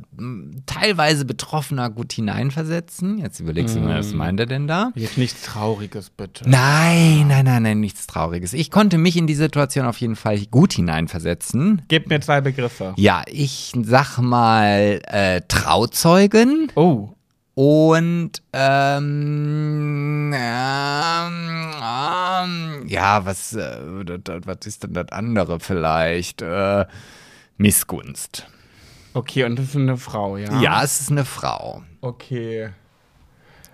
[0.65, 3.17] teilweise Betroffener gut hineinversetzen.
[3.17, 4.17] Jetzt überlegst du mal, was Mm.
[4.17, 4.91] meint er denn da?
[4.95, 6.47] Jetzt nichts Trauriges, bitte.
[6.49, 8.53] Nein, nein, nein, nein, nichts Trauriges.
[8.53, 11.81] Ich konnte mich in die Situation auf jeden Fall gut hineinversetzen.
[11.87, 12.93] Gib mir zwei Begriffe.
[12.97, 17.09] Ja, ich sag mal äh, Trauzeugen Oh.
[17.57, 23.79] Und ähm, ähm, ähm, ja, was, äh,
[24.45, 26.43] was ist denn das andere vielleicht?
[26.43, 26.85] Äh,
[27.57, 28.45] Missgunst.
[29.15, 30.61] Okay, und das ist eine Frau, ja?
[30.61, 31.81] Ja, es ist eine Frau.
[32.01, 32.69] Okay.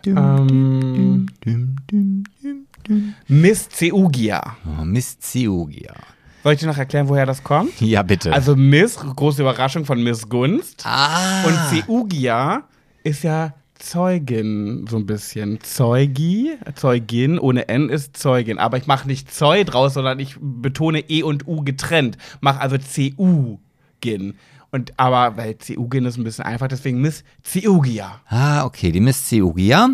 [0.05, 3.13] Ähm, Düm, düm, düm, düm.
[3.27, 4.55] Miss Zeugia.
[4.65, 5.93] Oh, Miss Ziugia.
[6.41, 7.81] Soll ich dir noch erklären, woher das kommt?
[7.81, 8.31] Ja, bitte.
[8.31, 10.85] Also Miss, große Überraschung von Miss Gunst.
[10.85, 11.43] ah.
[11.43, 12.63] Und Zeugia
[13.03, 13.53] ist ja
[13.83, 15.59] Zeugin, so ein bisschen.
[15.61, 18.57] Zeugi, Zeugin, ohne N ist Zeugin.
[18.57, 22.17] Aber ich mache nicht Zeu draus, sondern ich betone E und U getrennt.
[22.39, 24.35] Mach also CU-Gin.
[24.71, 28.21] Und aber, weil CU-Gin ist ein bisschen einfach, deswegen Miss Zeugia.
[28.27, 29.89] Ah, okay, die Miss Ziugia,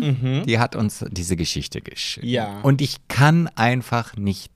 [0.46, 2.24] die hat uns diese Geschichte geschickt.
[2.24, 2.60] Ja.
[2.62, 4.52] Und ich kann einfach nicht,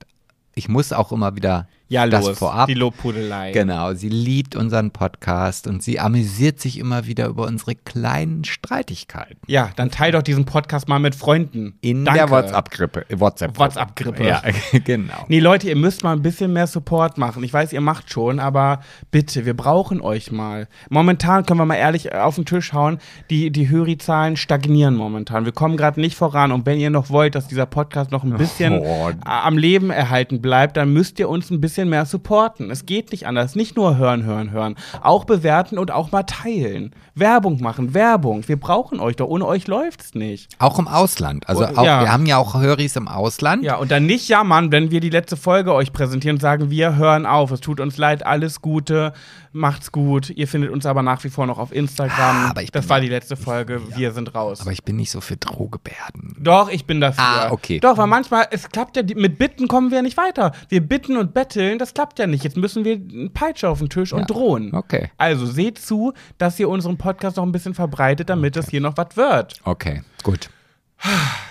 [0.55, 2.39] ich muss auch immer wieder Ja, das los.
[2.39, 2.67] vorab.
[2.67, 3.51] Die Lobpudelei.
[3.51, 9.37] Genau, sie liebt unseren Podcast und sie amüsiert sich immer wieder über unsere kleinen Streitigkeiten.
[9.45, 11.77] Ja, dann teil doch diesen Podcast mal mit Freunden.
[11.81, 12.21] In Danke.
[12.21, 13.05] der WhatsApp-Grippe.
[13.11, 13.59] WhatsApp.
[13.59, 14.25] WhatsApp-Grippe.
[14.27, 14.41] Ja,
[14.83, 15.25] genau.
[15.27, 17.43] Nee, Leute, ihr müsst mal ein bisschen mehr Support machen.
[17.43, 18.79] Ich weiß, ihr macht schon, aber
[19.11, 20.67] bitte, wir brauchen euch mal.
[20.89, 22.97] Momentan können wir mal ehrlich auf den Tisch hauen,
[23.29, 25.45] die, die Höri-Zahlen stagnieren momentan.
[25.45, 28.35] Wir kommen gerade nicht voran und wenn ihr noch wollt, dass dieser Podcast noch ein
[28.37, 29.11] bisschen Oh.
[29.23, 32.71] am Leben erhalten bleibt, dann müsst ihr uns ein bisschen mehr supporten.
[32.71, 33.55] Es geht nicht anders.
[33.55, 34.75] Nicht nur hören, hören, hören.
[35.01, 36.95] Auch bewerten und auch mal teilen.
[37.15, 38.47] Werbung machen, Werbung.
[38.47, 39.27] Wir brauchen euch doch.
[39.27, 40.51] Ohne euch läuft's nicht.
[40.59, 41.49] Auch im Ausland.
[41.49, 42.01] Also auch, ja.
[42.01, 43.63] wir haben ja auch Höris im Ausland.
[43.63, 46.95] Ja, und dann nicht jammern, wenn wir die letzte Folge euch präsentieren und sagen, wir
[46.95, 47.51] hören auf.
[47.51, 49.13] Es tut uns leid, alles Gute,
[49.51, 50.29] macht's gut.
[50.29, 52.45] Ihr findet uns aber nach wie vor noch auf Instagram.
[52.45, 54.61] Ah, aber ich das war ja- die letzte Folge, wir sind raus.
[54.61, 56.35] Aber ich bin nicht so für Drohgebärden.
[56.39, 57.23] Doch, ich bin dafür.
[57.23, 57.79] Ah, okay.
[57.79, 60.51] Doch, weil manchmal, es klappt ja, mit Bitten kommen wir ja nicht weiter.
[60.69, 62.43] Wir bitten und betteln, das klappt ja nicht.
[62.43, 64.73] Jetzt müssen wir eine Peitsche auf den Tisch und drohen.
[64.73, 65.11] Okay.
[65.17, 68.97] Also seht zu, dass ihr unseren Podcast noch ein bisschen verbreitet, damit es hier noch
[68.97, 69.59] was wird.
[69.63, 70.49] Okay, gut.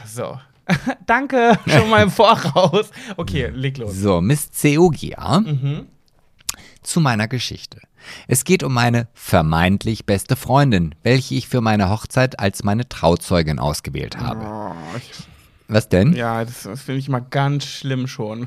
[0.07, 0.39] So.
[1.07, 2.91] Danke schon mal im Voraus.
[3.17, 3.95] Okay, leg los.
[3.95, 5.41] So, Miss Zeogia.
[5.41, 5.87] Mhm.
[6.83, 7.81] Zu meiner Geschichte.
[8.29, 13.59] Es geht um meine vermeintlich beste Freundin, welche ich für meine Hochzeit als meine Trauzeugin
[13.59, 14.45] ausgewählt habe.
[14.47, 15.11] Oh, ich,
[15.75, 16.13] Was denn?
[16.15, 18.47] ja, das, das finde ich mal ganz schlimm schon.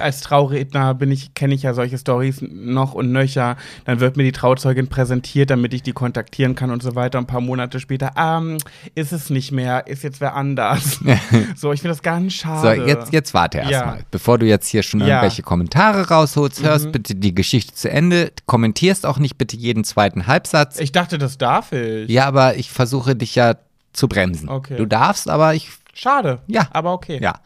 [0.00, 3.56] Als Trauredner bin ich, kenne ich ja solche Stories noch und nöcher.
[3.84, 7.18] Dann wird mir die Trauzeugin präsentiert, damit ich die kontaktieren kann und so weiter.
[7.18, 8.58] Ein paar Monate später, ähm,
[8.94, 10.98] ist es nicht mehr, ist jetzt wer anders.
[11.56, 12.84] so, ich finde das ganz So, schade.
[12.86, 13.70] jetzt, jetzt warte Ja.
[13.70, 14.00] erstmal.
[14.10, 15.06] Bevor du jetzt hier schon Ja.
[15.06, 15.10] Mhm.
[15.12, 18.32] irgendwelche Kommentare rausholst, hörst bitte die Geschichte zu Ende.
[18.46, 20.80] Kommentierst auch nicht bitte jeden zweiten Halbsatz.
[20.80, 22.10] Ich dachte, das darf ich.
[22.10, 23.54] ja, aber ich versuche dich ja
[23.92, 24.48] zu bremsen.
[24.48, 24.76] Okay.
[24.76, 26.40] Du darfst, aber ich Schade.
[26.46, 26.68] Ja.
[26.72, 27.18] Aber okay.
[27.22, 27.40] Ja.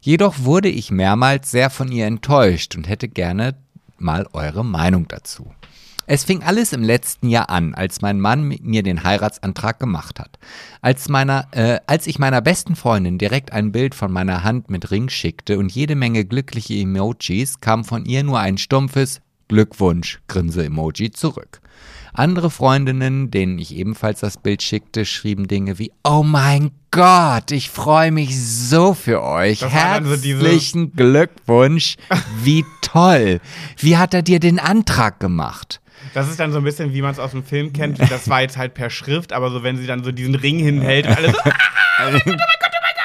[0.00, 3.54] Jedoch wurde ich mehrmals sehr von ihr enttäuscht und hätte gerne
[3.98, 5.52] mal eure Meinung dazu.
[6.06, 10.18] Es fing alles im letzten Jahr an, als mein Mann mit mir den Heiratsantrag gemacht
[10.18, 10.38] hat.
[10.80, 14.90] Als, meiner, äh, als ich meiner besten Freundin direkt ein Bild von meiner Hand mit
[14.90, 21.12] Ring schickte und jede Menge glückliche Emojis, kam von ihr nur ein stumpfes Glückwunsch, Grinse-Emoji
[21.12, 21.61] zurück.
[22.14, 27.70] Andere Freundinnen, denen ich ebenfalls das Bild schickte, schrieben Dinge wie Oh mein Gott, ich
[27.70, 29.60] freue mich so für euch.
[29.60, 31.96] Das dann so Herzlichen Glückwunsch.
[32.42, 33.40] Wie toll.
[33.78, 35.80] Wie hat er dir den Antrag gemacht?
[36.12, 37.98] Das ist dann so ein bisschen, wie man es aus dem Film kennt.
[37.98, 41.06] Das war jetzt halt per Schrift, aber so, wenn sie dann so diesen Ring hinhält
[41.06, 41.34] und alles.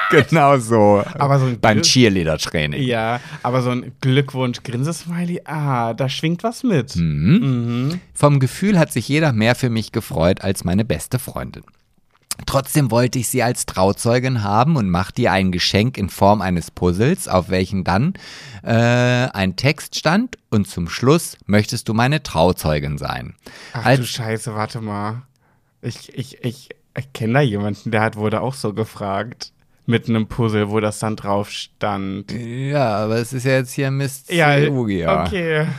[0.29, 1.03] Genau so.
[1.17, 2.81] Aber so ein beim Cheerleader-Training.
[2.81, 6.95] Ja, aber so ein Glückwunsch, Grinsesmiley, ah, da schwingt was mit.
[6.95, 7.99] Mhm.
[8.13, 11.63] Vom Gefühl hat sich jeder mehr für mich gefreut als meine beste Freundin.
[12.45, 16.69] Trotzdem wollte ich sie als Trauzeugin haben und machte ihr ein Geschenk in Form eines
[16.69, 18.13] Puzzles, auf welchen dann
[18.63, 23.35] äh, ein Text stand und zum Schluss möchtest du meine Trauzeugin sein.
[23.73, 25.23] Ach Als- du Scheiße, warte mal.
[25.81, 29.51] Ich, ich, ich, ich kenne da jemanden, der hat, wurde auch so gefragt.
[29.89, 32.31] Mit einem Puzzle, wo das dann drauf stand.
[32.31, 34.31] Ja, aber es ist ja jetzt hier Mist.
[34.31, 35.23] Ja, Zerugia.
[35.25, 35.67] okay.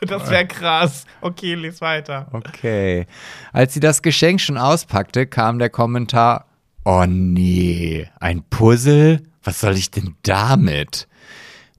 [0.00, 1.06] Das wäre krass.
[1.22, 2.26] Okay, lies weiter.
[2.32, 3.06] Okay.
[3.54, 6.44] Als sie das Geschenk schon auspackte, kam der Kommentar:
[6.84, 9.22] Oh nee, ein Puzzle?
[9.42, 11.08] Was soll ich denn damit?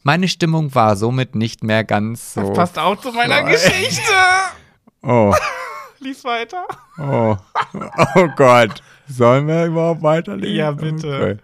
[0.01, 2.41] Meine Stimmung war somit nicht mehr ganz so.
[2.41, 3.51] Das passt auch zu meiner frei.
[3.51, 4.11] Geschichte.
[5.03, 5.35] Oh,
[5.99, 6.65] Lies weiter.
[6.97, 7.37] oh,
[8.15, 8.81] oh Gott.
[9.07, 10.55] Sollen wir überhaupt weiterlesen?
[10.55, 11.15] Ja, bitte.
[11.15, 11.37] Okay.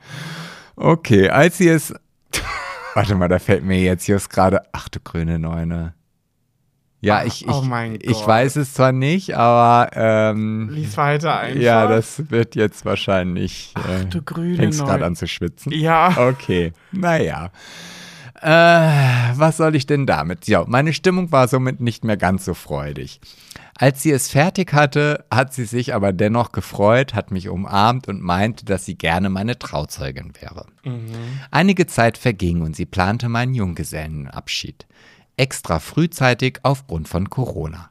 [0.75, 1.93] okay, als sie es.
[2.93, 4.61] Warte mal, da fällt mir jetzt just gerade.
[4.71, 5.93] Ach du grüne Neune.
[7.03, 7.63] Ja, ich, ich, oh
[7.99, 11.59] ich weiß es zwar nicht, aber ähm, Lies weiter einfach.
[11.59, 13.73] Ja, das wird jetzt wahrscheinlich.
[13.73, 15.71] Ach, du grüne Fängst gerade an zu schwitzen.
[15.71, 16.15] Ja.
[16.15, 17.49] Okay, naja.
[18.39, 20.47] Äh, was soll ich denn damit?
[20.47, 23.19] Ja, meine Stimmung war somit nicht mehr ganz so freudig.
[23.81, 28.21] Als sie es fertig hatte, hat sie sich aber dennoch gefreut, hat mich umarmt und
[28.21, 30.67] meinte, dass sie gerne meine Trauzeugin wäre.
[31.49, 34.85] Einige Zeit verging und sie plante meinen Junggesellenabschied.
[35.35, 37.89] Extra frühzeitig aufgrund von Corona.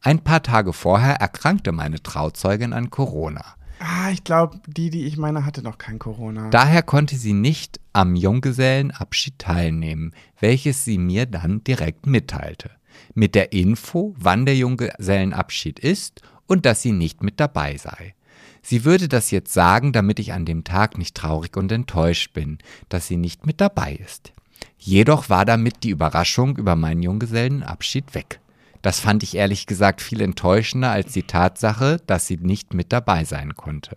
[0.00, 3.44] Ein paar Tage vorher erkrankte meine Trauzeugin an Corona.
[3.80, 6.50] Ah, ich glaube, die, die ich meine, hatte noch kein Corona.
[6.50, 12.70] Daher konnte sie nicht am Junggesellenabschied teilnehmen, welches sie mir dann direkt mitteilte.
[13.14, 18.14] Mit der Info, wann der Junggesellenabschied ist und dass sie nicht mit dabei sei.
[18.62, 22.58] Sie würde das jetzt sagen, damit ich an dem Tag nicht traurig und enttäuscht bin,
[22.88, 24.32] dass sie nicht mit dabei ist.
[24.78, 28.40] Jedoch war damit die Überraschung über meinen Junggesellenabschied weg.
[28.82, 33.24] Das fand ich ehrlich gesagt viel enttäuschender als die Tatsache, dass sie nicht mit dabei
[33.24, 33.96] sein konnte.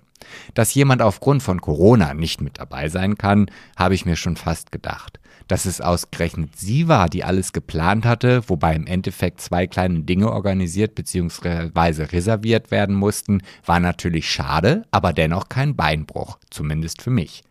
[0.53, 4.71] Dass jemand aufgrund von Corona nicht mit dabei sein kann, habe ich mir schon fast
[4.71, 5.19] gedacht.
[5.47, 10.31] Dass es ausgerechnet sie war, die alles geplant hatte, wobei im Endeffekt zwei kleine Dinge
[10.31, 12.03] organisiert bzw.
[12.03, 17.43] reserviert werden mussten, war natürlich schade, aber dennoch kein Beinbruch, zumindest für mich.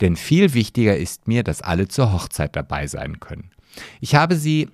[0.00, 3.50] Denn viel wichtiger ist mir, dass alle zur Hochzeit dabei sein können.
[4.00, 4.68] Ich habe sie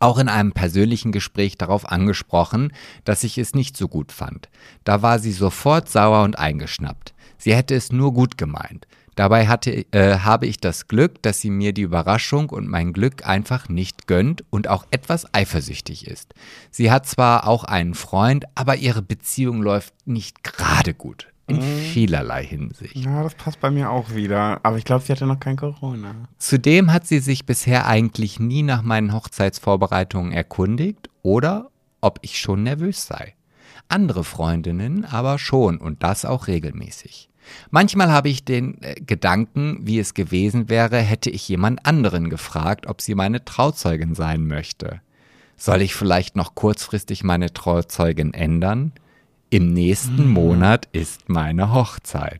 [0.00, 2.72] auch in einem persönlichen Gespräch darauf angesprochen,
[3.04, 4.48] dass ich es nicht so gut fand.
[4.84, 7.14] Da war sie sofort sauer und eingeschnappt.
[7.38, 8.86] Sie hätte es nur gut gemeint.
[9.18, 13.26] Dabei hatte, äh, habe ich das Glück, dass sie mir die Überraschung und mein Glück
[13.26, 16.34] einfach nicht gönnt und auch etwas eifersüchtig ist.
[16.70, 21.26] Sie hat zwar auch einen Freund, aber ihre Beziehung läuft nicht gerade gut.
[21.48, 21.62] In Mhm.
[21.92, 22.94] vielerlei Hinsicht.
[22.96, 24.60] Ja, das passt bei mir auch wieder.
[24.64, 26.14] Aber ich glaube, sie hatte noch kein Corona.
[26.38, 31.70] Zudem hat sie sich bisher eigentlich nie nach meinen Hochzeitsvorbereitungen erkundigt oder
[32.00, 33.34] ob ich schon nervös sei.
[33.88, 37.30] Andere Freundinnen aber schon und das auch regelmäßig.
[37.70, 42.86] Manchmal habe ich den äh, Gedanken, wie es gewesen wäre, hätte ich jemand anderen gefragt,
[42.86, 45.00] ob sie meine Trauzeugin sein möchte.
[45.56, 48.92] Soll ich vielleicht noch kurzfristig meine Trauzeugin ändern?
[49.50, 52.38] Im nächsten Monat ist meine Hochzeit.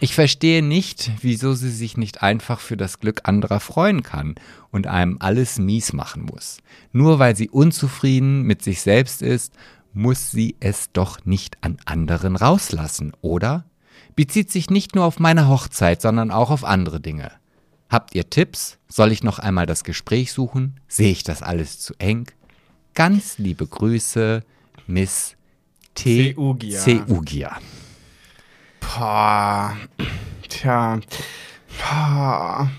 [0.00, 4.34] Ich verstehe nicht, wieso sie sich nicht einfach für das Glück anderer freuen kann
[4.72, 6.58] und einem alles mies machen muss.
[6.90, 9.54] Nur weil sie unzufrieden mit sich selbst ist,
[9.92, 13.64] muss sie es doch nicht an anderen rauslassen, oder?
[14.16, 17.30] Bezieht sich nicht nur auf meine Hochzeit, sondern auch auf andere Dinge.
[17.88, 18.78] Habt ihr Tipps?
[18.88, 20.80] Soll ich noch einmal das Gespräch suchen?
[20.88, 22.26] Sehe ich das alles zu eng?
[22.94, 24.42] Ganz liebe Grüße,
[24.88, 25.37] Miss
[25.98, 26.32] T.
[26.32, 26.78] Seugia.
[26.78, 27.60] Seugia.
[28.80, 29.76] Boah.
[30.48, 31.00] Tja.
[31.76, 32.70] Boah.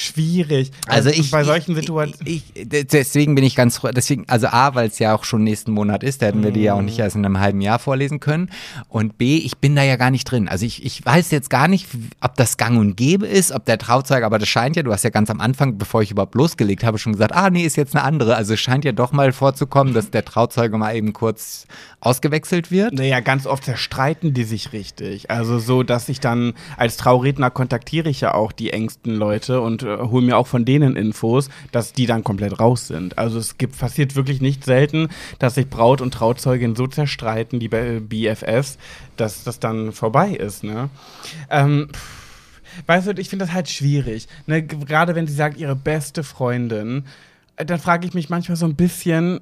[0.00, 0.70] Schwierig.
[0.86, 2.14] Also ich bei solchen Situationen.
[2.56, 3.90] Deswegen bin ich ganz froh.
[3.94, 6.62] Deswegen, also A, weil es ja auch schon nächsten Monat ist, da hätten wir die
[6.62, 8.48] ja auch nicht erst in einem halben Jahr vorlesen können.
[8.88, 10.48] Und B, ich bin da ja gar nicht drin.
[10.48, 11.86] Also ich, ich weiß jetzt gar nicht,
[12.22, 15.04] ob das Gang und Gäbe ist, ob der Trauzeuge, aber das scheint ja, du hast
[15.04, 17.94] ja ganz am Anfang, bevor ich überhaupt losgelegt habe, schon gesagt, ah nee, ist jetzt
[17.94, 18.36] eine andere.
[18.36, 21.66] Also es scheint ja doch mal vorzukommen, dass der Trauzeuge mal eben kurz
[22.00, 22.94] ausgewechselt wird.
[22.94, 25.30] Naja, ganz oft zerstreiten die sich richtig.
[25.30, 29.82] Also so, dass ich dann als Trauredner kontaktiere ich ja auch die engsten Leute und
[29.98, 33.18] hole mir auch von denen Infos, dass die dann komplett raus sind.
[33.18, 35.08] Also es gibt passiert wirklich nicht selten,
[35.38, 38.78] dass sich Braut und Trauzeugin so zerstreiten, die BFFs,
[39.16, 40.64] dass das dann vorbei ist.
[40.64, 40.90] Ne?
[41.50, 41.88] Ähm,
[42.86, 44.28] weißt du, ich finde das halt schwierig.
[44.46, 44.62] Ne?
[44.62, 47.04] Gerade wenn sie sagt, ihre beste Freundin,
[47.56, 49.40] äh, dann frage ich mich manchmal so ein bisschen,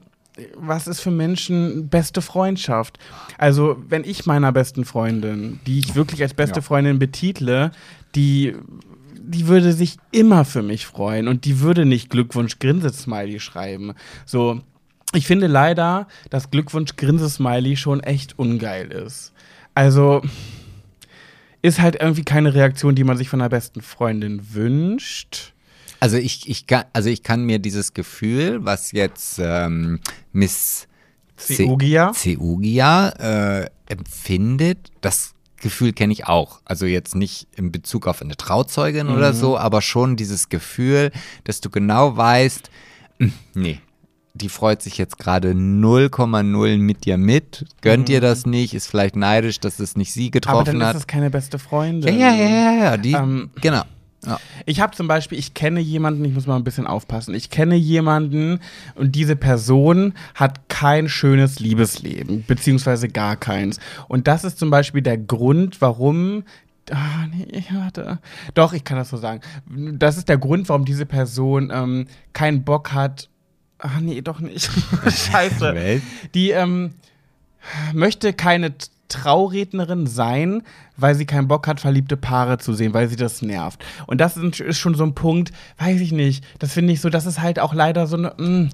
[0.57, 2.99] was ist für Menschen beste Freundschaft?
[3.39, 6.63] Also, wenn ich meiner besten Freundin, die ich wirklich als beste Ja.
[6.63, 7.73] Freundin betitle,
[8.15, 8.55] die,
[9.29, 13.95] die würde sich immer für mich freuen und die würde nicht Glückwunsch Grinse-Smiley schreiben.
[14.25, 14.61] So,
[15.15, 19.33] ich finde leider, dass Glückwunsch Grinse-Smiley schon echt ungeil ist.
[19.75, 20.23] Also,
[21.63, 25.53] ist halt irgendwie keine Reaktion, die man sich von einer besten Freundin wünscht.
[26.01, 30.01] Also ich, ich kann, also ich kann mir dieses Gefühl, was jetzt ähm,
[30.33, 30.87] Miss
[31.37, 32.13] Seugia?
[32.15, 33.09] Seugia
[33.63, 36.61] äh, empfindet, das Gefühl kenne ich auch.
[36.65, 41.11] Also jetzt nicht in Bezug auf eine Trauzeugin oder so, aber schon dieses Gefühl,
[41.45, 42.71] dass du genau weißt,
[43.19, 43.81] hm, nee,
[44.35, 49.17] die freut sich jetzt gerade 0,0 mit dir mit, gönnt dir das nicht, ist vielleicht
[49.17, 50.95] neidisch, dass es nicht sie Aber getroffen dann hat.
[50.95, 52.19] ist es keine beste Freundin.
[52.19, 53.83] ja, ja, ja, ja, die, Ähm, genau.
[54.27, 54.41] Ja.
[54.67, 57.77] Ich habe zum Beispiel, ich kenne jemanden, ich muss mal ein bisschen aufpassen, ich kenne
[57.77, 58.61] jemanden
[58.97, 63.79] und diese Person hat kein schönes Liebesleben, beziehungsweise gar keins.
[64.09, 66.45] Und das ist zum Beispiel der Grund, warum.
[66.91, 68.19] Ah, nee, warte.
[68.55, 69.41] Doch, ich kann das so sagen.
[69.93, 73.29] Das ist der Grund, warum diese Person ähm, keinen Bock hat.
[73.79, 74.71] Ah, nee, doch nicht.
[75.07, 76.01] Scheiße.
[76.35, 76.95] Die ähm,
[77.93, 78.73] möchte keine
[79.09, 80.63] Traurednerin sein,
[80.97, 83.85] weil sie keinen Bock hat, verliebte Paare zu sehen, weil sie das nervt.
[84.07, 86.45] Und das ist schon so ein Punkt, weiß ich nicht.
[86.59, 88.35] Das finde ich so, das ist halt auch leider so eine.
[88.39, 88.71] Mh,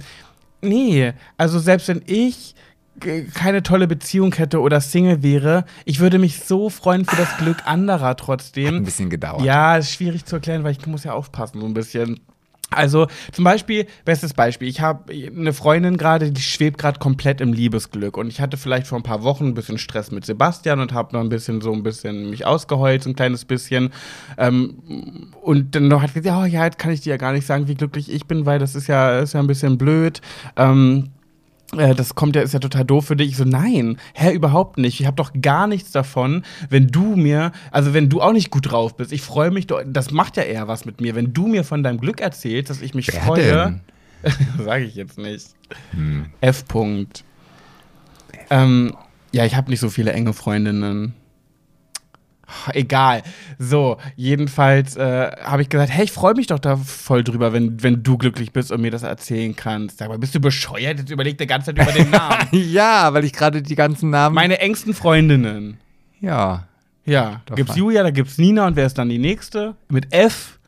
[0.62, 2.54] nee, also selbst wenn ich
[3.34, 7.66] keine tolle Beziehung hätte oder Single wäre, ich würde mich so freuen für das Glück
[7.66, 8.76] anderer Hat trotzdem.
[8.76, 9.42] ein bisschen gedauert.
[9.42, 12.20] Ja, ist schwierig zu erklären, weil ich muss ja aufpassen so ein bisschen.
[12.70, 17.52] Also zum Beispiel, bestes Beispiel, ich habe eine Freundin gerade, die schwebt gerade komplett im
[17.52, 20.92] Liebesglück und ich hatte vielleicht vor ein paar Wochen ein bisschen Stress mit Sebastian und
[20.92, 23.92] habe noch ein bisschen so ein bisschen mich ausgeheult, so ein kleines bisschen.
[24.38, 27.32] Ähm, und dann noch hat sie gesagt, oh ja, jetzt kann ich dir ja gar
[27.32, 30.20] nicht sagen, wie glücklich ich bin, weil das ist ja, ist ja ein bisschen blöd.
[30.56, 31.10] Ähm,
[31.78, 33.30] äh, das kommt ja, ist ja total doof für dich.
[33.30, 35.00] Ich so, nein, hä, überhaupt nicht.
[35.00, 38.70] Ich habe doch gar nichts davon, wenn du mir, also wenn du auch nicht gut
[38.70, 39.12] drauf bist.
[39.12, 41.14] Ich freue mich doch, das macht ja eher was mit mir.
[41.14, 43.80] Wenn du mir von deinem Glück erzählst, dass ich mich Wer freue.
[44.64, 45.48] Sage ich jetzt nicht.
[46.40, 46.64] F.
[46.68, 47.24] -Punkt.
[48.50, 48.94] Ähm,
[49.32, 51.14] ja, ich habe nicht so viele enge Freundinnen.
[52.72, 53.22] Egal.
[53.58, 57.82] So, jedenfalls äh, habe ich gesagt, hey, ich freue mich doch da voll drüber, wenn,
[57.82, 59.98] wenn du glücklich bist und mir das erzählen kannst.
[59.98, 60.98] Sag mal, bist du bescheuert?
[60.98, 62.48] Jetzt überleg die ganze Zeit über den Namen.
[62.52, 64.34] ja, weil ich gerade die ganzen Namen.
[64.34, 65.78] Meine engsten Freundinnen.
[66.20, 66.66] ja.
[67.06, 67.76] Ja, Doch, gibt's.
[67.76, 69.74] Julia, da gibt's Nina und wer ist dann die nächste?
[69.90, 70.58] Mit F?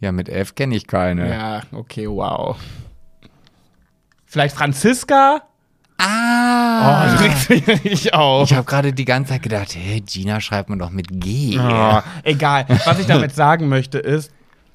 [0.00, 1.30] Ja, mit F kenne ich keine.
[1.30, 2.58] Ja, okay, wow.
[4.26, 5.42] Vielleicht Franziska?
[5.98, 7.06] Ah.
[7.06, 8.50] Oh, das regt mich richtig auf.
[8.50, 11.58] ich habe gerade die ganze Zeit gedacht, hey, Gina schreibt man doch mit G.
[11.58, 12.66] Oh, egal.
[12.84, 14.30] Was ich damit sagen möchte ist,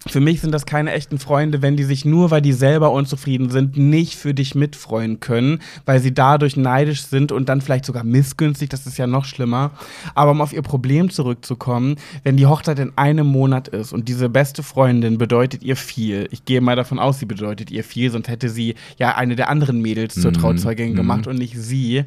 [0.07, 3.49] für mich sind das keine echten Freunde, wenn die sich nur, weil die selber unzufrieden
[3.49, 8.03] sind, nicht für dich mitfreuen können, weil sie dadurch neidisch sind und dann vielleicht sogar
[8.03, 9.71] missgünstig, das ist ja noch schlimmer.
[10.15, 14.29] Aber um auf ihr Problem zurückzukommen, wenn die Hochzeit in einem Monat ist und diese
[14.29, 18.29] beste Freundin bedeutet ihr viel, ich gehe mal davon aus, sie bedeutet ihr viel, sonst
[18.29, 22.05] hätte sie ja eine der anderen Mädels zur Trauzeugin gemacht und nicht sie.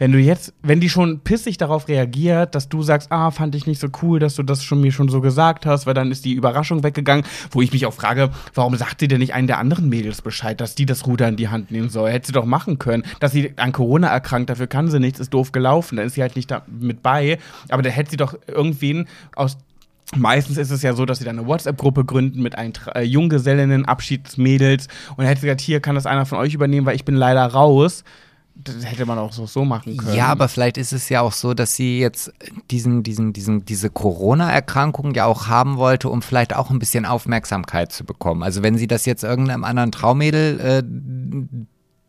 [0.00, 3.66] Wenn du jetzt, wenn die schon pissig darauf reagiert, dass du sagst, ah, fand ich
[3.66, 6.24] nicht so cool, dass du das schon mir schon so gesagt hast, weil dann ist
[6.24, 9.58] die Überraschung weggegangen, wo ich mich auch frage, warum sagt sie denn nicht einen der
[9.58, 12.10] anderen Mädels Bescheid, dass die das Ruder in die Hand nehmen soll?
[12.10, 13.04] Hätte sie doch machen können.
[13.20, 16.22] Dass sie an Corona erkrankt, dafür kann sie nichts, ist doof gelaufen, dann ist sie
[16.22, 17.38] halt nicht da mit bei.
[17.68, 19.06] Aber da hätte sie doch irgendwen
[19.36, 19.58] aus
[20.16, 23.84] Meistens ist es ja so, dass sie dann eine WhatsApp-Gruppe gründen mit ein äh, Junggesellinnen,
[23.84, 27.44] Abschiedsmädels und hätte gesagt, hier kann das einer von euch übernehmen, weil ich bin leider
[27.46, 28.02] raus.
[28.64, 30.14] Das hätte man auch so, so machen können.
[30.14, 32.32] Ja, aber vielleicht ist es ja auch so, dass sie jetzt
[32.70, 37.92] diesen, diesen, diesen, diese Corona-Erkrankung ja auch haben wollte, um vielleicht auch ein bisschen Aufmerksamkeit
[37.92, 38.42] zu bekommen.
[38.42, 40.82] Also wenn sie das jetzt irgendeinem anderen Traumädel äh,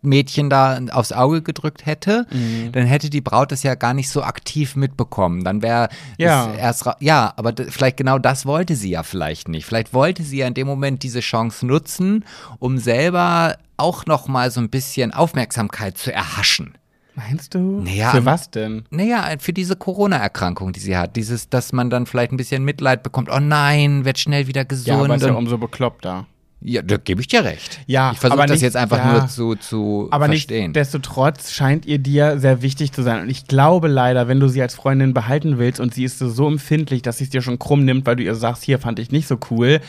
[0.02, 2.72] Mädchen da aufs Auge gedrückt hätte, Mhm.
[2.72, 5.44] dann hätte die Braut das ja gar nicht so aktiv mitbekommen.
[5.44, 6.52] Dann wäre Ja.
[6.52, 9.65] es erst ja, aber vielleicht genau das wollte sie ja vielleicht nicht.
[9.65, 12.26] Vielleicht wollte sie ja in dem Moment diese Chance nutzen,
[12.60, 16.76] um selber auch noch mal so ein bisschen Aufmerksamkeit zu erhaschen.
[17.14, 17.82] Meinst du?
[17.82, 18.86] Naja, Für was denn?
[18.90, 21.18] Naja, für diese Corona-Erkrankung, die sie hat.
[21.18, 23.30] Dieses, dass man dann vielleicht ein bisschen Mitleid bekommt.
[23.30, 24.88] Oh nein, wird schnell wieder gesund.
[24.88, 26.26] Ja, aber ist ja umso bekloppter.
[26.64, 27.80] Ja, da gebe ich dir recht.
[27.88, 29.12] Ja, ich versuche das nicht- jetzt einfach ja.
[29.14, 30.72] nur zu, zu Aber verstehen.
[30.72, 33.22] nichtsdestotrotz scheint ihr dir sehr wichtig zu sein.
[33.24, 36.30] Und ich glaube leider, wenn du sie als Freundin behalten willst und sie ist so,
[36.30, 39.00] so empfindlich, dass sie es dir schon krumm nimmt, weil du ihr sagst, hier fand
[39.00, 39.80] ich nicht so cool,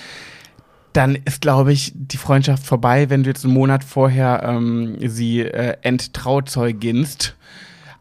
[0.94, 5.40] dann ist, glaube ich, die Freundschaft vorbei, wenn du jetzt einen Monat vorher ähm, sie
[5.40, 7.34] äh, enttrauzeuginst.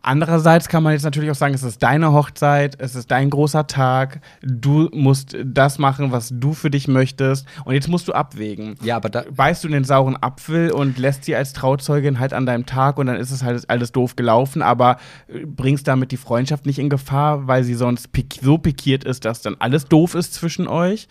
[0.02, 3.68] Andererseits kann man jetzt natürlich auch sagen, es ist deine Hochzeit, es ist dein großer
[3.68, 8.76] Tag, du musst das machen, was du für dich möchtest und jetzt musst du abwägen
[8.82, 12.46] ja, aber da, beißt du den sauren Apfel und lässt sie als Trauzeugin halt an
[12.46, 14.98] deinem Tag und dann ist es halt alles doof gelaufen, aber
[15.28, 18.10] äh, bringst damit die Freundschaft nicht in Gefahr, weil sie sonst
[18.42, 21.08] so pikiert ist, dass dann alles doof ist zwischen euch.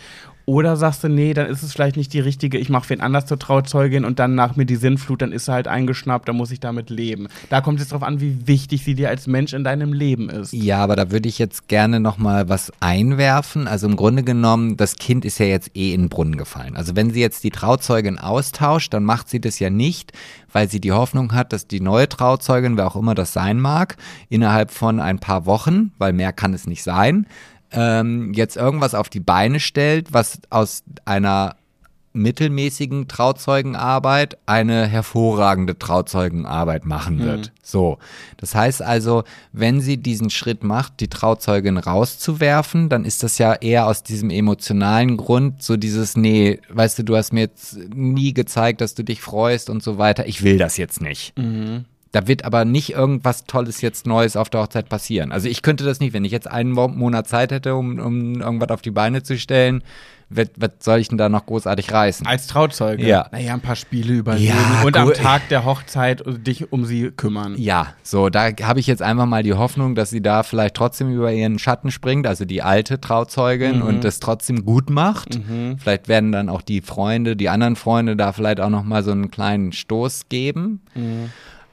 [0.46, 3.26] Oder sagst du, nee, dann ist es vielleicht nicht die richtige, ich mache wen anders
[3.26, 6.50] zur Trauzeugin und dann nach mir die Sinnflut, dann ist sie halt eingeschnappt, dann muss
[6.50, 7.28] ich damit leben.
[7.48, 10.52] Da kommt es drauf an, wie wichtig sie dir als Mensch in deinem Leben ist.
[10.52, 13.68] ja, aber da würde ich jetzt gerne noch mal was einwerfen.
[13.68, 16.76] Also im Grunde genommen, das Kind ist ja jetzt eh in den Brunnen gefallen.
[16.76, 20.12] Also wenn sie jetzt die Trauzeugin austauscht, dann macht sie das ja nicht,
[20.52, 23.96] weil sie die Hoffnung hat, dass die neue Trauzeugin, wer auch immer das sein mag,
[24.28, 27.26] innerhalb von ein paar Wochen, weil mehr kann es nicht sein,
[27.72, 31.56] ähm, jetzt irgendwas auf die Beine stellt, was aus einer
[32.12, 37.52] mittelmäßigen Trauzeugenarbeit eine hervorragende Trauzeugenarbeit machen wird.
[37.62, 37.98] So.
[38.36, 39.22] Das heißt also,
[39.52, 44.30] wenn sie diesen Schritt macht, die Trauzeugin rauszuwerfen, dann ist das ja eher aus diesem
[44.30, 49.04] emotionalen Grund, so dieses, nee, weißt du, du hast mir jetzt nie gezeigt, dass du
[49.04, 50.26] dich freust und so weiter.
[50.26, 51.32] Ich will das jetzt nicht.
[52.12, 55.30] Da wird aber nicht irgendwas Tolles jetzt Neues auf der Hochzeit passieren.
[55.30, 58.40] Also ich könnte das nicht, wenn ich jetzt einen Mo- Monat Zeit hätte, um, um
[58.40, 59.84] irgendwas auf die Beine zu stellen,
[60.32, 62.26] was, was soll ich denn da noch großartig reißen?
[62.26, 63.04] Als Trauzeuge.
[63.06, 63.26] Ja.
[63.32, 65.12] Naja, ein paar Spiele überleben Ja, und am.
[65.12, 67.54] Tag der Hochzeit dich um sie kümmern.
[67.58, 71.12] Ja, so, da habe ich jetzt einfach mal die Hoffnung, dass sie da vielleicht trotzdem
[71.12, 75.38] über ihren Schatten springt, also die alte Trauzeugin und das trotzdem gut macht.
[75.78, 79.10] Vielleicht werden dann auch die Freunde, die anderen Freunde da vielleicht auch noch mal so
[79.12, 80.80] einen kleinen Stoß geben.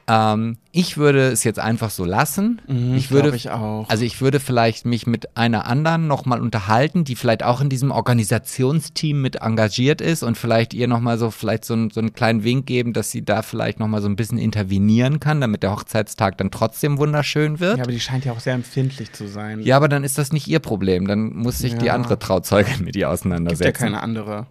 [0.10, 2.62] Ähm, ich würde es jetzt einfach so lassen.
[2.96, 3.90] ich würde, ich auch.
[3.90, 7.68] also ich würde vielleicht mich mit einer anderen noch mal unterhalten, die vielleicht auch in
[7.70, 12.00] diesem Organisationsteam mit engagiert ist und vielleicht ihr noch mal so vielleicht so, einen- so
[12.00, 15.42] einen kleinen Wink geben, dass sie da vielleicht noch mal so ein bisschen intervenieren kann,
[15.42, 17.78] damit der Hochzeitstag dann trotzdem wunderschön wird.
[17.78, 19.62] Ja, aber die scheint ja auch sehr empfindlich zu sein.
[19.62, 21.08] Ja, aber dann ist das nicht ihr Problem.
[21.08, 21.94] Dann muss sich die Ja.
[21.96, 23.74] andere Trauzeugin mit ihr Gibt ja auseinandersetzen.
[23.84, 24.48] keine andere.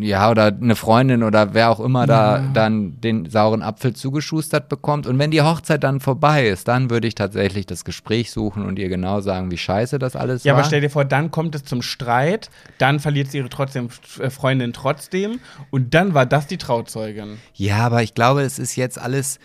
[0.00, 5.06] Ja, oder eine Freundin oder wer auch immer da dann den sauren Apfel zugeschustert bekommt.
[5.06, 8.78] Und wenn die Hochzeit dann vorbei ist, dann würde ich tatsächlich das Gespräch suchen und
[8.78, 10.58] ihr genau sagen, wie scheiße das alles Ja, war.
[10.60, 13.88] aber stell dir vor, dann kommt es zum Streit, dann verliert sie ihre trotzdem,
[14.18, 15.40] äh, Freundin trotzdem
[15.70, 17.38] und dann war das die Trauzeugin.
[17.54, 19.38] Ja, aber ich glaube, es ist jetzt alles.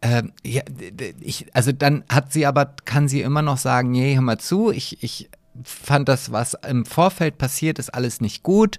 [0.00, 0.62] ähm, ja,
[1.20, 4.70] ich, also dann hat sie aber, kann sie immer noch sagen, nee, hör mal zu,
[4.70, 5.28] ich, ich
[5.64, 8.78] fand das, was im Vorfeld passiert, ist alles nicht gut.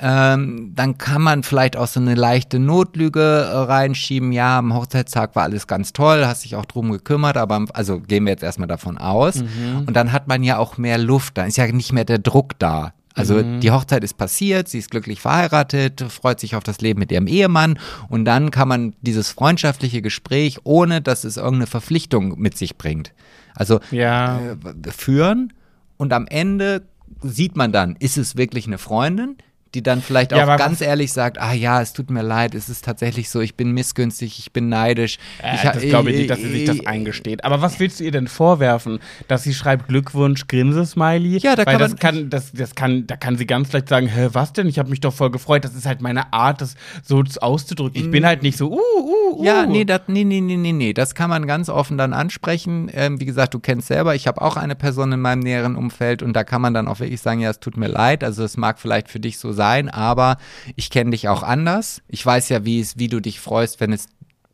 [0.00, 4.32] Ähm, dann kann man vielleicht auch so eine leichte Notlüge äh, reinschieben.
[4.32, 8.24] Ja, am Hochzeitstag war alles ganz toll, hast dich auch drum gekümmert, aber also gehen
[8.24, 9.42] wir jetzt erstmal davon aus.
[9.86, 12.58] Und dann hat man ja auch mehr Luft, da ist ja nicht mehr der Druck
[12.58, 12.92] da.
[13.16, 17.12] Also die Hochzeit ist passiert, sie ist glücklich verheiratet, freut sich auf das Leben mit
[17.12, 22.58] ihrem Ehemann und dann kann man dieses freundschaftliche Gespräch, ohne dass es irgendeine Verpflichtung mit
[22.58, 23.12] sich bringt,
[23.54, 24.40] also Ja.
[24.40, 24.56] äh,
[24.90, 25.52] führen
[25.96, 26.82] und am Ende
[27.22, 29.36] sieht man dann, ist es wirklich eine Freundin,
[29.74, 32.68] die dann vielleicht Ja, auch ganz ehrlich sagt, ah ja, es tut mir leid, es
[32.68, 35.18] ist tatsächlich so, ich bin missgünstig, ich bin neidisch.
[35.42, 37.44] Äh, ich, das glaube ich nicht, dass sie sich das äh, eingesteht.
[37.44, 39.00] Aber was willst du ihr denn vorwerfen?
[39.28, 41.38] Dass sie schreibt Glückwunsch, Grinsesmiley?
[41.38, 43.88] Ja, da Weil kann das man- kann, das, das kann, da kann sie ganz leicht
[43.88, 44.68] sagen, hä, was denn?
[44.68, 45.64] Ich habe mich doch voll gefreut.
[45.64, 48.00] Das ist halt meine Art, das so auszudrücken.
[48.00, 49.44] Ich bin halt nicht so, uh, uh, uh.
[49.44, 50.92] Ja, nee, das, nee, nee, nee, nee, nee.
[50.92, 52.90] Das kann man ganz offen dann ansprechen.
[52.94, 56.22] Ähm, wie gesagt, du kennst selber, ich habe auch eine Person in meinem näheren Umfeld
[56.22, 58.22] und da kann man dann auch wirklich sagen, ja, es tut mir leid.
[58.24, 60.38] Also es mag vielleicht für dich so sein, aber
[60.76, 62.02] ich kenne dich auch anders.
[62.08, 64.06] Ich weiß ja, wie es, wie du dich freust, wenn es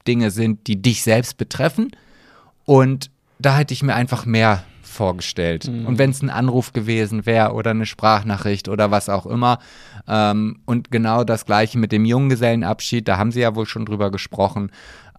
[0.06, 1.90] Dinge sind, die dich selbst betreffen.
[2.64, 5.66] Und da hätte ich mir einfach mehr vorgestellt.
[5.86, 9.58] Und wenn es ein Anruf gewesen wäre oder eine Sprachnachricht oder was auch immer.
[10.08, 14.10] Ähm, und genau das gleiche mit dem Junggesellenabschied, da haben sie ja wohl schon drüber
[14.10, 14.70] gesprochen.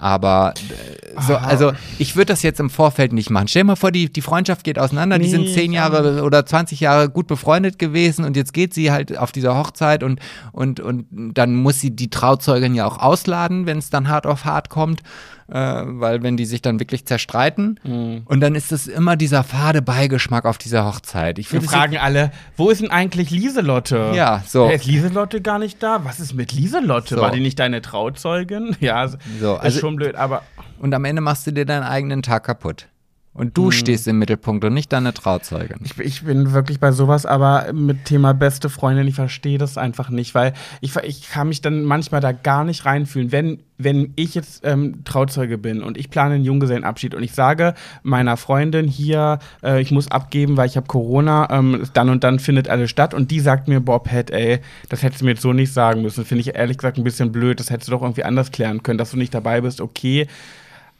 [0.02, 3.48] Aber äh, so, also ich würde das jetzt im Vorfeld nicht machen.
[3.48, 6.44] Stell dir mal vor, die, die Freundschaft geht auseinander, die Nee, sind zehn Jahre oder
[6.44, 10.20] 20 Jahre gut befreundet gewesen und jetzt geht sie halt auf dieser Hochzeit und,
[10.54, 14.44] und, und dann muss sie die Trauzeugin ja auch ausladen, wenn es dann hart auf
[14.44, 15.04] hart kommt,
[15.52, 18.22] äh, weil wenn die sich dann wirklich zerstreiten Mhm.
[18.26, 21.38] und dann ist es immer dieser fade Beigeschmack auf dieser Hochzeit.
[21.40, 24.12] Ich Wir fragen alle, wo ist denn eigentlich Lieselotte?
[24.16, 24.68] Ja, so.
[24.70, 26.06] Hä, Ist Lieselotte gar nicht da?
[26.06, 27.16] Was ist mit Lieselotte?
[27.16, 27.22] So.
[27.22, 28.76] War die nicht deine Trauzeugin?
[28.80, 29.18] Ja, So,
[29.56, 30.42] ist also- schon blöd, aber
[30.80, 32.88] und am Ende machst du dir deinen eigenen Tag kaputt.
[33.34, 35.78] Und du stehst im Mittelpunkt und nicht deine Trauzeugin.
[35.86, 40.10] Ich, ich bin wirklich bei sowas, aber mit Thema beste Freundin, ich verstehe das einfach
[40.10, 40.52] nicht, weil
[40.82, 43.32] ich, ich kann mich dann manchmal da gar nicht reinfühlen.
[43.32, 47.74] Wenn, wenn ich jetzt ähm, Trauzeuge bin und ich plane einen Junggesellenabschied und ich sage
[48.04, 52.38] meiner Freundin hier, äh, ich muss abgeben, weil ich habe Corona, ähm, dann und dann
[52.38, 54.60] findet alles statt und die sagt mir, Bob, Pat, ey,
[54.90, 56.26] das hättest du mir jetzt so nicht sagen müssen.
[56.26, 58.98] Finde ich ehrlich gesagt ein bisschen blöd, das hättest du doch irgendwie anders klären können,
[58.98, 60.28] dass du nicht dabei bist, okay.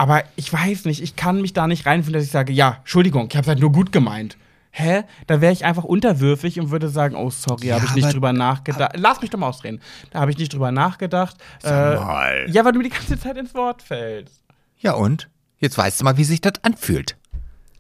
[0.02, 3.28] Aber ich weiß nicht, ich kann mich da nicht reinfühlen, dass ich sage, ja, Entschuldigung,
[3.30, 4.36] ich habe halt nur gut gemeint.
[4.72, 5.04] Hä?
[5.28, 8.34] Da wäre ich einfach unterwürfig und würde sagen, oh sorry, Ja, habe ich nicht drüber
[8.34, 8.94] nachgedacht.
[8.96, 9.80] Lass mich doch mal ausreden.
[10.10, 11.36] Da habe ich nicht drüber nachgedacht.
[11.64, 12.46] Äh, mal.
[12.50, 14.42] ja, weil du mir die ganze Zeit ins Wort fällst.
[14.80, 15.30] Ja und?
[15.60, 17.16] Jetzt weißt du mal, wie sich das anfühlt.
[17.20, 17.80] Ja, ich- ich- äh,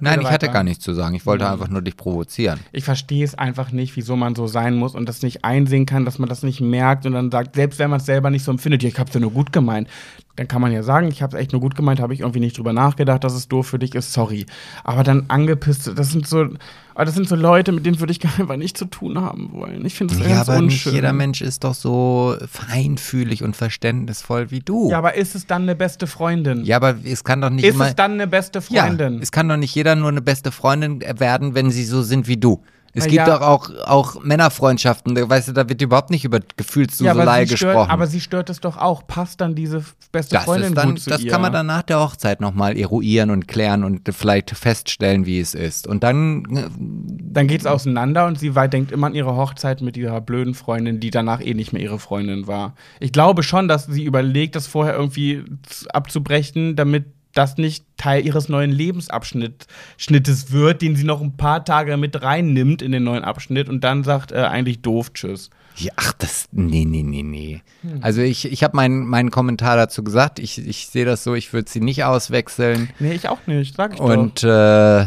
[0.00, 1.14] Nein, rede ich hatte gar nichts zu sagen.
[1.14, 2.58] Ich wollte einfach nur dich provozieren.
[2.72, 6.04] Ich verstehe es einfach nicht, wieso man so sein muss und das nicht einsehen kann,
[6.04, 8.50] dass man das nicht merkt und dann sagt, selbst wenn man es selber nicht so
[8.50, 9.88] empfindet, ja, ich habe es ja nur gut gemeint,
[10.34, 12.40] dann kann man ja sagen, ich habe es echt nur gut gemeint, habe ich irgendwie
[12.40, 14.46] nicht drüber nachgedacht, dass es doof für dich ist, sorry.
[14.82, 16.48] Aber dann angepisst, das sind so,
[16.96, 19.84] aber das sind so Leute, mit denen würde ich einfach nicht zu tun haben wollen.
[19.84, 20.94] Ich finde es Ja, ganz aber nicht unschön.
[20.94, 24.90] jeder Mensch ist doch so feinfühlig und verständnisvoll wie du.
[24.90, 26.64] Ja, aber ist es dann eine beste Freundin?
[26.64, 27.88] Ja, aber es kann doch nicht ist immer.
[27.88, 29.14] es dann eine beste Freundin?
[29.14, 32.26] Ja, es kann doch nicht jeder nur eine beste Freundin werden, wenn sie so sind
[32.28, 32.62] wie du.
[32.96, 33.38] Es Na gibt ja.
[33.38, 37.90] doch auch, auch Männerfreundschaften, da, weißt du, da wird überhaupt nicht über Gefühlsduselei stört, gesprochen.
[37.90, 39.06] aber sie stört es doch auch.
[39.06, 41.30] Passt dann diese beste das Freundin dann, gut zu das ihr?
[41.30, 45.52] kann man dann nach der Hochzeit nochmal eruieren und klären und vielleicht feststellen, wie es
[45.52, 45.86] ist.
[45.86, 50.22] Und dann, äh, Dann geht's auseinander und sie denkt immer an ihre Hochzeit mit ihrer
[50.22, 52.76] blöden Freundin, die danach eh nicht mehr ihre Freundin war.
[52.98, 55.44] Ich glaube schon, dass sie überlegt, das vorher irgendwie
[55.92, 57.04] abzubrechen, damit
[57.36, 62.82] das nicht Teil ihres neuen Lebensabschnittes wird, den sie noch ein paar Tage mit reinnimmt
[62.82, 65.50] in den neuen Abschnitt und dann sagt äh, eigentlich doof Tschüss.
[65.76, 67.62] ja, ach, das, nee, nee, nee, nee.
[67.82, 67.98] Hm.
[68.00, 70.38] Also ich, ich habe meinen meinen Kommentar dazu gesagt.
[70.38, 73.94] Ich, ich sehe das so, ich würde sie nicht auswechseln Nee, ich auch nicht, sag
[73.94, 75.06] ich und äh,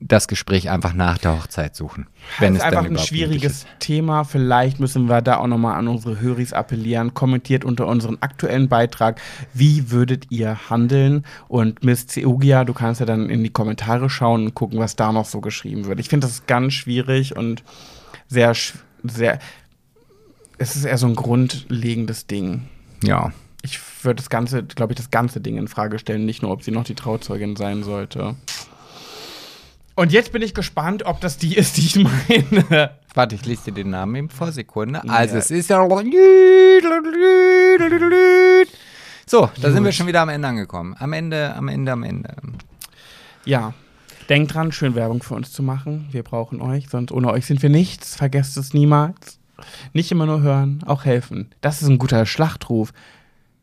[0.00, 2.06] das Gespräch einfach nach der Hochzeit suchen.
[2.38, 3.66] Wenn das es ist dann einfach ein schwieriges.
[3.78, 4.24] Thema.
[4.24, 7.14] Vielleicht müssen wir da auch nochmal an unsere Höris appellieren.
[7.14, 9.20] Kommentiert unter unseren aktuellen Beitrag,
[9.52, 11.24] wie würdet ihr handeln?
[11.48, 15.12] Und Miss Zeugia, du kannst ja dann in die Kommentare schauen und gucken, was da
[15.12, 16.00] noch so geschrieben wird.
[16.00, 17.62] Ich finde das ganz schwierig und
[18.28, 18.54] sehr,
[19.02, 19.38] sehr.
[20.58, 22.62] Es ist eher so ein grundlegendes Ding.
[23.02, 23.32] Ja.
[23.62, 26.62] Ich würde das ganze, glaube ich, das ganze Ding in Frage stellen, nicht nur, ob
[26.62, 28.34] sie noch die Trauzeugin sein sollte.
[29.94, 32.90] Und jetzt bin ich gespannt, ob das die ist, die ich meine.
[33.14, 35.02] Warte, ich lese dir den Namen eben vor Sekunde.
[35.08, 35.38] Also Ja.
[35.40, 35.86] es ist ja.
[39.26, 40.94] So, da sind wir schon wieder am Ende angekommen.
[40.98, 42.34] Am Ende, am Ende, am Ende.
[43.44, 43.74] Ja.
[44.28, 46.08] Denkt dran, schön Werbung für uns zu machen.
[46.10, 48.16] Wir brauchen euch, sonst ohne euch sind wir nichts.
[48.16, 49.38] Vergesst es niemals.
[49.92, 51.50] Nicht immer nur hören, auch helfen.
[51.60, 52.92] Das ist ein guter Schlachtruf.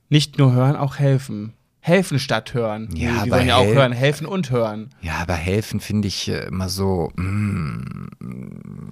[0.09, 1.53] Nicht nur hören, auch helfen.
[1.81, 2.89] Helfen statt hören.
[2.93, 4.89] Ja, die aber sollen ja auch hören, helfen und hören.
[5.01, 7.11] Ja, aber helfen finde ich äh, immer so.
[7.15, 8.09] mm,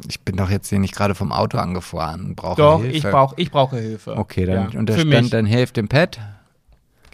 [0.08, 2.36] ich bin doch jetzt hier nicht gerade vom Auto angefahren.
[2.36, 2.96] Brauche Doch, Hilfe.
[2.96, 4.16] ich, brauch, ich brauche Hilfe.
[4.18, 5.30] Okay, dann ja, und da für stand mich.
[5.32, 6.20] dann Hilft dem Pad.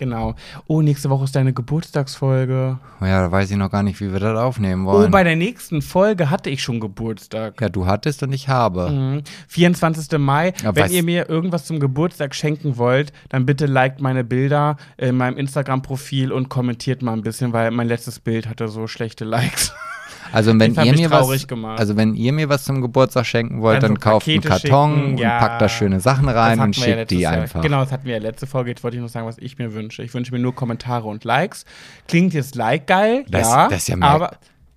[0.04, 0.36] Genau.
[0.68, 2.78] Oh, nächste Woche ist deine Geburtstagsfolge.
[3.02, 5.12] Oh ja, da weiß ich noch gar nicht, wie wir das aufnehmen Oh, wollen.
[5.12, 7.62] bei der nächsten Folge hatte ich schon Geburtstag.
[7.62, 8.90] ja, du hattest und ich habe.
[8.90, 9.22] Mhm.
[9.48, 10.18] 24.
[10.20, 10.54] Mai.
[10.62, 15.16] Ja, Wenn ihr mir irgendwas zum Geburtstag schenken wollt, dann bitte liked meine Bilder in
[15.16, 19.74] meinem Instagram-Profil und kommentiert mal ein bisschen, weil mein letztes Bild hatte so schlechte Likes.
[20.34, 21.80] Also wenn ihr mir was, gemacht.
[21.80, 24.68] also wenn ihr mir was zum Geburtstag schenken wollt, Dann dann, so kauft einen Pakete
[24.69, 25.39] Karton schicken, und ja.
[25.39, 27.34] packt da schöne Sachen rein und ja schickt letztes die Jahr.
[27.34, 27.61] einfach.
[27.61, 28.72] Genau, das hatten wir ja letzte Folge.
[28.72, 30.03] Jetzt wollte ich noch sagen, was ich mir wünsche.
[30.03, 31.65] Ich wünsche mir nur Kommentare und Likes.
[32.07, 33.68] Klingt jetzt like geil, Das- ja.
[33.68, 34.31] das ist ja mehr- aber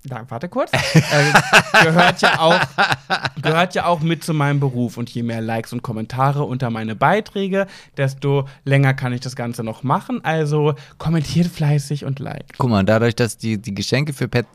[0.07, 0.71] da, warte kurz.
[0.73, 2.61] äh, gehört, ja auch,
[3.43, 4.97] gehört ja auch mit zu meinem Beruf.
[4.97, 7.67] Und je mehr Likes und Kommentare unter meine Beiträge,
[7.97, 10.25] desto länger kann ich das Ganze noch machen.
[10.25, 12.57] Also kommentiert fleißig und liked.
[12.59, 14.49] Guck mal, dadurch, dass die, die Geschenke für Pets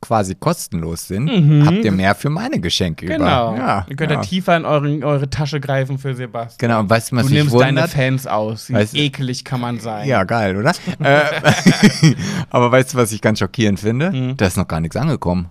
[0.00, 1.28] quasi kostenlos sind,
[1.66, 3.08] habt ihr mehr für meine Geschenke Mhm.
[3.08, 3.54] Genau.
[3.54, 3.58] über.
[3.58, 4.20] Ja, Ihr könnt ja.
[4.20, 6.56] tiefer in euren, eure Tasche greifen für Sebastian.
[6.58, 7.90] Genau, und weißt du, was Du nimmst deine wundert?
[7.90, 8.68] Fans aus.
[8.68, 10.06] Wie Weißt ekelig kann man sein.
[10.08, 10.72] Ja, geil, oder?
[11.00, 11.20] äh,
[12.50, 14.10] aber weißt du, was ich ganz schockierend finde?
[14.10, 14.36] Mhm.
[14.36, 15.50] Da ist noch gar nichts angekommen.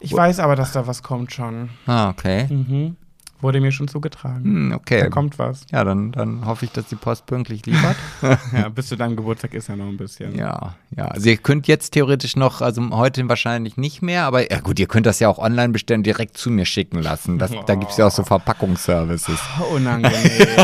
[0.00, 1.70] Ich weiß aber, dass da was kommt schon.
[1.86, 2.46] Ah, okay.
[2.48, 2.96] Mhm.
[3.42, 4.44] Wurde mir schon zugetragen.
[4.44, 5.00] Hm, okay.
[5.00, 5.66] Da kommt was.
[5.70, 7.96] Ja, dann, dann hoffe ich, dass die Post pünktlich liefert.
[8.52, 10.34] Ja, bis zu deinem Geburtstag ist ja noch ein bisschen.
[10.34, 11.04] ja, ja.
[11.08, 14.86] Also ihr könnt jetzt theoretisch noch, also heute wahrscheinlich nicht mehr, aber ja gut, ihr
[14.86, 17.38] könnt das ja auch online bestellen, direkt zu mir schicken lassen.
[17.38, 19.38] Das, Da gibt es ja auch so Verpackungsservices.
[19.74, 20.16] Unangenehm.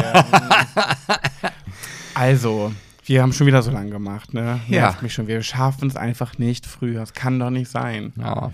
[2.14, 2.72] also,
[3.04, 4.60] wir haben schon wieder so lange gemacht, ne?
[4.68, 4.82] Ja.
[4.82, 5.26] Nervt mich schon.
[5.26, 7.00] Wir schaffen es einfach nicht früher.
[7.00, 8.12] Das kann doch nicht sein.
[8.16, 8.52] Ja.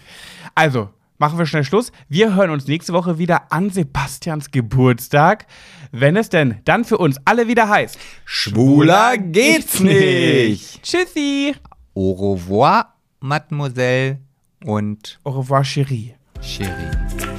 [0.55, 1.93] Also, machen wir schnell Schluss.
[2.09, 5.47] Wir hören uns nächste Woche wieder an Sebastians Geburtstag.
[5.93, 7.99] Wenn es denn dann für uns alle wieder heißt.
[8.25, 10.83] Schwuler geht's nicht.
[10.83, 11.55] Tschüssi.
[11.95, 14.19] Au revoir, Mademoiselle
[14.65, 16.15] und Au revoir, Chérie.
[16.41, 17.38] Chérie.